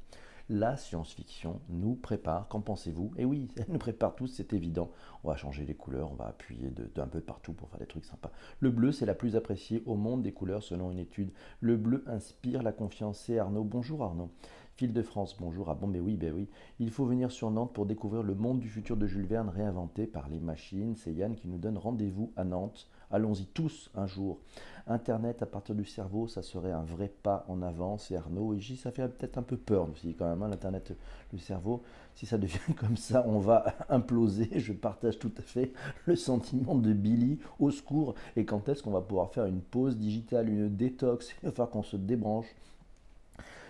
la 0.49 0.77
science-fiction 0.77 1.61
nous 1.69 1.95
prépare. 1.95 2.49
Qu'en 2.49 2.61
pensez-vous? 2.61 3.13
Et 3.17 3.25
oui, 3.25 3.49
elle 3.57 3.67
nous 3.69 3.79
prépare 3.79 4.15
tous, 4.15 4.27
c'est 4.27 4.53
évident. 4.53 4.91
On 5.23 5.29
va 5.29 5.37
changer 5.37 5.65
les 5.65 5.75
couleurs, 5.75 6.13
on 6.13 6.17
va 6.17 6.27
appuyer 6.27 6.71
d'un 6.95 7.07
peu 7.07 7.21
partout 7.21 7.53
pour 7.53 7.69
faire 7.69 7.79
des 7.79 7.87
trucs 7.87 8.05
sympas. 8.05 8.31
Le 8.61 8.71
bleu, 8.71 8.93
c'est 8.93 9.07
la 9.07 9.15
plus 9.15 9.37
appréciée 9.37 9.83
au 9.87 9.95
monde 9.95 10.23
des 10.23 10.33
couleurs 10.33 10.63
selon 10.63 10.91
une 10.91 10.99
étude. 10.99 11.33
Le 11.61 11.77
bleu 11.77 12.05
inspire 12.07 12.63
la 12.63 12.73
confiance. 12.73 13.21
C'est 13.21 13.39
Arnaud. 13.39 13.65
Bonjour 13.65 14.03
Arnaud. 14.03 14.31
Fil 14.77 14.93
de 14.93 15.03
France, 15.03 15.37
bonjour. 15.39 15.71
Ah 15.71 15.75
bon, 15.75 15.87
mais 15.87 16.01
oui, 16.01 16.17
ben 16.17 16.33
oui. 16.35 16.49
Il 16.81 16.91
faut 16.91 17.07
venir 17.07 17.31
sur 17.31 17.51
Nantes 17.51 17.73
pour 17.73 17.87
découvrir 17.87 18.25
le 18.25 18.35
monde 18.35 18.59
du 18.59 18.69
futur 18.69 18.97
de 18.97 19.07
Jules 19.07 19.27
Verne 19.27 19.49
réinventé 19.49 20.07
par 20.07 20.29
les 20.29 20.41
machines. 20.41 20.97
C'est 20.97 21.13
Yann 21.13 21.37
qui 21.37 21.47
nous 21.47 21.59
donne 21.59 21.79
rendez-vous 21.79 22.33
à 22.37 22.43
Nantes. 22.43 22.89
Allons-y 23.15 23.47
tous 23.47 23.93
un 23.95 24.09
jour. 24.09 24.41
Internet 24.89 25.41
à 25.41 25.47
partir 25.47 25.77
du 25.77 25.85
cerveau, 25.85 26.27
ça 26.27 26.43
serait 26.43 26.73
un 26.73 26.83
vrai 26.83 27.07
pas 27.23 27.45
en 27.47 27.63
avant, 27.63 27.97
c'est 27.97 28.17
Arnaud. 28.17 28.55
Et 28.55 28.59
j'y 28.59 28.77
ça 28.77 28.91
fait 28.91 29.07
peut-être 29.07 29.39
un 29.39 29.43
peu 29.45 29.57
peur 29.57 29.89
aussi 29.89 30.17
quand 30.19 30.29
même, 30.29 30.43
hein, 30.43 30.49
l'Internet, 30.49 30.93
le 31.33 31.39
cerveau. 31.39 31.85
Si 32.17 32.27
ça 32.27 32.39
devient 32.39 32.59
comme 32.77 32.97
ça, 32.97 33.25
on 33.29 33.39
va 33.39 33.67
imploser. 33.89 34.59
Je 34.59 34.73
partage 34.73 35.21
tout 35.21 35.31
à 35.39 35.43
fait 35.43 35.73
le 36.07 36.17
sentiment 36.17 36.75
de 36.75 36.93
Billy, 36.93 37.39
au 37.61 37.71
secours. 37.71 38.17
Et 38.35 38.45
quand 38.45 38.69
est-ce 38.69 38.83
qu'on 38.83 38.91
va 38.91 39.01
pouvoir 39.01 39.31
faire 39.31 39.47
une 39.47 39.61
pause 39.61 39.97
digitale, 39.97 40.49
une 40.49 40.75
détox? 40.75 41.37
Il 41.45 41.47
va 41.47 41.53
falloir 41.53 41.71
qu'on 41.71 41.85
se 41.85 41.97
débranche. 41.97 42.53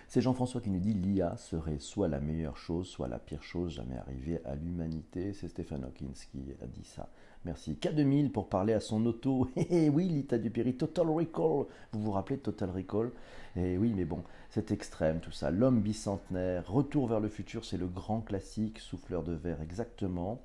C'est 0.07 0.21
Jean-François 0.21 0.59
qui 0.59 0.71
nous 0.71 0.79
dit 0.79 0.93
l'IA 0.93 1.37
serait 1.37 1.77
soit 1.77 2.07
la 2.07 2.19
meilleure 2.19 2.57
chose, 2.57 2.87
soit 2.87 3.07
la 3.07 3.19
pire 3.19 3.43
chose 3.43 3.73
jamais 3.73 3.97
arrivée 3.97 4.41
à 4.43 4.55
l'humanité. 4.55 5.33
C'est 5.33 5.49
Stephen 5.49 5.83
Hawkins 5.83 6.13
qui 6.31 6.39
a 6.63 6.65
dit 6.65 6.83
ça. 6.83 7.09
Merci. 7.45 7.77
K2000 7.79 8.31
pour 8.31 8.49
parler 8.49 8.73
à 8.73 8.79
son 8.79 9.05
auto. 9.05 9.47
Et 9.55 9.85
eh 9.85 9.89
oui, 9.89 10.07
Lita 10.09 10.39
Dupéry, 10.39 10.73
Total 10.73 11.07
Recall. 11.07 11.65
Vous 11.91 12.01
vous 12.01 12.11
rappelez 12.11 12.39
Total 12.39 12.71
Recall? 12.71 13.11
Eh 13.55 13.77
oui, 13.77 13.93
mais 13.95 14.03
bon, 14.03 14.23
c'est 14.49 14.71
extrême 14.71 15.19
tout 15.19 15.31
ça. 15.31 15.51
L'homme 15.51 15.79
bicentenaire, 15.81 16.67
Retour 16.67 17.07
vers 17.07 17.19
le 17.19 17.29
futur, 17.29 17.63
c'est 17.63 17.77
le 17.77 17.87
grand 17.87 18.21
classique, 18.21 18.79
souffleur 18.79 19.21
de 19.23 19.33
verre 19.33 19.61
exactement. 19.61 20.41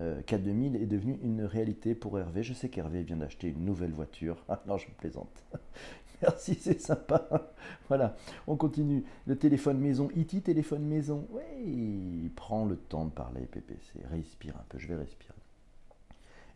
Euh, 0.00 0.22
K2000 0.22 0.76
est 0.80 0.86
devenu 0.86 1.18
une 1.22 1.42
réalité 1.42 1.96
pour 1.96 2.18
Hervé. 2.18 2.44
Je 2.44 2.54
sais 2.54 2.68
qu'Hervé 2.68 3.02
vient 3.02 3.16
d'acheter 3.16 3.48
une 3.48 3.64
nouvelle 3.64 3.92
voiture. 3.92 4.36
Ah 4.48 4.62
non, 4.66 4.78
je 4.78 4.86
me 4.86 4.94
plaisante. 4.94 5.44
Merci, 6.22 6.54
c'est 6.54 6.80
sympa. 6.80 7.52
voilà, 7.88 8.16
on 8.46 8.56
continue. 8.56 9.04
Le 9.26 9.36
téléphone 9.36 9.78
maison, 9.78 10.08
IT 10.14 10.44
téléphone 10.44 10.84
maison. 10.84 11.26
Oui, 11.30 12.30
prends 12.36 12.64
le 12.64 12.76
temps 12.76 13.06
de 13.06 13.10
parler, 13.10 13.42
PPC. 13.46 14.00
Respire 14.10 14.56
un 14.56 14.64
peu, 14.68 14.78
je 14.78 14.86
vais 14.86 14.94
respirer. 14.94 15.33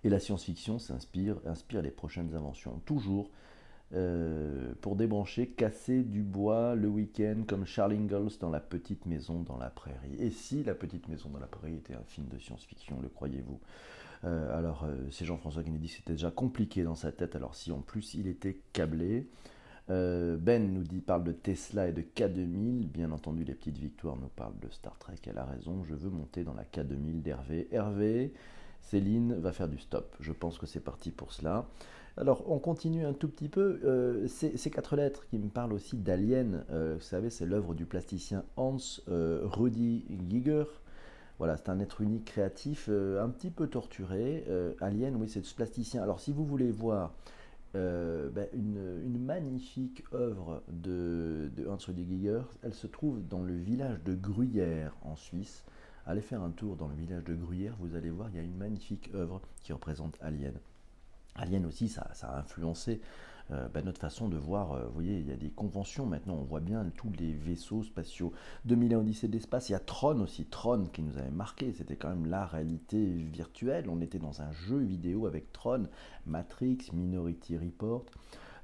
Et 0.04 0.08
la 0.08 0.20
science-fiction 0.20 0.78
s'inspire, 0.78 1.36
inspire 1.44 1.82
les 1.82 1.90
prochaines 1.90 2.34
inventions. 2.34 2.80
Toujours 2.84 3.30
euh, 3.94 4.74
pour 4.82 4.96
débrancher, 4.96 5.48
casser 5.48 6.02
du 6.02 6.22
bois 6.22 6.74
le 6.74 6.88
week-end 6.88 7.44
comme 7.46 7.64
Charles 7.64 7.94
Ingalls 7.94 8.32
dans 8.38 8.50
La 8.50 8.60
Petite 8.60 9.06
Maison 9.06 9.40
dans 9.40 9.56
la 9.56 9.70
Prairie. 9.70 10.14
Et 10.18 10.30
si 10.30 10.62
La 10.62 10.74
Petite 10.74 11.08
Maison 11.08 11.30
dans 11.30 11.38
la 11.38 11.46
Prairie 11.46 11.76
était 11.76 11.94
un 11.94 12.04
film 12.04 12.26
de 12.28 12.38
science-fiction, 12.38 13.00
le 13.00 13.08
croyez-vous? 13.08 13.58
Euh, 14.24 14.58
Alors, 14.58 14.84
euh, 14.84 14.94
c'est 15.10 15.24
Jean-François 15.24 15.62
que 15.62 15.70
c'était 15.86 16.12
déjà 16.12 16.30
compliqué 16.30 16.82
dans 16.82 16.96
sa 16.96 17.12
tête, 17.12 17.34
alors 17.34 17.54
si 17.54 17.72
en 17.72 17.80
plus 17.80 18.12
il 18.12 18.26
était 18.26 18.60
câblé. 18.74 19.26
ben 19.88 20.70
nous 20.70 20.82
dit, 20.84 21.00
parle 21.00 21.24
de 21.24 21.32
Tesla 21.32 21.88
et 21.88 21.92
de 21.92 22.02
K2000. 22.02 22.88
Bien 22.88 23.10
entendu, 23.10 23.42
les 23.42 23.54
petites 23.54 23.78
victoires 23.78 24.16
nous 24.16 24.28
parlent 24.28 24.58
de 24.60 24.68
Star 24.68 24.98
Trek. 24.98 25.16
Elle 25.26 25.38
a 25.38 25.46
raison. 25.46 25.82
Je 25.84 25.94
veux 25.94 26.10
monter 26.10 26.44
dans 26.44 26.54
la 26.54 26.64
K2000 26.64 27.22
d'Hervé. 27.22 27.68
Hervé, 27.72 28.34
Céline 28.90 29.34
va 29.34 29.52
faire 29.52 29.68
du 29.68 29.78
stop. 29.78 30.16
Je 30.18 30.32
pense 30.32 30.58
que 30.58 30.66
c'est 30.66 30.80
parti 30.80 31.10
pour 31.10 31.32
cela. 31.32 31.66
Alors, 32.16 32.50
on 32.50 32.58
continue 32.58 33.04
un 33.04 33.12
tout 33.12 33.28
petit 33.28 33.48
peu. 33.48 33.80
Euh, 33.84 34.26
ces, 34.26 34.70
quatre 34.70 34.96
lettres 34.96 35.26
qui 35.28 35.38
me 35.38 35.48
parlent 35.48 35.74
aussi 35.74 35.96
d'Alien, 35.96 36.64
euh, 36.70 36.94
vous 36.96 37.02
savez, 37.02 37.28
c'est 37.30 37.44
l'œuvre 37.46 37.74
du 37.74 37.84
plasticien 37.84 38.44
Hans 38.56 38.78
euh, 39.08 39.40
Rudi 39.44 40.04
Giger. 40.28 40.64
Voilà, 41.38 41.56
c'est 41.56 41.68
un 41.68 41.78
être 41.80 42.00
unique 42.00 42.24
créatif, 42.24 42.88
un 42.88 43.28
petit 43.28 43.50
peu 43.50 43.68
torturé. 43.68 44.44
Alien, 44.80 45.14
oui, 45.14 45.28
c'est 45.28 45.44
ce 45.44 45.54
plasticien. 45.54 46.02
Alors, 46.02 46.18
si 46.18 46.32
vous 46.32 46.44
voulez 46.44 46.72
voir 46.72 47.14
ben, 47.74 48.48
une, 48.54 49.24
magnifique 49.24 50.02
œuvre 50.12 50.64
de, 50.66 51.48
de 51.56 51.68
Hans 51.68 51.78
Rudi 51.86 52.04
Giger, 52.04 52.40
elle 52.64 52.74
se 52.74 52.88
trouve 52.88 53.24
dans 53.28 53.44
le 53.44 53.54
village 53.54 54.02
de 54.02 54.16
Gruyère, 54.16 54.96
en 55.02 55.14
Suisse. 55.14 55.62
Allez 56.08 56.22
faire 56.22 56.40
un 56.40 56.52
tour 56.52 56.76
dans 56.76 56.88
le 56.88 56.94
village 56.94 57.22
de 57.24 57.34
Gruyère, 57.34 57.76
vous 57.80 57.94
allez 57.94 58.08
voir, 58.08 58.30
il 58.30 58.36
y 58.36 58.38
a 58.38 58.42
une 58.42 58.56
magnifique 58.56 59.10
œuvre 59.12 59.42
qui 59.62 59.74
représente 59.74 60.16
Alien. 60.22 60.54
Alien 61.34 61.66
aussi, 61.66 61.90
ça, 61.90 62.10
a 62.22 62.38
influencé 62.38 63.02
euh, 63.50 63.68
bah, 63.68 63.82
notre 63.82 64.00
façon 64.00 64.30
de 64.30 64.38
voir. 64.38 64.72
Euh, 64.72 64.86
vous 64.86 64.94
voyez, 64.94 65.18
il 65.18 65.28
y 65.28 65.32
a 65.32 65.36
des 65.36 65.50
conventions 65.50 66.06
maintenant, 66.06 66.36
on 66.36 66.44
voit 66.44 66.60
bien 66.60 66.90
tous 66.96 67.12
les 67.18 67.34
vaisseaux 67.34 67.82
spatiaux. 67.82 68.32
2000 68.64 68.96
Odyssée 68.96 69.28
de 69.28 69.34
l'espace, 69.34 69.68
il 69.68 69.72
y 69.72 69.74
a 69.74 69.80
Tron 69.80 70.20
aussi, 70.20 70.46
Tron 70.46 70.86
qui 70.86 71.02
nous 71.02 71.18
avait 71.18 71.30
marqué, 71.30 71.74
c'était 71.74 71.96
quand 71.96 72.08
même 72.08 72.24
la 72.24 72.46
réalité 72.46 73.04
virtuelle. 73.04 73.90
On 73.90 74.00
était 74.00 74.18
dans 74.18 74.40
un 74.40 74.50
jeu 74.50 74.78
vidéo 74.78 75.26
avec 75.26 75.52
Tron, 75.52 75.88
Matrix, 76.24 76.88
Minority 76.94 77.58
Report. 77.58 78.06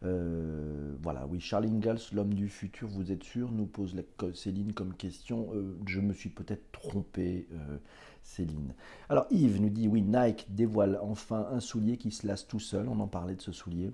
Euh, 0.04 0.94
voilà, 1.02 1.26
oui, 1.26 1.40
Charles 1.40 1.66
Ingalls, 1.66 2.00
l'homme 2.12 2.34
du 2.34 2.48
futur, 2.48 2.88
vous 2.88 3.10
êtes 3.10 3.24
sûr 3.24 3.50
nous 3.50 3.66
pose 3.66 3.94
la, 3.94 4.02
Céline 4.34 4.72
comme 4.72 4.94
question. 4.94 5.48
Euh, 5.54 5.76
je 5.86 6.00
me 6.00 6.12
suis 6.12 6.30
peut-être 6.30 6.70
trompé, 6.72 7.46
euh, 7.52 7.78
Céline. 8.22 8.74
Alors 9.08 9.26
Yves 9.30 9.60
nous 9.60 9.70
dit 9.70 9.88
oui, 9.88 10.02
Nike 10.02 10.46
dévoile 10.50 10.98
enfin 11.02 11.46
un 11.50 11.60
soulier 11.60 11.96
qui 11.96 12.10
se 12.10 12.26
lasse 12.26 12.46
tout 12.46 12.60
seul. 12.60 12.88
On 12.88 13.00
en 13.00 13.08
parlait 13.08 13.34
de 13.34 13.42
ce 13.42 13.52
soulier. 13.52 13.92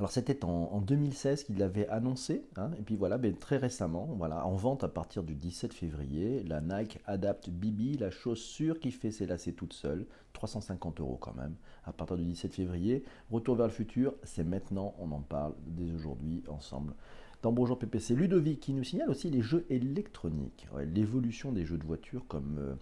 Alors 0.00 0.10
c'était 0.10 0.46
en, 0.46 0.80
2016 0.80 1.44
qu'il 1.44 1.58
l'avait 1.58 1.86
annoncé, 1.90 2.46
hein, 2.56 2.70
et 2.78 2.82
puis 2.82 2.96
voilà, 2.96 3.18
ben, 3.18 3.36
très 3.36 3.58
récemment, 3.58 4.08
voilà, 4.16 4.46
en 4.46 4.54
vente 4.54 4.82
à 4.82 4.88
partir 4.88 5.22
du 5.22 5.34
17 5.34 5.74
février, 5.74 6.42
la 6.44 6.62
Nike 6.62 7.00
Adapt 7.04 7.50
Bibi, 7.50 7.98
la 7.98 8.10
chaussure 8.10 8.80
qui 8.80 8.92
fait 8.92 9.10
s'élasser 9.10 9.52
toute 9.52 9.74
seule, 9.74 10.06
350 10.32 11.00
euros 11.00 11.18
quand 11.20 11.34
même, 11.34 11.54
à 11.84 11.92
partir 11.92 12.16
du 12.16 12.24
17 12.24 12.54
février. 12.54 13.04
Retour 13.30 13.56
vers 13.56 13.66
le 13.66 13.72
futur, 13.74 14.14
c'est 14.22 14.42
maintenant, 14.42 14.94
on 15.00 15.12
en 15.12 15.20
parle 15.20 15.52
dès 15.66 15.92
aujourd'hui 15.92 16.44
ensemble. 16.48 16.94
Dans 17.42 17.52
Bonjour 17.52 17.78
PPC, 17.78 18.14
Ludovic 18.14 18.58
qui 18.58 18.72
nous 18.72 18.84
signale 18.84 19.10
aussi 19.10 19.28
les 19.28 19.42
jeux 19.42 19.66
électroniques, 19.68 20.66
l'évolution 20.94 21.52
des 21.52 21.66
jeux 21.66 21.76
de 21.76 21.84
voiture 21.84 22.24
comme 22.26 22.56
euh, 22.58 22.74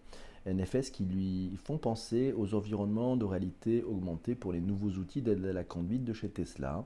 NFS 0.52 0.90
qui 0.90 1.04
lui 1.04 1.56
font 1.64 1.78
penser 1.78 2.32
aux 2.36 2.54
environnements 2.54 3.16
de 3.16 3.24
réalité 3.24 3.82
augmentée 3.82 4.34
pour 4.34 4.52
les 4.52 4.60
nouveaux 4.60 4.90
outils 4.90 5.22
d'aide 5.22 5.44
à 5.44 5.52
la 5.52 5.64
conduite 5.64 6.04
de 6.04 6.12
chez 6.12 6.28
Tesla. 6.28 6.84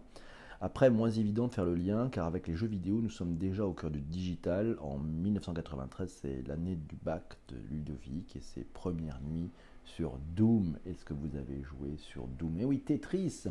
Après, 0.61 0.91
moins 0.91 1.11
évident 1.11 1.49
de 1.49 1.53
faire 1.53 1.65
le 1.65 1.75
lien, 1.75 2.09
car 2.09 2.25
avec 2.25 2.47
les 2.47 2.55
jeux 2.55 2.69
vidéo, 2.69 3.01
nous 3.03 3.11
sommes 3.11 3.37
déjà 3.37 3.67
au 3.67 3.73
cœur 3.73 3.91
du 3.91 4.01
digital. 4.01 4.77
En 4.81 4.97
1993, 4.97 6.21
c'est 6.23 6.47
l'année 6.47 6.77
du 6.77 6.95
bac 7.03 7.37
de 7.49 7.57
Ludovic 7.69 8.37
et 8.37 8.41
ses 8.41 8.63
premières 8.63 9.21
nuits 9.23 9.51
sur 9.85 10.19
Doom. 10.37 10.79
Est-ce 10.87 11.05
que 11.05 11.15
vous 11.15 11.37
avez 11.37 11.61
joué 11.63 11.97
sur 11.97 12.29
Doom? 12.29 12.61
Et 12.61 12.65
oui, 12.65 12.79
Tetris 12.79 13.45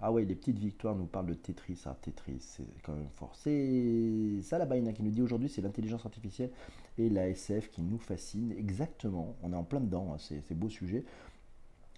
Ah 0.00 0.10
ouais, 0.10 0.24
les 0.24 0.34
petites 0.34 0.58
victoires 0.58 0.96
nous 0.96 1.06
parlent 1.06 1.26
de 1.26 1.34
Tetris. 1.34 1.82
Ah, 1.86 1.96
Tetris, 2.02 2.40
c'est 2.40 2.82
quand 2.82 2.94
même 2.94 3.10
fort. 3.14 3.36
C'est 3.36 4.40
Salabaina 4.42 4.92
qui 4.92 5.04
nous 5.04 5.12
dit 5.12 5.22
aujourd'hui, 5.22 5.48
c'est 5.48 5.62
l'intelligence 5.62 6.04
artificielle 6.04 6.50
et 6.98 7.08
la 7.08 7.28
SF 7.28 7.70
qui 7.70 7.82
nous 7.82 7.98
fascine. 7.98 8.52
Exactement, 8.52 9.36
on 9.42 9.52
est 9.52 9.56
en 9.56 9.64
plein 9.64 9.80
dedans, 9.80 10.14
hein, 10.14 10.18
c'est 10.18 10.54
beau 10.54 10.68
sujet. 10.68 11.04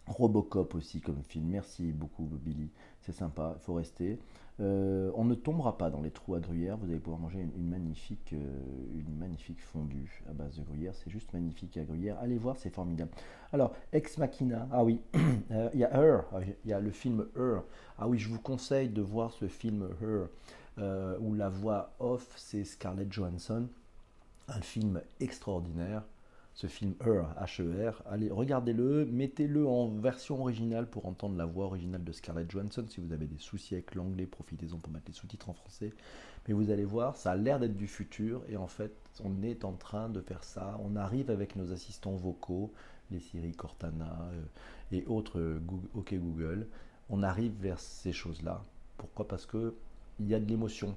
Robocop 0.08 0.74
aussi 0.74 1.00
comme 1.00 1.22
film. 1.22 1.46
Merci 1.48 1.92
beaucoup 1.92 2.28
Billy, 2.42 2.70
c'est 3.02 3.12
sympa, 3.12 3.54
il 3.56 3.64
faut 3.64 3.74
rester. 3.74 4.18
Euh, 4.60 5.12
on 5.14 5.24
ne 5.24 5.34
tombera 5.34 5.78
pas 5.78 5.88
dans 5.88 6.00
les 6.00 6.10
trous 6.10 6.34
à 6.34 6.40
gruyère, 6.40 6.76
vous 6.76 6.86
allez 6.86 6.98
pouvoir 6.98 7.20
manger 7.20 7.38
une, 7.40 7.68
magnifique, 7.68 8.32
euh, 8.32 8.98
une 8.98 9.16
magnifique 9.16 9.60
fondue 9.60 10.24
à 10.28 10.32
base 10.32 10.56
de 10.56 10.64
gruyère, 10.64 10.94
c'est 10.96 11.10
juste 11.10 11.32
magnifique 11.32 11.76
à 11.76 11.84
gruyère. 11.84 12.18
Allez 12.20 12.38
voir, 12.38 12.56
c'est 12.56 12.70
formidable. 12.70 13.10
Alors, 13.52 13.72
Ex 13.92 14.18
Machina, 14.18 14.66
ah 14.72 14.82
oui, 14.82 15.00
euh, 15.52 15.70
il 15.74 15.80
y 15.80 15.84
a 15.84 15.92
Her, 15.92 16.24
ah, 16.32 16.40
il 16.64 16.70
y 16.70 16.72
a 16.72 16.80
le 16.80 16.90
film 16.90 17.26
Her. 17.36 17.62
Ah 17.98 18.08
oui, 18.08 18.18
je 18.18 18.28
vous 18.28 18.40
conseille 18.40 18.88
de 18.88 19.02
voir 19.02 19.32
ce 19.32 19.46
film 19.46 19.88
Her, 20.02 20.28
où 21.20 21.34
la 21.34 21.48
voix 21.48 21.94
off 22.00 22.34
c'est 22.36 22.64
Scarlett 22.64 23.12
Johansson, 23.12 23.68
un 24.48 24.60
film 24.60 25.00
extraordinaire 25.20 26.02
ce 26.58 26.66
film 26.66 26.94
Her, 27.06 27.26
H-E-R. 27.40 28.02
Allez, 28.10 28.32
regardez-le, 28.32 29.06
mettez-le 29.06 29.64
en 29.64 29.86
version 29.90 30.40
originale 30.40 30.88
pour 30.88 31.06
entendre 31.06 31.36
la 31.36 31.46
voix 31.46 31.66
originale 31.66 32.02
de 32.02 32.10
Scarlett 32.10 32.50
Johansson. 32.50 32.84
Si 32.88 33.00
vous 33.00 33.12
avez 33.12 33.26
des 33.26 33.38
soucis 33.38 33.74
avec 33.74 33.94
l'anglais, 33.94 34.26
profitez-en 34.26 34.76
pour 34.78 34.92
mettre 34.92 35.04
les 35.06 35.12
sous-titres 35.12 35.50
en 35.50 35.52
français. 35.52 35.92
Mais 36.48 36.54
vous 36.54 36.72
allez 36.72 36.84
voir, 36.84 37.14
ça 37.14 37.30
a 37.30 37.36
l'air 37.36 37.60
d'être 37.60 37.76
du 37.76 37.86
futur 37.86 38.42
et 38.48 38.56
en 38.56 38.66
fait, 38.66 38.92
on 39.22 39.40
est 39.44 39.64
en 39.64 39.70
train 39.70 40.08
de 40.08 40.20
faire 40.20 40.42
ça. 40.42 40.80
On 40.82 40.96
arrive 40.96 41.30
avec 41.30 41.54
nos 41.54 41.72
assistants 41.72 42.16
vocaux, 42.16 42.72
les 43.12 43.20
Siri, 43.20 43.52
Cortana 43.52 44.28
euh, 44.32 44.42
et 44.90 45.04
autres 45.06 45.38
euh, 45.38 45.60
OK 45.94 46.12
Google. 46.12 46.66
On 47.08 47.22
arrive 47.22 47.52
vers 47.60 47.78
ces 47.78 48.12
choses-là. 48.12 48.64
Pourquoi? 48.96 49.28
Parce 49.28 49.46
que 49.46 49.76
il 50.18 50.26
y 50.26 50.34
a 50.34 50.40
de 50.40 50.46
l'émotion. 50.46 50.96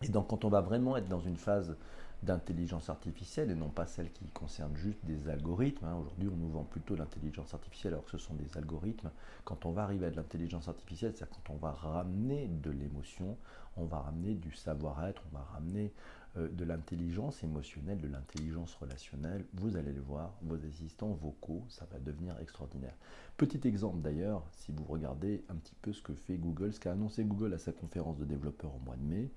Et 0.00 0.08
donc, 0.08 0.28
quand 0.28 0.46
on 0.46 0.48
va 0.48 0.62
vraiment 0.62 0.96
être 0.96 1.08
dans 1.08 1.20
une 1.20 1.36
phase 1.36 1.76
d'intelligence 2.22 2.90
artificielle 2.90 3.50
et 3.50 3.54
non 3.54 3.68
pas 3.68 3.86
celle 3.86 4.10
qui 4.10 4.26
concerne 4.28 4.74
juste 4.76 5.04
des 5.04 5.28
algorithmes. 5.28 5.86
Hein. 5.86 5.96
Aujourd'hui, 5.96 6.28
on 6.32 6.36
nous 6.36 6.50
vend 6.50 6.64
plutôt 6.64 6.96
l'intelligence 6.96 7.54
artificielle 7.54 7.92
alors 7.94 8.04
que 8.04 8.12
ce 8.12 8.18
sont 8.18 8.34
des 8.34 8.56
algorithmes. 8.56 9.10
Quand 9.44 9.66
on 9.66 9.72
va 9.72 9.82
arriver 9.82 10.06
à 10.06 10.10
de 10.10 10.16
l'intelligence 10.16 10.68
artificielle, 10.68 11.12
c'est-à-dire 11.14 11.36
quand 11.36 11.54
on 11.54 11.58
va 11.58 11.72
ramener 11.72 12.48
de 12.48 12.70
l'émotion, 12.70 13.36
on 13.76 13.84
va 13.84 14.00
ramener 14.00 14.34
du 14.34 14.52
savoir-être, 14.52 15.22
on 15.30 15.36
va 15.36 15.44
ramener 15.44 15.92
euh, 16.36 16.48
de 16.48 16.64
l'intelligence 16.64 17.42
émotionnelle, 17.44 18.00
de 18.00 18.08
l'intelligence 18.08 18.74
relationnelle. 18.74 19.44
Vous 19.54 19.76
allez 19.76 19.92
le 19.92 20.00
voir, 20.00 20.34
vos 20.42 20.56
assistants 20.66 21.12
vocaux, 21.12 21.64
ça 21.68 21.86
va 21.92 21.98
devenir 21.98 22.38
extraordinaire. 22.40 22.94
Petit 23.36 23.66
exemple 23.68 24.00
d'ailleurs, 24.00 24.42
si 24.52 24.72
vous 24.72 24.84
regardez 24.84 25.44
un 25.48 25.54
petit 25.56 25.76
peu 25.82 25.92
ce 25.92 26.02
que 26.02 26.14
fait 26.14 26.36
Google, 26.36 26.72
ce 26.72 26.80
qu'a 26.80 26.92
annoncé 26.92 27.24
Google 27.24 27.54
à 27.54 27.58
sa 27.58 27.72
conférence 27.72 28.18
de 28.18 28.24
développeurs 28.24 28.74
au 28.74 28.80
mois 28.84 28.96
de 28.96 29.02
mai, 29.02 29.30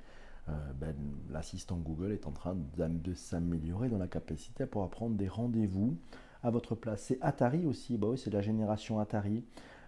ben, 0.79 0.95
l'assistant 1.29 1.77
Google 1.77 2.11
est 2.11 2.27
en 2.27 2.31
train 2.31 2.55
de, 2.77 3.13
s'améliorer 3.13 3.89
dans 3.89 3.97
la 3.97 4.07
capacité 4.07 4.65
pour 4.65 4.87
prendre 4.89 5.15
des 5.15 5.27
rendez-vous 5.27 5.97
à 6.43 6.49
votre 6.49 6.75
place. 6.75 7.03
C'est 7.03 7.17
Atari 7.21 7.65
aussi, 7.65 7.97
bah 7.97 8.09
c'est 8.15 8.31
la 8.31 8.41
génération 8.41 8.99
Atari. 8.99 9.43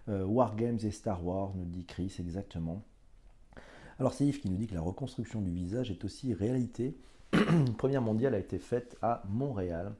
Euh, 0.08 0.24
Wargames 0.24 0.78
et 0.82 0.90
Star 0.90 1.24
Wars, 1.24 1.52
nous 1.54 1.64
dit 1.64 1.84
Chris 1.84 2.16
exactement. 2.18 2.82
Alors 3.98 4.14
c'est 4.14 4.26
Yves 4.26 4.40
qui 4.40 4.50
nous 4.50 4.56
dit 4.56 4.66
que 4.66 4.74
la 4.74 4.80
reconstruction 4.80 5.40
du 5.40 5.50
visage 5.50 5.90
est 5.90 6.04
aussi 6.04 6.34
réalité. 6.34 6.96
Première 7.78 8.02
mondiale 8.02 8.34
a 8.34 8.38
été 8.38 8.58
faite 8.58 8.96
à 9.00 9.22
Montréal 9.28 9.94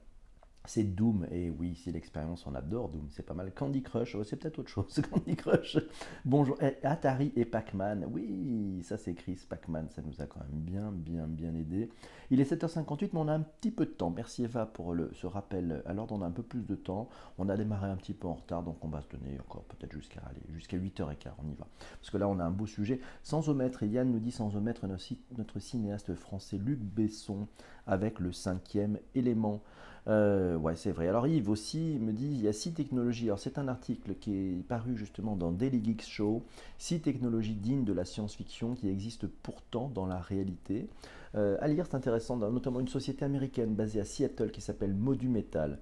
c'est 0.65 0.83
Doom, 0.83 1.27
et 1.29 1.49
oui, 1.49 1.75
si 1.75 1.91
l'expérience 1.91 2.47
on 2.47 2.55
adore 2.55 2.89
Doom, 2.89 3.07
c'est 3.09 3.25
pas 3.25 3.33
mal. 3.33 3.51
Candy 3.53 3.83
Crush, 3.83 4.15
oh, 4.15 4.23
c'est 4.23 4.37
peut-être 4.37 4.59
autre 4.59 4.69
chose, 4.69 5.01
Candy 5.11 5.35
Crush. 5.35 5.77
Bonjour, 6.23 6.57
eh, 6.61 6.77
Atari 6.85 7.33
et 7.35 7.45
Pac-Man, 7.45 8.07
oui, 8.11 8.81
ça 8.83 8.97
c'est 8.97 9.13
Chris, 9.13 9.39
Pac-Man, 9.47 9.89
ça 9.89 10.01
nous 10.01 10.21
a 10.21 10.25
quand 10.25 10.39
même 10.39 10.61
bien, 10.61 10.91
bien, 10.91 11.27
bien 11.27 11.53
aidé. 11.55 11.89
Il 12.29 12.39
est 12.39 12.51
7h58, 12.51 13.09
mais 13.13 13.19
on 13.19 13.27
a 13.27 13.33
un 13.33 13.41
petit 13.41 13.71
peu 13.71 13.85
de 13.85 13.91
temps. 13.91 14.09
Merci 14.09 14.45
Eva 14.45 14.65
pour 14.65 14.93
le, 14.93 15.11
ce 15.13 15.27
rappel. 15.27 15.83
Alors, 15.85 16.11
on 16.11 16.21
a 16.21 16.25
un 16.25 16.31
peu 16.31 16.43
plus 16.43 16.65
de 16.65 16.75
temps. 16.75 17.09
On 17.37 17.49
a 17.49 17.57
démarré 17.57 17.89
un 17.89 17.97
petit 17.97 18.13
peu 18.13 18.27
en 18.27 18.33
retard, 18.33 18.63
donc 18.63 18.83
on 18.83 18.87
va 18.87 19.01
se 19.01 19.09
donner 19.09 19.39
encore 19.39 19.63
peut-être 19.65 19.91
jusqu'à 19.91 20.21
jusqu'à 20.53 20.77
8h15, 20.77 21.31
on 21.43 21.49
y 21.49 21.55
va. 21.55 21.67
Parce 21.99 22.09
que 22.09 22.17
là, 22.17 22.27
on 22.27 22.39
a 22.39 22.43
un 22.43 22.51
beau 22.51 22.65
sujet. 22.65 22.99
Sans 23.21 23.49
omettre, 23.49 23.83
et 23.83 23.87
Yann 23.87 24.09
nous 24.09 24.19
dit 24.19 24.31
sans 24.31 24.55
omettre 24.55 24.87
notre 24.87 25.59
cinéaste 25.59 26.15
français 26.15 26.57
Luc 26.57 26.79
Besson 26.79 27.47
avec 27.85 28.19
le 28.19 28.31
cinquième 28.31 28.97
élément. 29.13 29.61
Euh, 30.07 30.57
ouais, 30.57 30.75
c'est 30.75 30.91
vrai. 30.91 31.07
Alors 31.07 31.27
Yves 31.27 31.49
aussi 31.49 31.97
me 31.99 32.11
dit, 32.11 32.27
il 32.27 32.41
y 32.41 32.47
a 32.47 32.53
six 32.53 32.73
technologies. 32.73 33.25
Alors 33.25 33.39
c'est 33.39 33.57
un 33.57 33.67
article 33.67 34.15
qui 34.15 34.35
est 34.35 34.67
paru 34.67 34.97
justement 34.97 35.35
dans 35.35 35.51
Daily 35.51 35.83
Geeks 35.83 36.03
Show, 36.03 36.43
six 36.77 36.99
technologies 36.99 37.55
dignes 37.55 37.85
de 37.85 37.93
la 37.93 38.05
science-fiction 38.05 38.75
qui 38.75 38.89
existent 38.89 39.27
pourtant 39.43 39.89
dans 39.93 40.05
la 40.05 40.19
réalité. 40.19 40.87
Euh, 41.35 41.57
à 41.61 41.67
lire, 41.67 41.85
c'est 41.89 41.95
intéressant, 41.95 42.37
notamment 42.37 42.79
une 42.79 42.87
société 42.87 43.25
américaine 43.25 43.73
basée 43.75 43.99
à 43.99 44.05
Seattle 44.05 44.51
qui 44.51 44.61
s'appelle 44.61 44.93
Modu 44.93 45.29
Metal. 45.29 45.79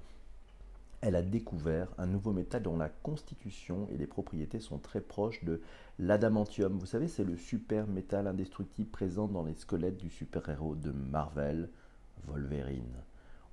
Elle 1.01 1.15
a 1.15 1.23
découvert 1.23 1.87
un 1.97 2.05
nouveau 2.05 2.31
métal 2.31 2.61
dont 2.61 2.77
la 2.77 2.89
constitution 2.89 3.87
et 3.91 3.97
les 3.97 4.05
propriétés 4.05 4.59
sont 4.59 4.77
très 4.77 5.01
proches 5.01 5.43
de 5.43 5.59
l'adamantium. 5.97 6.77
Vous 6.77 6.85
savez, 6.85 7.07
c'est 7.07 7.23
le 7.23 7.35
super 7.35 7.87
métal 7.87 8.27
indestructible 8.27 8.89
présent 8.89 9.27
dans 9.27 9.43
les 9.43 9.55
squelettes 9.55 9.97
du 9.97 10.11
super-héros 10.11 10.75
de 10.75 10.91
Marvel, 10.91 11.69
Wolverine. 12.27 12.93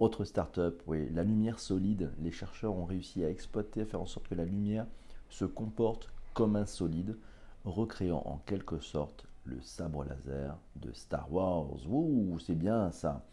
Autre 0.00 0.24
start-up, 0.24 0.80
oui, 0.86 1.08
la 1.12 1.24
lumière 1.24 1.58
solide. 1.58 2.12
Les 2.20 2.30
chercheurs 2.30 2.76
ont 2.76 2.84
réussi 2.84 3.24
à 3.24 3.30
exploiter, 3.30 3.80
à 3.80 3.84
faire 3.84 4.00
en 4.00 4.06
sorte 4.06 4.28
que 4.28 4.36
la 4.36 4.44
lumière 4.44 4.86
se 5.28 5.44
comporte 5.44 6.08
comme 6.34 6.54
un 6.54 6.66
solide, 6.66 7.16
recréant 7.64 8.22
en 8.24 8.40
quelque 8.46 8.78
sorte 8.78 9.26
le 9.44 9.60
sabre 9.60 10.04
laser 10.04 10.56
de 10.76 10.92
Star 10.92 11.32
Wars. 11.32 11.66
Ouh, 11.90 12.38
c'est 12.38 12.54
bien 12.54 12.92
ça. 12.92 13.24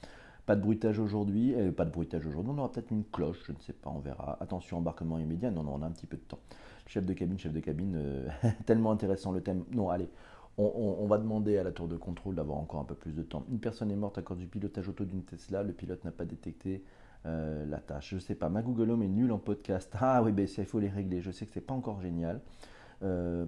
Pas 0.47 0.56
de 0.56 0.62
bruitage 0.62 0.97
aujourd'hui, 0.97 1.54
euh, 1.54 1.71
pas 1.71 1.86
de 1.86 1.91
bruitage 1.91 2.25
aujourd'hui, 2.25 2.51
on 2.56 2.58
aura 2.58 2.71
peut-être 2.71 2.91
une 2.91 3.04
cloche, 3.04 3.43
je 3.45 3.51
ne 3.51 3.60
sais 3.60 3.73
pas, 3.73 3.91
on 3.91 3.99
verra. 3.99 4.38
Attention, 4.41 4.78
embarquement 4.78 5.19
immédiat, 5.19 5.51
non, 5.51 5.62
non, 5.63 5.75
on 5.75 5.82
a 5.84 5.86
un 5.86 5.91
petit 5.91 6.08
peu 6.08 6.17
de 6.17 6.23
temps. 6.23 6.39
Chef 6.88 7.06
de 7.06 7.13
cabine, 7.13 7.38
chef 7.38 7.54
de 7.54 7.60
cabine, 7.60 7.95
euh, 7.95 8.28
tellement 8.65 8.91
intéressant 8.91 9.32
le 9.32 9.41
thème. 9.41 9.65
Non, 9.71 9.89
allez, 9.89 10.10
on, 10.58 11.06
va 11.08 11.18
demander 11.18 11.58
à 11.58 11.63
la 11.63 11.72
tour 11.72 11.88
de 11.88 11.98
contrôle 11.98 12.36
d'avoir 12.36 12.58
encore 12.58 12.80
un 12.80 12.86
peu 12.86 12.96
plus 12.96 13.12
de 13.12 13.24
temps. 13.24 13.46
Une 13.52 13.60
personne 13.60 13.91
est 13.91 13.96
morte 13.96 14.18
à 14.18 14.22
cause 14.22 14.38
du 14.38 14.48
pilotage 14.48 14.88
auto 14.88 15.04
d'une 15.04 15.24
Tesla. 15.24 15.63
Le 15.63 15.74
pilote 15.74 16.04
n'a 16.06 16.12
pas 16.12 16.24
détecté 16.24 16.84
euh, 17.26 17.65
la 17.65 17.80
tâche. 17.80 18.12
Je 18.13 18.20
sais 18.20 18.36
pas. 18.36 18.48
Ma 18.48 18.62
Google 18.62 18.91
Home 18.91 19.04
est 19.04 19.10
nul 19.10 19.32
en 19.32 19.38
podcast. 19.38 19.94
Ah 20.00 20.24
oui, 20.24 20.32
ben, 20.32 20.48
il 20.58 20.65
faut 20.65 20.80
les 20.80 20.89
régler. 20.89 21.22
Je 21.22 21.32
sais 21.32 21.46
que 21.46 21.52
c'est 21.52 21.60
pas 21.60 21.74
encore 21.74 22.00
génial. 22.00 22.39
Euh, 23.04 23.46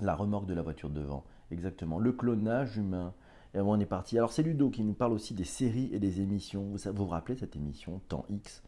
la 0.00 0.14
remorque 0.14 0.46
de 0.46 0.54
la 0.54 0.62
voiture 0.62 0.90
devant. 0.90 1.24
Exactement. 1.50 1.98
Le 1.98 2.12
clonage 2.12 2.76
humain. 2.76 3.14
Et 3.54 3.60
on 3.60 3.78
est 3.80 3.86
parti. 3.86 4.16
Alors 4.16 4.32
c'est 4.32 4.42
Ludo 4.42 4.70
qui 4.70 4.82
nous 4.82 4.94
parle 4.94 5.12
aussi 5.12 5.34
des 5.34 5.44
séries 5.44 5.90
et 5.92 5.98
des 5.98 6.20
émissions. 6.20 6.62
Vous, 6.62 6.92
vous 6.92 7.06
rappelez 7.06 7.36
cette 7.36 7.56
émission, 7.56 8.00
Temps 8.08 8.24
X? 8.30 8.62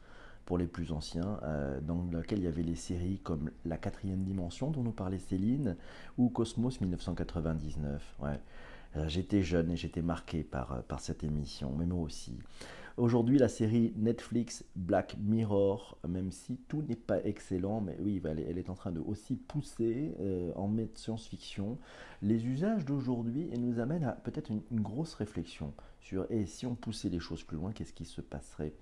Pour 0.44 0.58
les 0.58 0.66
plus 0.66 0.92
anciens, 0.92 1.38
euh, 1.42 1.80
dans 1.80 2.04
lequel 2.12 2.38
il 2.38 2.44
y 2.44 2.48
avait 2.48 2.62
les 2.62 2.74
séries 2.74 3.18
comme 3.22 3.50
La 3.64 3.76
quatrième 3.76 4.22
dimension 4.24 4.70
dont 4.70 4.82
nous 4.82 4.92
parlait 4.92 5.18
Céline 5.18 5.76
ou 6.18 6.28
Cosmos 6.28 6.80
1999. 6.80 8.16
Ouais. 8.20 8.40
Euh, 8.96 9.08
j'étais 9.08 9.42
jeune 9.42 9.70
et 9.70 9.76
j'étais 9.76 10.02
marqué 10.02 10.44
par, 10.44 10.72
euh, 10.72 10.80
par 10.86 11.00
cette 11.00 11.24
émission, 11.24 11.74
mais 11.76 11.86
moi 11.86 12.02
aussi. 12.02 12.38
Aujourd'hui, 12.96 13.38
la 13.38 13.48
série 13.48 13.92
Netflix 13.96 14.64
Black 14.76 15.16
Mirror, 15.18 15.98
même 16.06 16.30
si 16.30 16.58
tout 16.68 16.80
n'est 16.82 16.94
pas 16.94 17.20
excellent, 17.24 17.80
mais 17.80 17.96
oui, 17.98 18.22
elle 18.24 18.56
est, 18.56 18.70
en 18.70 18.74
train 18.74 18.92
de 18.92 19.00
aussi 19.00 19.34
pousser 19.34 20.14
en 20.54 20.70
science-fiction 20.94 21.76
les 22.22 22.46
usages 22.46 22.84
d'aujourd'hui 22.84 23.48
et 23.52 23.58
nous 23.58 23.80
amène 23.80 24.04
à 24.04 24.12
peut-être 24.12 24.52
une, 24.52 24.62
une, 24.70 24.80
grosse 24.80 25.14
réflexion 25.14 25.74
sur 25.98 26.24
et 26.30 26.46
si 26.46 26.66
on 26.66 26.76
poussait 26.76 27.08
les 27.08 27.18
choses 27.18 27.42
plus 27.42 27.56
loin, 27.56 27.72
qu'est-ce 27.72 27.92
qui 27.92 28.04
se 28.04 28.20
passerait? 28.20 28.74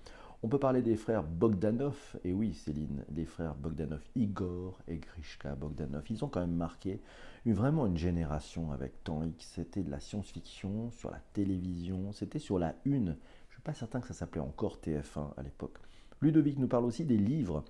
On 0.43 0.49
peut 0.49 0.59
parler 0.59 0.81
des 0.81 0.97
frères 0.97 1.23
Bogdanov, 1.23 2.17
et 2.25 2.33
oui 2.33 2.53
Céline, 2.53 3.05
les 3.15 3.25
frères 3.25 3.55
Bogdanov, 3.55 4.01
Igor 4.15 4.77
et 4.89 4.97
Grishka 4.97 5.55
Bogdanov, 5.55 6.03
ils 6.09 6.23
ont 6.25 6.27
quand 6.27 6.41
même 6.41 6.55
marqué 6.55 6.99
vraiment 7.45 7.85
une 7.85 7.97
génération 7.97 8.73
avec 8.73 9.05
Temps 9.05 9.23
X, 9.23 9.53
c'était 9.55 9.83
de 9.83 9.89
la 9.89 10.01
science-fiction 10.01 10.91
sur 10.91 11.11
la 11.11 11.21
télévision, 11.31 12.11
c'était 12.11 12.39
sur 12.39 12.59
la 12.59 12.75
une, 12.83 13.15
je 13.47 13.51
ne 13.51 13.53
suis 13.53 13.61
pas 13.61 13.73
certain 13.73 14.01
que 14.01 14.07
ça 14.07 14.13
s'appelait 14.13 14.41
encore 14.41 14.79
TF1 14.83 15.33
à 15.37 15.43
l'époque. 15.43 15.77
Ludovic 16.21 16.59
nous 16.59 16.67
parle 16.67 16.85
aussi 16.85 17.05
des 17.05 17.17
livres, 17.17 17.63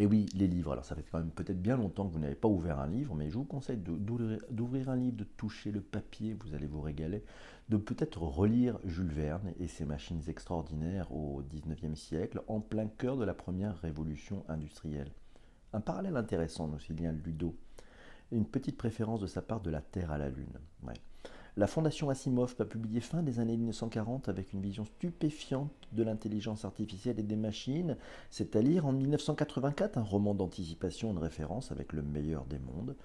et 0.00 0.06
oui, 0.06 0.24
les 0.34 0.46
livres. 0.46 0.72
Alors 0.72 0.84
ça 0.86 0.94
fait 0.94 1.04
quand 1.12 1.18
même 1.18 1.30
peut-être 1.30 1.60
bien 1.60 1.76
longtemps 1.76 2.08
que 2.08 2.14
vous 2.14 2.18
n'avez 2.18 2.34
pas 2.34 2.48
ouvert 2.48 2.80
un 2.80 2.86
livre, 2.86 3.14
mais 3.14 3.28
je 3.28 3.34
vous 3.34 3.44
conseille 3.44 3.76
d'ouvrir 3.76 4.88
un 4.88 4.96
livre, 4.96 5.18
de 5.18 5.24
toucher 5.24 5.70
le 5.70 5.82
papier, 5.82 6.32
vous 6.32 6.54
allez 6.54 6.66
vous 6.66 6.80
régaler, 6.80 7.22
de 7.68 7.76
peut-être 7.76 8.22
relire 8.22 8.78
Jules 8.84 9.12
Verne 9.12 9.52
et 9.58 9.68
ses 9.68 9.84
machines 9.84 10.22
extraordinaires 10.26 11.12
au 11.12 11.42
XIXe 11.42 12.00
siècle, 12.00 12.40
en 12.48 12.60
plein 12.60 12.88
cœur 12.88 13.18
de 13.18 13.24
la 13.24 13.34
première 13.34 13.78
révolution 13.82 14.42
industrielle. 14.48 15.12
Un 15.74 15.82
parallèle 15.82 16.16
intéressant, 16.16 16.66
nous 16.66 16.80
signale 16.80 17.20
Ludo. 17.22 17.54
Une 18.32 18.46
petite 18.46 18.78
préférence 18.78 19.20
de 19.20 19.26
sa 19.26 19.42
part 19.42 19.60
de 19.60 19.70
la 19.70 19.82
Terre 19.82 20.12
à 20.12 20.16
la 20.16 20.30
Lune. 20.30 20.58
La 21.60 21.66
Fondation 21.66 22.08
Asimov 22.08 22.54
a 22.58 22.64
publié 22.64 23.02
fin 23.02 23.22
des 23.22 23.38
années 23.38 23.58
1940 23.58 24.30
avec 24.30 24.54
une 24.54 24.62
vision 24.62 24.86
stupéfiante 24.86 25.70
de 25.92 26.02
l'intelligence 26.02 26.64
artificielle 26.64 27.20
et 27.20 27.22
des 27.22 27.36
machines. 27.36 27.98
C'est 28.30 28.56
à 28.56 28.62
lire 28.62 28.86
en 28.86 28.92
1984 28.92 29.98
un 29.98 30.02
roman 30.02 30.32
d'anticipation, 30.34 31.12
de 31.12 31.18
référence 31.18 31.70
avec 31.70 31.92
le 31.92 32.00
meilleur 32.00 32.46
des 32.46 32.58
mondes, 32.58 32.96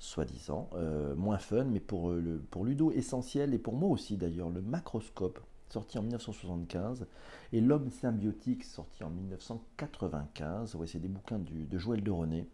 soi-disant. 0.00 0.68
Euh, 0.74 1.14
moins 1.14 1.38
fun, 1.38 1.62
mais 1.62 1.78
pour, 1.78 2.10
euh, 2.10 2.42
pour 2.50 2.64
Ludo 2.64 2.90
essentiel, 2.90 3.54
et 3.54 3.58
pour 3.58 3.76
moi 3.76 3.90
aussi 3.90 4.16
d'ailleurs, 4.16 4.50
le 4.50 4.60
macroscope, 4.60 5.38
sorti 5.68 5.96
en 5.96 6.02
1975, 6.02 7.06
et 7.52 7.60
L'homme 7.60 7.90
symbiotique, 7.90 8.64
sorti 8.64 9.04
en 9.04 9.10
1995. 9.10 10.74
Ouais, 10.74 10.88
c'est 10.88 10.98
des 10.98 11.06
bouquins 11.06 11.38
de 11.38 11.78
Joël 11.78 12.02
de 12.02 12.10
René 12.10 12.48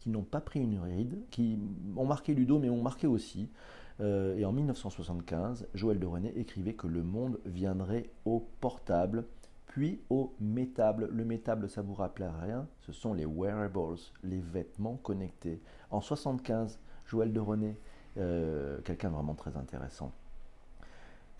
qui 0.00 0.10
n'ont 0.10 0.22
pas 0.22 0.40
pris 0.40 0.60
une 0.60 0.78
ride, 0.78 1.18
qui 1.30 1.58
ont 1.96 2.06
marqué 2.06 2.34
Ludo, 2.34 2.58
mais 2.58 2.70
ont 2.70 2.82
marqué 2.82 3.06
aussi. 3.06 3.48
Euh, 4.00 4.36
et 4.36 4.44
en 4.44 4.52
1975, 4.52 5.66
Joël 5.74 5.98
de 5.98 6.06
René 6.06 6.32
écrivait 6.38 6.74
que 6.74 6.86
le 6.86 7.02
monde 7.02 7.40
viendrait 7.44 8.10
au 8.24 8.46
portable, 8.60 9.24
puis 9.66 10.00
au 10.08 10.34
métable. 10.40 11.08
Le 11.10 11.24
métable, 11.24 11.68
ça 11.68 11.82
vous 11.82 11.94
rappelle 11.94 12.30
rien 12.40 12.66
Ce 12.80 12.92
sont 12.92 13.14
les 13.14 13.26
wearables, 13.26 13.96
les 14.22 14.40
vêtements 14.40 14.96
connectés. 14.96 15.60
En 15.90 15.98
1975, 15.98 16.78
Joël 17.06 17.32
de 17.32 17.40
René, 17.40 17.76
euh, 18.18 18.80
quelqu'un 18.82 19.10
vraiment 19.10 19.34
très 19.34 19.56
intéressant. 19.56 20.12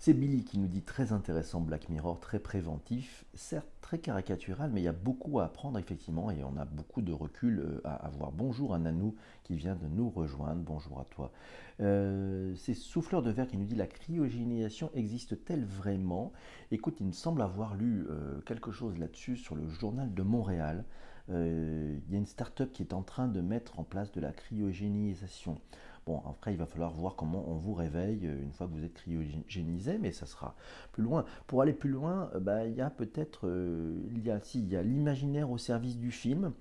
C'est 0.01 0.13
Billy 0.13 0.45
qui 0.45 0.57
nous 0.59 0.69
dit 0.69 0.81
très 0.81 1.11
intéressant 1.11 1.59
Black 1.59 1.89
Mirror, 1.89 2.21
très 2.21 2.39
préventif, 2.39 3.25
certes 3.33 3.67
très 3.81 3.97
caricatural, 3.97 4.71
mais 4.71 4.79
il 4.79 4.85
y 4.85 4.87
a 4.87 4.93
beaucoup 4.93 5.41
à 5.41 5.43
apprendre 5.43 5.77
effectivement 5.77 6.31
et 6.31 6.41
on 6.45 6.55
a 6.55 6.63
beaucoup 6.63 7.01
de 7.01 7.11
recul 7.11 7.59
euh, 7.59 7.81
à 7.83 7.95
avoir. 8.05 8.31
Bonjour 8.31 8.73
à 8.73 8.79
Nanou 8.79 9.15
qui 9.43 9.57
vient 9.57 9.75
de 9.75 9.87
nous 9.87 10.09
rejoindre, 10.09 10.61
bonjour 10.61 11.01
à 11.01 11.03
toi. 11.03 11.33
Euh, 11.81 12.55
c'est 12.55 12.75
Souffleur 12.75 13.21
de 13.21 13.29
verre 13.29 13.49
qui 13.49 13.57
nous 13.57 13.65
dit 13.65 13.75
la 13.75 13.87
cryogénisation 13.87 14.89
existe-t-elle 14.93 15.65
vraiment? 15.65 16.31
Écoute, 16.71 16.95
il 17.01 17.07
me 17.07 17.11
semble 17.11 17.41
avoir 17.41 17.75
lu 17.75 18.07
euh, 18.09 18.39
quelque 18.45 18.71
chose 18.71 18.97
là-dessus 18.97 19.35
sur 19.35 19.55
le 19.55 19.67
journal 19.67 20.13
de 20.13 20.23
Montréal. 20.23 20.85
il 21.27 21.99
y 22.09 22.15
a 22.15 22.17
une 22.17 22.25
start-up 22.25 22.71
qui 22.71 22.83
est 22.83 22.93
en 22.93 23.03
train 23.03 23.27
de 23.27 23.41
mettre 23.41 23.81
en 23.81 23.83
place 23.83 24.13
de 24.13 24.21
la 24.21 24.31
cryogénisation. 24.31 25.59
Bon, 26.09 26.23
après, 26.27 26.53
il 26.53 26.57
va 26.57 26.65
falloir 26.65 26.91
voir 26.91 27.15
comment 27.15 27.47
on 27.51 27.57
vous 27.57 27.75
réveille 27.75 28.25
euh, 28.25 28.41
une 28.41 28.51
fois 28.51 28.65
que 28.65 28.71
vous 28.71 28.83
êtes 28.83 28.95
cryogénisé, 28.95 29.99
mais 29.99 30.11
ça 30.11 30.25
sera 30.25 30.55
plus 30.91 31.03
loin. 31.03 31.23
Pour 31.45 31.61
aller 31.61 31.71
plus 31.71 31.91
loin, 31.91 32.31
euh, 32.33 32.39
bah, 32.39 32.65
il 32.65 32.73
y 32.73 32.81
a 32.81 32.89
peut-être, 32.89 33.41
euh, 33.47 33.93
il 34.09 34.25
y 34.25 34.31
a, 34.31 34.39
y 34.55 34.75
a 34.75 34.81
l'imaginaire 34.81 35.51
au 35.51 35.59
service 35.59 35.99
du 35.99 36.09
film. 36.09 36.53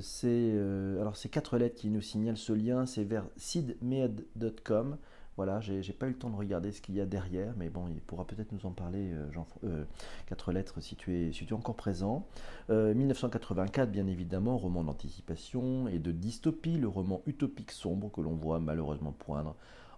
c'est 0.00 0.58
alors 1.00 1.16
ces 1.16 1.28
quatre 1.28 1.56
lettres 1.56 1.76
qui 1.76 1.90
nous 1.90 2.00
signalent 2.00 2.36
ce 2.36 2.52
lien, 2.52 2.84
c'est 2.84 3.04
vers 3.04 3.28
sidmed.com. 3.36 4.96
Voilà, 5.38 5.60
j'ai 5.60 5.92
pas 5.92 6.06
eu 6.06 6.10
le 6.10 6.18
temps 6.18 6.30
de 6.30 6.36
regarder 6.36 6.72
ce 6.72 6.82
qu'il 6.82 6.96
y 6.96 7.00
a 7.00 7.06
derrière, 7.06 7.54
mais 7.56 7.68
bon, 7.68 7.86
il 7.86 8.00
pourra 8.00 8.26
peut-être 8.26 8.50
nous 8.50 8.66
en 8.66 8.72
parler, 8.72 9.12
euh, 9.12 9.30
Jean, 9.30 9.46
euh, 9.62 9.84
quatre 10.26 10.50
lettres 10.50 10.80
si 10.80 10.96
tu 10.96 11.14
es, 11.14 11.52
encore 11.52 11.76
présent. 11.76 12.26
1984, 12.68 13.88
euh, 13.88 13.92
bien 13.92 14.08
évidemment, 14.08 14.58
roman 14.58 14.82
d'anticipation 14.82 15.86
et 15.86 16.00
de 16.00 16.10
dystopie, 16.10 16.76
le 16.76 16.88
roman 16.88 17.22
utopique 17.26 17.70
sombre 17.70 18.10
que 18.10 18.20
l'on 18.20 18.34
voit 18.34 18.58
malheureusement 18.58 19.12
poindre. 19.12 19.54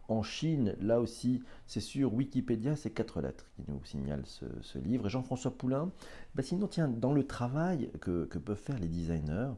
En 0.08 0.22
Chine, 0.22 0.76
là 0.78 1.00
aussi, 1.00 1.42
c'est 1.66 1.80
sur 1.80 2.12
Wikipédia, 2.12 2.76
c'est 2.76 2.90
quatre 2.90 3.22
lettres 3.22 3.46
qui 3.56 3.62
nous 3.66 3.82
signalent 3.82 4.26
ce, 4.26 4.78
livre. 4.78 5.06
Et 5.06 5.08
Jean-François 5.08 5.52
Poulain, 5.52 5.90
bah 6.34 6.42
sinon, 6.42 6.66
tiens, 6.66 6.86
dans 6.86 7.14
le 7.14 7.26
travail 7.26 7.88
que 8.02 8.26
peuvent 8.26 8.58
faire 8.58 8.78
les 8.78 8.88
designers, 8.88 9.52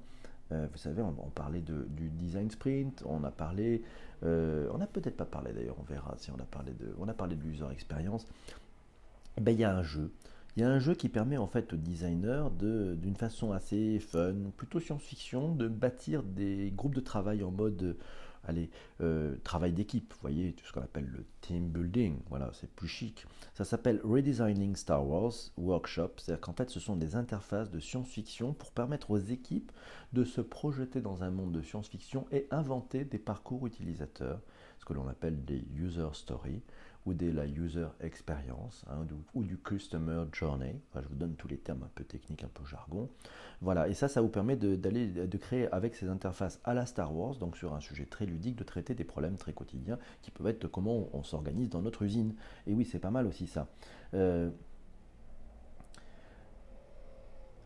vous 0.70 0.78
savez, 0.78 1.02
on, 1.02 1.12
parlait 1.30 1.60
de, 1.60 1.86
du 1.90 2.08
design 2.10 2.50
sprint, 2.50 3.02
on 3.06 3.24
a 3.24 3.30
parlé 3.30 3.82
euh, 4.24 4.68
on 4.72 4.78
n'a 4.78 4.86
peut-être 4.86 5.16
pas 5.16 5.24
parlé 5.24 5.52
d'ailleurs, 5.52 5.76
on 5.80 5.82
verra 5.82 6.14
si 6.16 6.30
on 6.30 6.38
a 6.38 6.44
parlé 6.44 6.72
de, 6.72 6.94
on 6.98 7.08
a 7.08 7.14
parlé 7.14 7.36
de 7.36 7.42
l'user 7.42 7.64
experience. 7.72 8.26
Eh 9.36 9.40
ben, 9.40 9.52
il 9.52 9.58
y 9.58 9.64
a 9.64 9.74
un 9.74 9.82
jeu. 9.82 10.12
Il 10.56 10.62
y 10.62 10.64
a 10.64 10.68
un 10.68 10.78
jeu 10.78 10.94
qui 10.94 11.08
permet 11.08 11.38
en 11.38 11.46
fait 11.46 11.72
aux 11.72 11.76
designers 11.76 12.48
d'une 12.58 13.16
façon 13.16 13.52
assez 13.52 13.98
fun, 13.98 14.34
plutôt 14.56 14.80
science-fiction, 14.80 15.54
de 15.54 15.66
bâtir 15.66 16.22
des 16.22 16.70
groupes 16.76 16.94
de 16.94 17.00
travail 17.00 17.42
en 17.42 17.50
mode 17.50 17.96
allez, 18.44 18.70
euh, 19.00 19.36
travail 19.44 19.72
d'équipe, 19.72 20.12
vous 20.12 20.20
voyez, 20.20 20.52
tout 20.52 20.66
ce 20.66 20.72
qu'on 20.72 20.82
appelle 20.82 21.06
le 21.06 21.24
team 21.40 21.68
building, 21.68 22.18
voilà, 22.28 22.50
c'est 22.52 22.70
plus 22.70 22.88
chic. 22.88 23.26
Ça 23.54 23.64
s'appelle 23.64 24.00
Redesigning 24.04 24.76
Star 24.76 25.06
Wars 25.06 25.32
Workshop, 25.56 26.12
c'est-à-dire 26.16 26.40
qu'en 26.40 26.52
fait 26.52 26.70
ce 26.70 26.80
sont 26.80 26.96
des 26.96 27.16
interfaces 27.16 27.70
de 27.70 27.80
science-fiction 27.80 28.52
pour 28.54 28.72
permettre 28.72 29.10
aux 29.10 29.18
équipes 29.18 29.72
de 30.12 30.24
se 30.24 30.40
projeter 30.40 31.00
dans 31.00 31.22
un 31.22 31.30
monde 31.30 31.52
de 31.52 31.62
science-fiction 31.62 32.26
et 32.32 32.46
inventer 32.50 33.04
des 33.04 33.18
parcours 33.18 33.66
utilisateurs, 33.66 34.40
ce 34.78 34.84
que 34.84 34.92
l'on 34.92 35.08
appelle 35.08 35.44
des 35.44 35.64
user 35.74 36.08
stories 36.12 36.62
ou 37.04 37.14
de 37.14 37.30
la 37.30 37.46
user 37.46 37.88
experience 38.00 38.84
hein, 38.88 39.06
ou 39.34 39.44
du 39.44 39.58
customer 39.58 40.24
journey. 40.32 40.80
je 40.94 41.08
vous 41.08 41.14
donne 41.14 41.34
tous 41.34 41.48
les 41.48 41.58
termes 41.58 41.82
un 41.82 41.90
peu 41.94 42.04
techniques, 42.04 42.44
un 42.44 42.50
peu 42.52 42.64
jargon. 42.64 43.08
Voilà, 43.60 43.88
et 43.88 43.94
ça, 43.94 44.08
ça 44.08 44.20
vous 44.20 44.28
permet 44.28 44.56
d'aller 44.56 45.08
de, 45.08 45.38
créer 45.38 45.72
avec 45.72 45.94
ces 45.94 46.08
interfaces 46.08 46.60
à 46.64 46.74
la 46.74 46.86
Star 46.86 47.14
Wars, 47.14 47.36
donc 47.36 47.56
sur 47.56 47.74
un 47.74 47.80
sujet 47.80 48.04
très 48.04 48.26
ludique, 48.26 48.56
de 48.56 48.64
traiter 48.64 48.94
des 48.94 49.04
problèmes 49.04 49.36
très 49.36 49.52
quotidiens 49.52 49.98
qui 50.22 50.30
peuvent 50.30 50.46
être 50.46 50.68
comment 50.68 51.08
on, 51.12 51.22
s'organise 51.22 51.70
dans 51.70 51.82
notre 51.82 52.02
usine. 52.02 52.34
Et 52.66 52.74
oui, 52.74 52.84
c'est 52.84 52.98
pas 52.98 53.10
mal 53.10 53.26
aussi 53.26 53.46
ça. 53.46 53.68
Euh, 54.14 54.50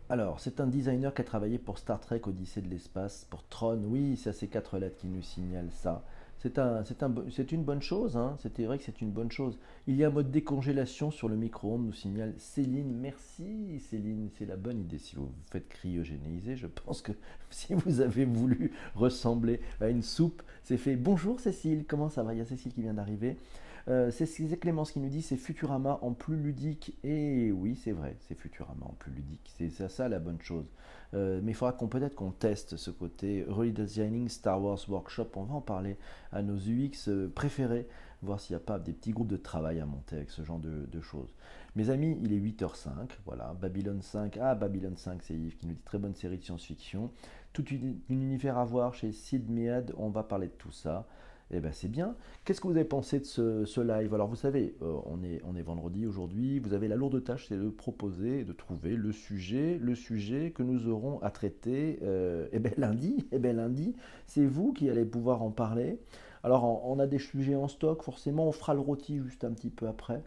alors, 0.09 0.38
c'est 0.38 0.61
un 0.61 0.68
designer 0.68 1.12
qui 1.12 1.22
a 1.22 1.25
travaillé 1.25 1.59
pour 1.59 1.79
Star 1.79 1.99
Trek 1.99 2.20
Odyssée 2.27 2.62
de 2.62 2.68
l'espace, 2.68 3.27
pour 3.29 3.42
Tron, 3.49 3.83
oui, 3.85 4.16
c'est 4.16 4.33
ces 4.33 4.46
quatre 4.46 4.79
lettres 4.79 4.99
qui 4.99 5.09
nous 5.09 5.22
signalent 5.22 5.72
ça 5.72 6.05
c'est 6.38 7.53
une 7.53 7.64
bonne 7.64 7.83
chose, 7.83 8.16
hein. 8.16 8.37
c'était 8.40 8.64
vrai 8.64 8.79
que 8.79 8.85
c'est 8.85 9.01
une 9.01 9.11
bonne 9.11 9.31
chose. 9.33 9.59
Il 9.87 9.96
y 9.96 10.05
a 10.05 10.09
un 10.09 10.11
mode 10.11 10.31
décongélation 10.31 11.11
sur 11.11 11.29
le 11.29 11.37
micro-ondes, 11.37 11.87
nous 11.87 11.92
signale 11.92 12.35
Céline. 12.38 12.92
Merci 13.01 13.81
Céline, 13.81 14.29
c'est 14.38 14.46
la 14.46 14.57
bonne 14.57 14.81
idée. 14.81 14.99
Si 14.99 15.16
vous 15.16 15.27
vous 15.27 15.33
faites 15.51 15.68
cryogéniser, 15.68 16.57
je 16.57 16.66
pense 16.66 17.03
que 17.03 17.12
si 17.51 17.75
vous 17.75 18.01
avez 18.01 18.25
voulu 18.25 18.72
ressembler 18.94 19.61
à 19.81 19.88
une 19.88 20.03
soupe, 20.03 20.42
c'est 20.62 20.77
fait. 20.77 20.96
Bonjour 20.96 21.40
Cécile, 21.40 21.85
comment 21.88 22.11
ça 22.11 22.22
va? 22.22 22.35
Il 22.35 22.38
y 22.38 22.42
a 22.42 22.44
Cécile 22.44 22.72
qui 22.72 22.83
vient 22.83 22.94
d'arriver. 22.94 23.37
Euh, 23.88 24.11
c'est 24.11 24.59
Clémence 24.59 24.90
qui 24.90 24.99
nous 24.99 25.09
dit 25.09 25.22
c'est 25.22 25.37
Futurama 25.37 25.99
en 26.03 26.12
plus 26.12 26.37
ludique. 26.37 26.96
Et 27.05 27.53
oui, 27.53 27.77
c'est 27.77 27.92
vrai, 27.92 28.16
c'est 28.20 28.35
Futurama 28.35 28.87
en 28.87 28.94
plus 28.99 29.12
ludique. 29.12 29.53
C'est 29.57 29.88
ça, 29.88 30.09
la 30.09 30.18
bonne 30.18 30.40
chose. 30.40 30.66
Euh, 31.14 31.40
mais 31.42 31.53
il 31.53 31.55
faudra 31.55 31.72
qu'on 31.72 31.87
peut-être 31.87 32.16
qu'on 32.16 32.33
teste 32.33 32.77
ce 32.77 32.90
côté 32.90 33.44
redesigning 33.49 34.29
Star 34.29 34.62
Wars 34.62 34.81
Workshop. 34.88 35.29
On 35.37 35.44
va 35.44 35.55
en 35.55 35.61
parler 35.61 35.96
à 36.33 36.42
nos 36.42 36.57
UX 36.57 37.09
euh, 37.09 37.31
préférés, 37.33 37.87
voir 38.22 38.40
s'il 38.40 38.57
n'y 38.57 38.62
a 38.62 38.64
pas 38.64 38.79
des 38.79 38.92
petits 38.92 39.12
groupes 39.12 39.29
de 39.29 39.37
travail 39.37 39.81
à 39.81 39.87
monter 39.87 40.16
avec 40.16 40.31
ce 40.31 40.42
genre 40.42 40.59
de, 40.59 41.01
choses. 41.01 41.33
Mes 41.77 41.90
amis, 41.90 42.18
il 42.22 42.33
est 42.33 42.40
8h05, 42.40 42.90
voilà, 43.27 43.55
Babylon 43.61 44.01
5, 44.01 44.38
ah 44.40 44.55
Babylon 44.55 44.96
5, 44.96 45.22
c'est 45.22 45.35
Yves 45.35 45.57
qui 45.57 45.66
nous 45.66 45.75
dit 45.75 45.83
très 45.83 45.99
bonne 45.99 46.14
série 46.14 46.38
de 46.38 46.42
science-fiction. 46.42 47.11
Tout 47.53 47.66
une, 47.68 48.01
univers 48.09 48.59
à 48.59 48.64
voir 48.64 48.94
chez 48.94 49.12
Sid 49.12 49.49
Mead, 49.51 49.92
on 49.96 50.09
va 50.09 50.22
parler 50.22 50.49
de 50.49 50.53
tout 50.53 50.72
ça. 50.72 51.07
Eh 51.53 51.61
bien, 51.61 51.71
c'est 51.71 51.89
bien. 51.89 52.17
Qu'est-ce 52.45 52.61
que 52.61 52.67
vous 52.67 52.75
avez 52.75 52.85
pensé 52.85 53.21
de 53.21 53.25
ce, 53.25 53.81
live? 53.81 54.13
Alors, 54.13 54.27
vous 54.27 54.37
savez, 54.37 54.75
euh, 54.83 54.97
on, 55.07 55.23
est, 55.23 55.41
on 55.45 55.53
vendredi 55.63 56.05
aujourd'hui. 56.05 56.59
Vous 56.59 56.75
avez 56.75 56.89
la 56.89 56.97
lourde 56.97 57.23
tâche, 57.23 57.47
c'est 57.49 57.57
de 57.57 57.69
proposer, 57.69 58.45
de 58.45 58.53
trouver 58.53 58.97
le 58.97 59.13
sujet, 59.13 59.79
le 59.81 59.95
sujet 59.95 60.51
que 60.51 60.65
nous 60.65 60.89
aurons 60.89 61.21
à 61.21 61.31
traiter. 61.31 62.01
Euh, 62.03 62.49
eh 62.51 62.59
bien, 62.59 62.73
lundi, 62.79 63.29
eh 63.31 63.39
bien, 63.39 63.53
lundi, 63.53 63.95
c'est 64.27 64.45
vous 64.45 64.73
qui 64.73 64.91
allez 64.91 65.05
pouvoir 65.05 65.43
en 65.43 65.53
parler. 65.53 66.01
Alors, 66.43 66.65
on, 66.89 66.99
a 66.99 67.07
des 67.07 67.19
sujets 67.19 67.55
en 67.55 67.69
stock, 67.69 68.03
forcément. 68.03 68.49
On 68.49 68.53
fera 68.53 68.75
le 68.75 68.81
rôti 68.81 69.19
juste 69.19 69.45
un 69.45 69.53
petit 69.53 69.71
peu 69.71 69.87
après. 69.87 70.23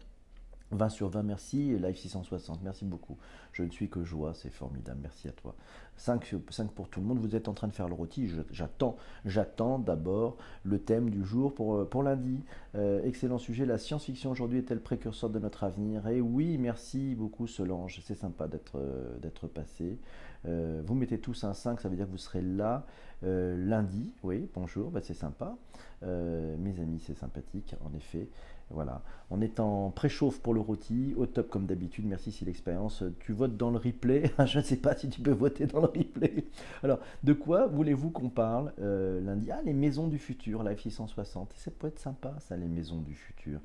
20 0.71 0.89
sur 0.89 1.09
20, 1.09 1.23
merci. 1.23 1.77
Live 1.77 1.97
660, 1.97 2.61
merci 2.63 2.85
beaucoup. 2.85 3.17
Je 3.53 3.63
ne 3.63 3.69
suis 3.69 3.89
que 3.89 4.03
joie, 4.03 4.33
c'est 4.33 4.49
formidable, 4.49 4.99
merci 5.01 5.27
à 5.27 5.31
toi. 5.31 5.55
5, 5.97 6.35
5 6.49 6.71
pour 6.71 6.87
tout 6.87 7.01
le 7.01 7.05
monde, 7.05 7.19
vous 7.19 7.35
êtes 7.35 7.47
en 7.47 7.53
train 7.53 7.67
de 7.67 7.73
faire 7.73 7.89
le 7.89 7.93
rôti, 7.93 8.31
j'attends, 8.51 8.95
j'attends 9.25 9.79
d'abord 9.79 10.37
le 10.63 10.79
thème 10.79 11.09
du 11.09 11.25
jour 11.25 11.53
pour, 11.53 11.75
euh, 11.75 11.85
pour 11.85 12.03
lundi. 12.03 12.41
Euh, 12.75 13.03
excellent 13.03 13.37
sujet, 13.37 13.65
la 13.65 13.77
science-fiction 13.77 14.31
aujourd'hui 14.31 14.59
est-elle 14.59 14.79
précurseur 14.79 15.29
de 15.29 15.39
notre 15.39 15.63
avenir? 15.65 16.07
Et 16.07 16.21
oui, 16.21 16.57
merci 16.57 17.15
beaucoup 17.15 17.47
Solange, 17.47 17.99
c'est 18.03 18.15
sympa 18.15 18.47
d'être 18.47 18.77
euh, 18.77 19.47
passé. 19.53 19.99
vous 20.45 20.95
mettez 20.95 21.19
tous 21.19 21.43
un 21.43 21.53
5, 21.53 21.81
ça 21.81 21.89
veut 21.89 21.95
dire 21.95 22.05
que 22.05 22.11
vous 22.11 22.17
serez 22.17 22.41
là 22.41 22.85
lundi, 23.21 24.13
oui, 24.23 24.49
bonjour, 24.53 24.91
bah, 24.91 25.01
c'est 25.03 25.13
sympa. 25.13 25.57
mes 26.01 26.79
amis, 26.79 27.01
c'est 27.05 27.15
sympathique, 27.15 27.75
en 27.83 27.93
effet. 27.93 28.29
Voilà. 28.71 29.01
On 29.31 29.41
est 29.41 29.59
en 29.59 29.89
préchauffe 29.89 30.39
pour 30.39 30.53
le 30.53 30.59
rôti, 30.59 31.13
au 31.17 31.25
top 31.25 31.49
comme 31.49 31.65
d'habitude. 31.65 32.05
Merci 32.05 32.31
si 32.31 32.45
l'expérience. 32.45 33.03
Tu 33.19 33.33
votes 33.33 33.57
dans 33.57 33.71
le 33.71 33.77
replay. 33.77 34.31
Je 34.45 34.59
ne 34.59 34.63
sais 34.63 34.77
pas 34.77 34.95
si 34.95 35.09
tu 35.09 35.21
peux 35.21 35.31
voter 35.31 35.65
dans 35.67 35.81
le 35.81 35.87
replay. 35.87 36.45
Alors, 36.83 36.99
de 37.23 37.33
quoi 37.33 37.67
voulez-vous 37.67 38.09
qu'on 38.11 38.29
parle 38.29 38.73
euh, 38.79 39.21
lundi? 39.21 39.51
Ah, 39.51 39.61
les 39.63 39.73
maisons 39.73 40.07
du 40.07 40.17
futur, 40.17 40.63
la 40.63 40.73
F660. 40.73 41.47
Ça 41.55 41.71
peut 41.71 41.87
être 41.87 41.99
sympa, 41.99 42.35
ça, 42.39 42.55
les 42.57 42.67
maisons 42.67 43.01
du 43.01 43.15
futur. 43.15 43.59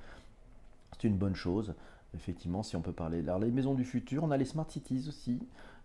C'est 0.92 1.08
une 1.08 1.16
bonne 1.16 1.34
chose, 1.34 1.74
effectivement, 2.14 2.62
si 2.62 2.76
on 2.76 2.80
peut 2.80 2.92
parler. 2.92 3.20
Alors, 3.20 3.38
les 3.38 3.50
maisons 3.50 3.74
du 3.74 3.84
futur, 3.84 4.24
on 4.24 4.30
a 4.30 4.36
les 4.36 4.44
smart 4.44 4.70
cities 4.70 5.06
aussi. 5.08 5.40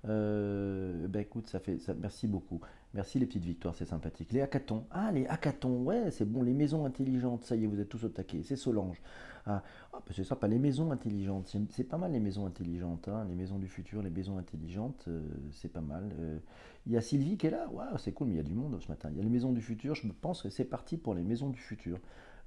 Euh, 0.08 1.08
ben 1.08 1.21
écoute, 1.21 1.47
ça 1.47 1.60
fait, 1.60 1.77
merci 1.99 2.27
beaucoup. 2.27 2.62
Merci 2.95 3.19
les 3.19 3.28
petites 3.28 3.45
victoires, 3.45 3.75
c'est 3.75 3.86
sympathique. 3.86 4.32
Les 4.32 4.41
hackathons. 4.41 4.86
Ah, 4.89 5.12
les 5.12 5.28
hackathons, 5.28 5.84
ouais, 5.84 6.10
c'est 6.10 6.25
bon. 6.25 6.41
Les 6.41 6.54
maisons 6.54 6.86
intelligentes, 6.86 7.43
ça 7.43 7.56
y 7.56 7.63
est, 7.63 7.67
vous 7.67 7.80
êtes 7.80 7.89
tous 7.89 8.04
au 8.04 8.10
taquet. 8.10 8.41
C'est 8.43 8.56
Solange. 8.56 8.99
Ah, 9.45 9.62
ah 9.93 10.02
ben 10.06 10.13
c'est 10.15 10.23
sympa. 10.23 10.47
Les 10.47 10.58
maisons 10.58 10.91
intelligentes, 10.91 11.56
c'est 11.69 11.84
pas 11.84 11.97
mal 11.99 12.12
les 12.12 12.19
maisons 12.19 12.47
intelligentes. 12.47 13.08
Hein. 13.08 13.25
Les 13.30 13.36
maisons 13.36 13.60
du 13.60 13.67
futur, 13.67 14.02
les 14.02 14.10
maisons 14.10 14.39
intelligentes, 14.39 15.06
euh, 15.08 15.21
c'est 15.52 15.71
pas 15.71 15.82
mal. 15.82 16.12
Euh, 16.19 16.39
il 16.88 16.93
y 16.93 16.97
a 16.97 17.02
Sylvie 17.02 17.38
qui 17.38 17.45
est 17.45 17.52
là. 17.52 17.67
Waouh, 17.71 17.97
c'est 17.99 18.12
cool, 18.12 18.30
mais 18.30 18.34
il 18.34 18.38
y 18.38 18.41
a 18.41 18.43
du 18.43 18.56
monde 18.56 18.75
ce 18.82 18.88
matin. 18.88 19.10
Il 19.12 19.17
y 19.17 19.19
a 19.19 19.23
les 19.23 19.30
maisons 19.30 19.52
du 19.52 19.62
futur. 19.62 19.93
Je 19.93 20.08
pense 20.08 20.41
que 20.41 20.49
c'est 20.49 20.65
parti 20.65 20.97
pour 20.97 21.13
les 21.13 21.23
maisons 21.23 21.49
du 21.49 21.60
futur. 21.60 21.99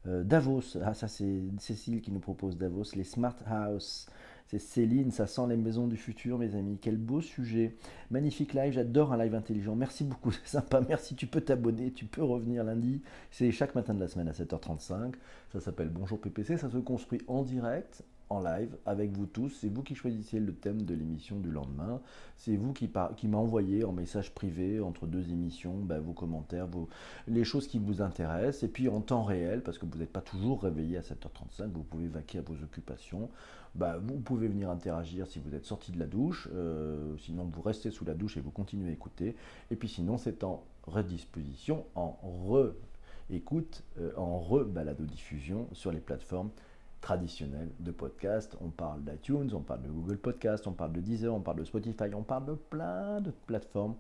Davos, 0.05 0.79
ah 0.83 0.95
ça 0.95 1.07
c'est 1.07 1.43
Cécile 1.61 2.01
qui 2.01 2.11
nous 2.11 2.19
propose 2.19 2.59
Davos, 2.59 2.97
les 2.97 3.05
smart 3.05 3.37
house 3.47 4.09
C'est 4.53 4.59
Céline, 4.59 5.11
ça 5.11 5.27
sent 5.27 5.47
les 5.49 5.57
maisons 5.57 5.87
du 5.87 5.97
futur, 5.97 6.37
mes 6.37 6.55
amis. 6.55 6.77
Quel 6.79 6.99
beau 6.99 7.23
sujet. 7.23 7.75
Magnifique 8.11 8.53
live, 8.53 8.75
j'adore 8.75 9.15
un 9.15 9.17
live 9.17 9.35
intelligent. 9.35 9.75
Merci 9.75 10.05
beaucoup, 10.05 10.31
c'est 10.31 10.47
sympa. 10.59 10.83
Merci, 10.87 11.15
tu 11.15 11.27
peux 11.27 11.41
t'abonner, 11.41 11.91
tu 11.91 12.05
peux 12.05 12.23
revenir 12.23 12.63
lundi. 12.63 13.01
C'est 13.31 13.51
chaque 13.51 13.75
matin 13.75 13.95
de 13.95 14.01
la 14.01 14.09
semaine 14.09 14.29
à 14.29 14.33
7h35. 14.33 15.15
Ça 15.55 15.61
s'appelle 15.61 15.89
Bonjour 15.89 16.21
PPC, 16.21 16.59
ça 16.59 16.69
se 16.69 16.77
construit 16.77 17.23
en 17.29 17.45
direct 17.45 18.03
en 18.33 18.41
live 18.41 18.77
avec 18.87 19.13
vous 19.13 19.27
tous. 19.27 19.51
C'est 19.61 19.69
vous 19.69 19.83
qui 19.83 19.95
choisissez 19.95 20.41
le 20.41 20.55
thème 20.55 20.83
de 20.83 20.95
l'émission 20.95 21.39
du 21.39 21.51
lendemain. 21.51 22.01
C'est 22.37 22.57
vous 22.57 22.73
qui, 22.73 22.91
qui 23.17 23.29
m'envoyez 23.29 23.85
en 23.85 23.93
message 23.93 24.35
privé 24.35 24.81
entre 24.81 25.07
deux 25.07 25.31
émissions 25.31 25.77
ben, 25.77 26.01
vos 26.01 26.13
commentaires, 26.13 26.67
vos, 26.67 26.89
les 27.29 27.45
choses 27.45 27.69
qui 27.69 27.79
vous 27.79 28.03
intéressent. 28.03 28.63
Et 28.63 28.69
puis 28.69 28.89
en 28.89 29.01
temps 29.01 29.23
réel, 29.23 29.63
parce 29.63 29.79
que 29.79 29.87
vous 29.87 29.99
n'êtes 29.99 30.13
pas 30.13 30.21
toujours 30.21 30.63
réveillé 30.63 30.97
à 30.97 31.03
7h35, 31.03 31.71
vous 31.73 31.83
pouvez 31.83 32.09
vaquer 32.09 32.39
à 32.39 32.43
vos 32.43 32.55
occupations. 32.55 33.29
Ben, 33.75 33.99
vous 33.99 34.19
pouvez 34.19 34.49
venir 34.49 34.71
interagir 34.71 35.27
si 35.27 35.39
vous 35.39 35.55
êtes 35.55 35.65
sorti 35.65 35.93
de 35.93 35.99
la 35.99 36.07
douche. 36.07 36.49
Euh, 36.55 37.17
sinon, 37.19 37.45
vous 37.45 37.63
restez 37.63 37.91
sous 37.91 38.05
la 38.05 38.15
douche 38.15 38.37
et 38.37 38.41
vous 38.41 38.51
continuez 38.51 38.91
à 38.91 38.93
écouter. 38.93 39.37
Et 39.71 39.77
puis 39.77 39.89
sinon, 39.89 40.19
c'est 40.19 40.45
en 40.45 40.63
redisposition, 40.87 41.85
en 41.95 42.19
re-écoute, 42.23 43.83
euh, 43.99 44.13
en 44.17 44.39
re-balado-diffusion 44.41 45.69
sur 45.73 45.93
les 45.93 46.01
plateformes 46.01 46.51
traditionnel 47.03 47.69
de 47.81 47.91
podcast. 47.91 48.57
On 48.63 48.71
parle 48.71 49.05
d'iTunes, 49.05 49.51
on 49.53 49.61
parle 49.61 49.83
de 49.83 49.91
Google 49.91 50.17
Podcast, 50.17 50.67
on 50.67 50.73
parle 50.73 50.93
de 50.93 51.01
Deezer, 51.01 51.35
on 51.35 51.41
parle 51.41 51.59
de 51.59 51.65
Spotify, 51.65 52.15
on 52.15 52.23
parle 52.23 52.47
de 52.47 52.55
plein 52.55 53.21
de 53.21 53.33
plateformes. 53.47 53.97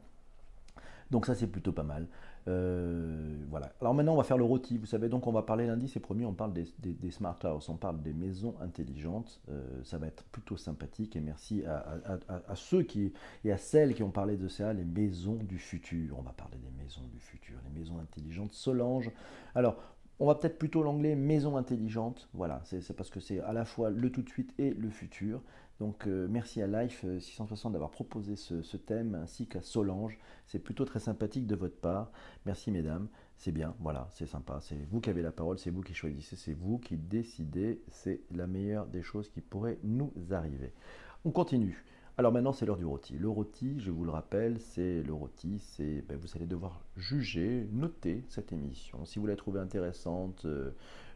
Donc 1.11 1.27
ça 1.27 1.35
c'est 1.35 1.49
plutôt 1.49 1.73
pas 1.73 1.83
mal. 1.83 2.07
Euh, 2.49 3.37
voilà. 3.51 3.73
Alors 3.81 3.93
maintenant 3.93 4.15
on 4.15 4.17
va 4.17 4.23
faire 4.23 4.39
le 4.39 4.45
rôti. 4.45 4.79
Vous 4.79 4.87
savez 4.87 5.09
donc 5.09 5.27
on 5.27 5.33
va 5.33 5.43
parler 5.43 5.67
lundi, 5.67 5.89
c'est 5.89 6.01
promis, 6.01 6.25
on 6.25 6.33
parle 6.33 6.55
des, 6.55 7.11
smart 7.11 7.39
house, 7.43 7.69
on 7.69 7.77
parle 7.77 8.01
des 8.03 8.15
maisons 8.15 8.55
intelligentes. 8.63 9.41
Euh, 9.51 9.83
ça 9.83 9.99
va 9.99 10.07
être 10.07 10.25
plutôt 10.25 10.57
sympathique 10.57 11.15
et 11.17 11.21
merci 11.21 11.65
à, 11.67 12.55
ceux 12.55 12.85
qui 12.85 13.13
et 13.45 13.53
à 13.53 13.59
celles 13.59 13.95
qui 13.95 14.03
ont 14.03 14.11
parlé 14.11 14.37
de 14.37 14.49
ça, 14.49 14.73
les 14.73 14.85
maisons 14.85 15.37
du 15.43 15.59
futur. 15.59 16.17
On 16.19 16.23
va 16.23 16.33
parler 16.33 16.57
des 16.59 16.83
maisons 16.83 17.07
du 17.13 17.19
futur, 17.19 17.57
les 17.65 17.79
maisons 17.79 17.99
intelligentes. 17.99 18.53
Solange. 18.53 19.11
Alors 19.55 19.77
on 20.19 20.27
va 20.27 20.35
peut-être 20.35 20.59
plutôt 20.59 20.83
l'anglais 20.83 21.17
maison 21.17 21.57
intelligente. 21.57 22.29
Voilà, 22.33 22.61
c'est 22.65 22.97
parce 22.97 23.11
que 23.11 23.21
c'est 23.21 23.41
à 23.41 23.53
la 23.53 23.65
fois 23.65 23.91
le 23.91 24.11
tout 24.11 24.23
de 24.23 24.29
suite 24.29 24.55
et 24.59 24.71
le 24.71 24.91
futur. 24.91 25.43
Donc 25.81 26.07
euh, 26.07 26.29
merci 26.31 26.63
à 26.63 26.67
Life 26.69 27.05
660 27.19 27.71
euh, 27.71 27.73
d'avoir 27.73 27.91
proposé 27.91 28.37
ce, 28.37 28.77
thème 28.77 29.17
ainsi 29.17 29.49
qu'à 29.49 29.63
Solange. 29.63 30.17
C'est 30.47 30.61
plutôt 30.61 30.85
très 30.85 31.01
sympathique 31.01 31.47
de 31.47 31.57
votre 31.57 31.77
part. 31.77 32.13
Merci 32.47 32.71
mesdames, 32.71 33.09
c'est 33.37 33.51
bien, 33.51 33.75
voilà, 33.81 34.07
c'est 34.13 34.27
sympa. 34.27 34.61
C'est 34.61 34.87
vous 34.91 35.01
qui 35.01 35.11
avez 35.11 35.23
la 35.23 35.33
parole, 35.33 35.59
c'est 35.59 35.71
vous 35.71 35.83
qui 35.83 35.95
choisissez, 35.95 36.37
c'est 36.37 36.53
vous 36.53 36.79
qui 36.79 36.97
décidez. 36.97 37.83
C'est 37.89 38.21
la 38.31 38.47
meilleure 38.47 38.87
des 38.87 39.03
choses 39.03 39.29
qui 39.29 39.41
pourraient 39.41 39.81
nous 39.83 40.13
arriver. 40.31 40.73
On 41.25 41.33
continue. 41.33 41.85
Alors 42.19 42.31
maintenant, 42.31 42.53
c'est 42.53 42.67
l'heure 42.67 42.77
du 42.77 42.85
rôti. 42.85 43.15
Le 43.19 43.31
rôti, 43.31 43.81
je 43.81 43.91
vous 43.91 44.05
le 44.05 44.11
rappelle, 44.11 44.61
c'est 44.61 45.03
le 45.03 45.15
rôti, 45.15 45.59
c'est 45.61 46.05
ben, 46.07 46.19
vous 46.19 46.29
allez 46.37 46.47
devoir 46.47 46.83
juger, 46.95 47.67
noter 47.73 48.23
cette 48.29 48.53
émission. 48.53 49.07
Si 49.07 49.19
vous 49.19 49.27
la 49.27 49.35
trouvez 49.35 49.61
intéressante, 49.61 50.45
euh, 50.45 50.73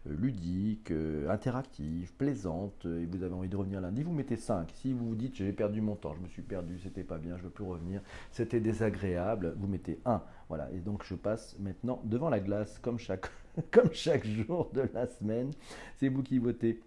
ludique, 0.06 0.90
euh, 0.90 1.28
interactive, 1.28 2.14
plaisante, 2.14 2.87
euh, 2.87 3.02
et 3.02 3.06
vous 3.06 3.22
avez 3.22 3.35
envie 3.35 3.50
de 3.50 3.56
revenir 3.56 3.82
lundi, 3.82 4.04
vous 4.04 4.12
mettez 4.12 4.37
5. 4.37 4.70
Si 4.72 4.94
vous 4.94 5.09
vous 5.09 5.14
dites 5.14 5.35
j'ai 5.35 5.52
perdu 5.52 5.82
mon 5.82 5.96
temps, 5.96 6.14
je 6.14 6.20
me 6.20 6.28
suis 6.28 6.40
perdu, 6.40 6.78
c'était 6.78 7.04
pas 7.04 7.18
bien, 7.18 7.37
je 7.37 7.42
veux 7.42 7.50
plus 7.50 7.64
revenir, 7.64 8.00
c'était 8.30 8.61
désagréable, 8.61 9.54
vous 9.59 9.66
mettez 9.66 10.00
1. 10.06 10.22
Voilà, 10.48 10.70
et 10.72 10.78
donc 10.78 11.04
je 11.04 11.14
passe 11.14 11.59
maintenant 11.59 12.00
devant 12.04 12.30
la 12.30 12.40
glace 12.40 12.78
comme 12.78 12.98
chaque, 12.98 13.26
comme 13.70 13.92
chaque 13.92 14.24
jour 14.24 14.70
de 14.72 14.88
la 14.94 15.06
semaine. 15.06 15.50
C'est 15.98 16.09
vous 16.09 16.22
qui 16.22 16.38
votez. 16.38 16.80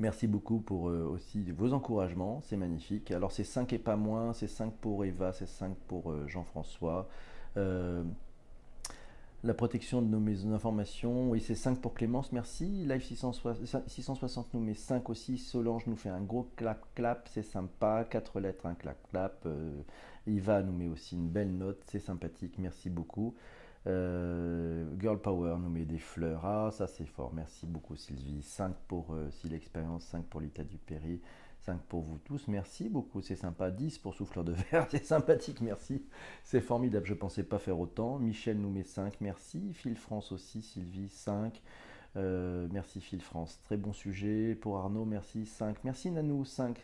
Merci 0.00 0.26
beaucoup 0.26 0.60
pour 0.60 0.88
euh, 0.88 1.06
aussi 1.12 1.42
vos 1.52 1.74
encouragements, 1.74 2.40
c'est 2.40 2.56
magnifique. 2.56 3.10
Alors 3.10 3.32
c'est 3.32 3.44
5 3.44 3.70
et 3.74 3.78
pas 3.78 3.96
moins, 3.96 4.32
c'est 4.32 4.48
5 4.48 4.72
pour 4.80 5.04
Eva, 5.04 5.34
c'est 5.34 5.46
5 5.46 5.76
pour 5.88 6.10
euh, 6.10 6.26
Jean-François. 6.26 7.06
Euh, 7.58 8.02
la 9.44 9.52
protection 9.52 10.00
de 10.00 10.06
nos 10.06 10.18
maisons 10.18 10.52
d'information, 10.52 11.28
oui 11.28 11.40
c'est 11.40 11.54
5 11.54 11.82
pour 11.82 11.92
Clémence, 11.92 12.32
merci. 12.32 12.86
Live 12.86 13.04
660, 13.04 14.54
nous 14.54 14.60
met 14.60 14.72
5 14.72 15.10
aussi. 15.10 15.36
Solange 15.36 15.86
nous 15.86 15.96
fait 15.96 16.08
un 16.08 16.22
gros 16.22 16.48
clap-clap, 16.56 17.28
c'est 17.30 17.42
sympa. 17.42 18.06
4 18.08 18.40
lettres, 18.40 18.64
un 18.64 18.74
clap-clap. 18.74 19.46
Eva 20.26 20.62
nous 20.62 20.72
met 20.72 20.88
aussi 20.88 21.14
une 21.14 21.28
belle 21.28 21.52
note, 21.52 21.82
c'est 21.84 22.00
sympathique, 22.00 22.54
merci 22.56 22.88
beaucoup. 22.88 23.34
Euh, 23.86 24.84
Girl 24.98 25.18
Power 25.20 25.56
nous 25.58 25.70
met 25.70 25.84
des 25.84 25.98
fleurs. 25.98 26.44
Ah, 26.44 26.70
ça 26.72 26.86
c'est 26.86 27.06
fort. 27.06 27.32
Merci 27.34 27.66
beaucoup 27.66 27.96
Sylvie. 27.96 28.42
5 28.42 28.74
pour 28.88 29.14
euh, 29.14 29.30
si 29.30 29.48
l'expérience, 29.48 30.04
5 30.04 30.24
pour 30.26 30.40
l'état 30.40 30.64
du 30.64 30.76
Péri, 30.76 31.20
5 31.60 31.80
pour 31.82 32.02
vous 32.02 32.18
tous. 32.18 32.48
Merci 32.48 32.88
beaucoup, 32.88 33.22
c'est 33.22 33.36
sympa. 33.36 33.70
10 33.70 33.98
pour 33.98 34.14
souffleur 34.14 34.44
de 34.44 34.52
verre, 34.52 34.86
c'est 34.90 35.04
sympathique, 35.04 35.60
merci. 35.60 36.04
C'est 36.44 36.60
formidable, 36.60 37.06
je 37.06 37.14
pensais 37.14 37.44
pas 37.44 37.58
faire 37.58 37.78
autant. 37.78 38.18
Michel 38.18 38.58
nous 38.60 38.70
met 38.70 38.84
5, 38.84 39.20
merci. 39.20 39.72
Phil 39.72 39.96
France 39.96 40.32
aussi, 40.32 40.62
Sylvie, 40.62 41.08
5. 41.08 41.62
Euh, 42.16 42.66
merci 42.72 43.00
Phil 43.00 43.20
France, 43.20 43.60
très 43.62 43.76
bon 43.76 43.92
sujet. 43.92 44.54
Pour 44.54 44.78
Arnaud, 44.78 45.04
merci 45.04 45.46
5. 45.46 45.76
Merci 45.84 46.10
Nanou, 46.10 46.44
5. 46.44 46.76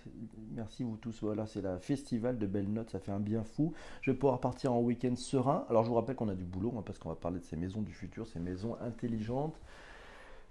Merci 0.54 0.84
vous 0.84 0.96
tous. 0.96 1.18
Voilà, 1.22 1.46
c'est 1.46 1.62
la 1.62 1.78
festival 1.78 2.38
de 2.38 2.46
belles 2.46 2.72
notes, 2.72 2.90
ça 2.90 3.00
fait 3.00 3.12
un 3.12 3.20
bien 3.20 3.42
fou. 3.42 3.72
Je 4.02 4.12
vais 4.12 4.16
pouvoir 4.16 4.40
partir 4.40 4.72
en 4.72 4.80
week-end 4.80 5.16
serein. 5.16 5.66
Alors 5.68 5.84
je 5.84 5.88
vous 5.88 5.96
rappelle 5.96 6.16
qu'on 6.16 6.28
a 6.28 6.34
du 6.34 6.44
boulot, 6.44 6.74
hein, 6.78 6.82
parce 6.86 6.98
qu'on 6.98 7.08
va 7.08 7.16
parler 7.16 7.40
de 7.40 7.44
ces 7.44 7.56
maisons 7.56 7.82
du 7.82 7.92
futur, 7.92 8.26
ces 8.26 8.40
maisons 8.40 8.76
intelligentes. 8.80 9.60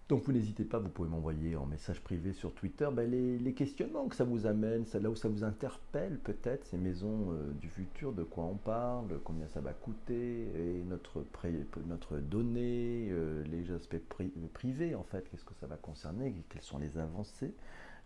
Donc 0.08 0.22
vous 0.24 0.34
n'hésitez 0.34 0.66
pas, 0.66 0.78
vous 0.78 0.90
pouvez 0.90 1.10
m'envoyer 1.10 1.56
en 1.56 1.66
message 1.66 2.00
privé 2.00 2.32
sur 2.32 2.54
Twitter 2.54 2.88
ben, 2.94 3.10
les, 3.10 3.54
questionnements 3.54 4.08
que 4.08 4.16
ça 4.16 4.24
vous 4.24 4.46
amène, 4.46 4.86
là 5.02 5.10
où 5.10 5.16
ça 5.16 5.28
vous 5.28 5.44
interpelle 5.44 6.20
peut-être, 6.20 6.64
ces 6.68 6.78
maisons 6.78 7.32
euh, 7.32 7.52
du 7.60 7.70
futur, 7.70 8.14
de 8.14 8.22
quoi 8.22 8.44
on 8.44 8.56
parle, 8.56 9.20
combien 9.24 9.48
ça 9.48 9.62
va 9.62 9.74
coûter, 9.74 10.44
et 10.56 10.84
notre, 10.88 12.20
donnée, 12.20 13.08
euh, 13.10 13.44
les 13.46 13.72
aspects 13.72 13.98
privés 14.54 14.94
en 14.94 15.02
fait, 15.02 15.28
qu'est-ce 15.32 15.44
que 15.44 15.56
ça 15.56 15.66
va 15.66 15.78
concerner, 15.78 16.36
quelles 16.50 16.62
sont 16.62 16.78
les 16.78 17.00
avancées, 17.00 17.56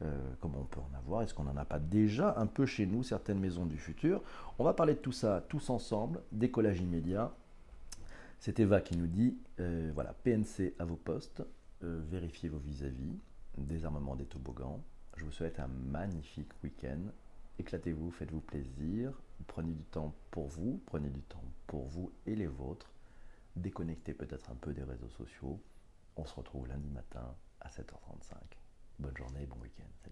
euh, 0.02 0.18
comment 0.40 0.60
on 0.62 0.66
peut 0.68 0.80
en 0.80 0.98
avoir, 0.98 1.24
est-ce 1.24 1.34
qu'on 1.34 1.44
n'en 1.44 1.58
a 1.58 1.66
pas 1.66 1.80
déjà 1.80 2.34
un 2.38 2.48
peu 2.48 2.66
chez 2.66 2.86
nous, 2.86 3.04
certaines 3.04 3.40
maisons 3.40 3.66
du 3.66 3.78
futur? 3.78 4.22
On 4.58 4.64
va 4.64 4.74
parler 4.74 4.94
de 4.94 5.00
tout 5.00 5.12
ça 5.12 5.44
tous 5.50 5.70
ensemble, 5.70 6.22
décollage 6.32 6.80
immédiat. 6.80 7.34
C'est 8.40 8.62
Eva 8.62 8.80
qui 8.80 8.96
nous 8.96 9.08
dit, 9.08 9.38
voilà, 9.94 10.14
PNC 10.24 10.76
à 10.80 10.86
vos 10.86 10.96
postes. 10.96 11.44
Euh, 11.84 12.02
vérifiez 12.10 12.50
vos 12.50 12.60
vis-à-vis, 12.60 13.18
désarmement 13.58 14.16
des 14.16 14.26
toboggans. 14.26 14.84
Je 15.16 15.24
vous 15.24 15.32
souhaite 15.32 15.60
un 15.60 15.68
magnifique 15.68 16.52
week-end. 16.64 17.00
Éclatez-vous, 17.58 18.12
faites-vous 18.12 18.42
plaisir, 18.42 19.14
prenez 19.48 19.74
du 19.74 19.84
temps 19.84 20.14
pour 20.32 20.48
vous, 20.48 20.82
prenez 20.86 21.10
du 21.10 21.22
temps 21.22 21.44
pour 21.68 21.88
vous 21.88 22.12
et 22.26 22.36
les 22.36 22.48
vôtres. 22.48 22.92
Déconnectez 23.56 24.14
peut-être 24.14 24.50
un 24.52 24.56
peu 24.56 24.74
des 24.74 24.84
réseaux 24.84 25.10
sociaux. 25.10 25.60
On 26.16 26.26
se 26.26 26.36
retrouve 26.36 26.68
lundi 26.68 26.90
matin 26.90 27.36
à 27.62 27.70
7h35. 27.70 28.36
Bonne 29.00 29.18
journée, 29.18 29.46
bon 29.46 29.58
week-end. 29.62 30.10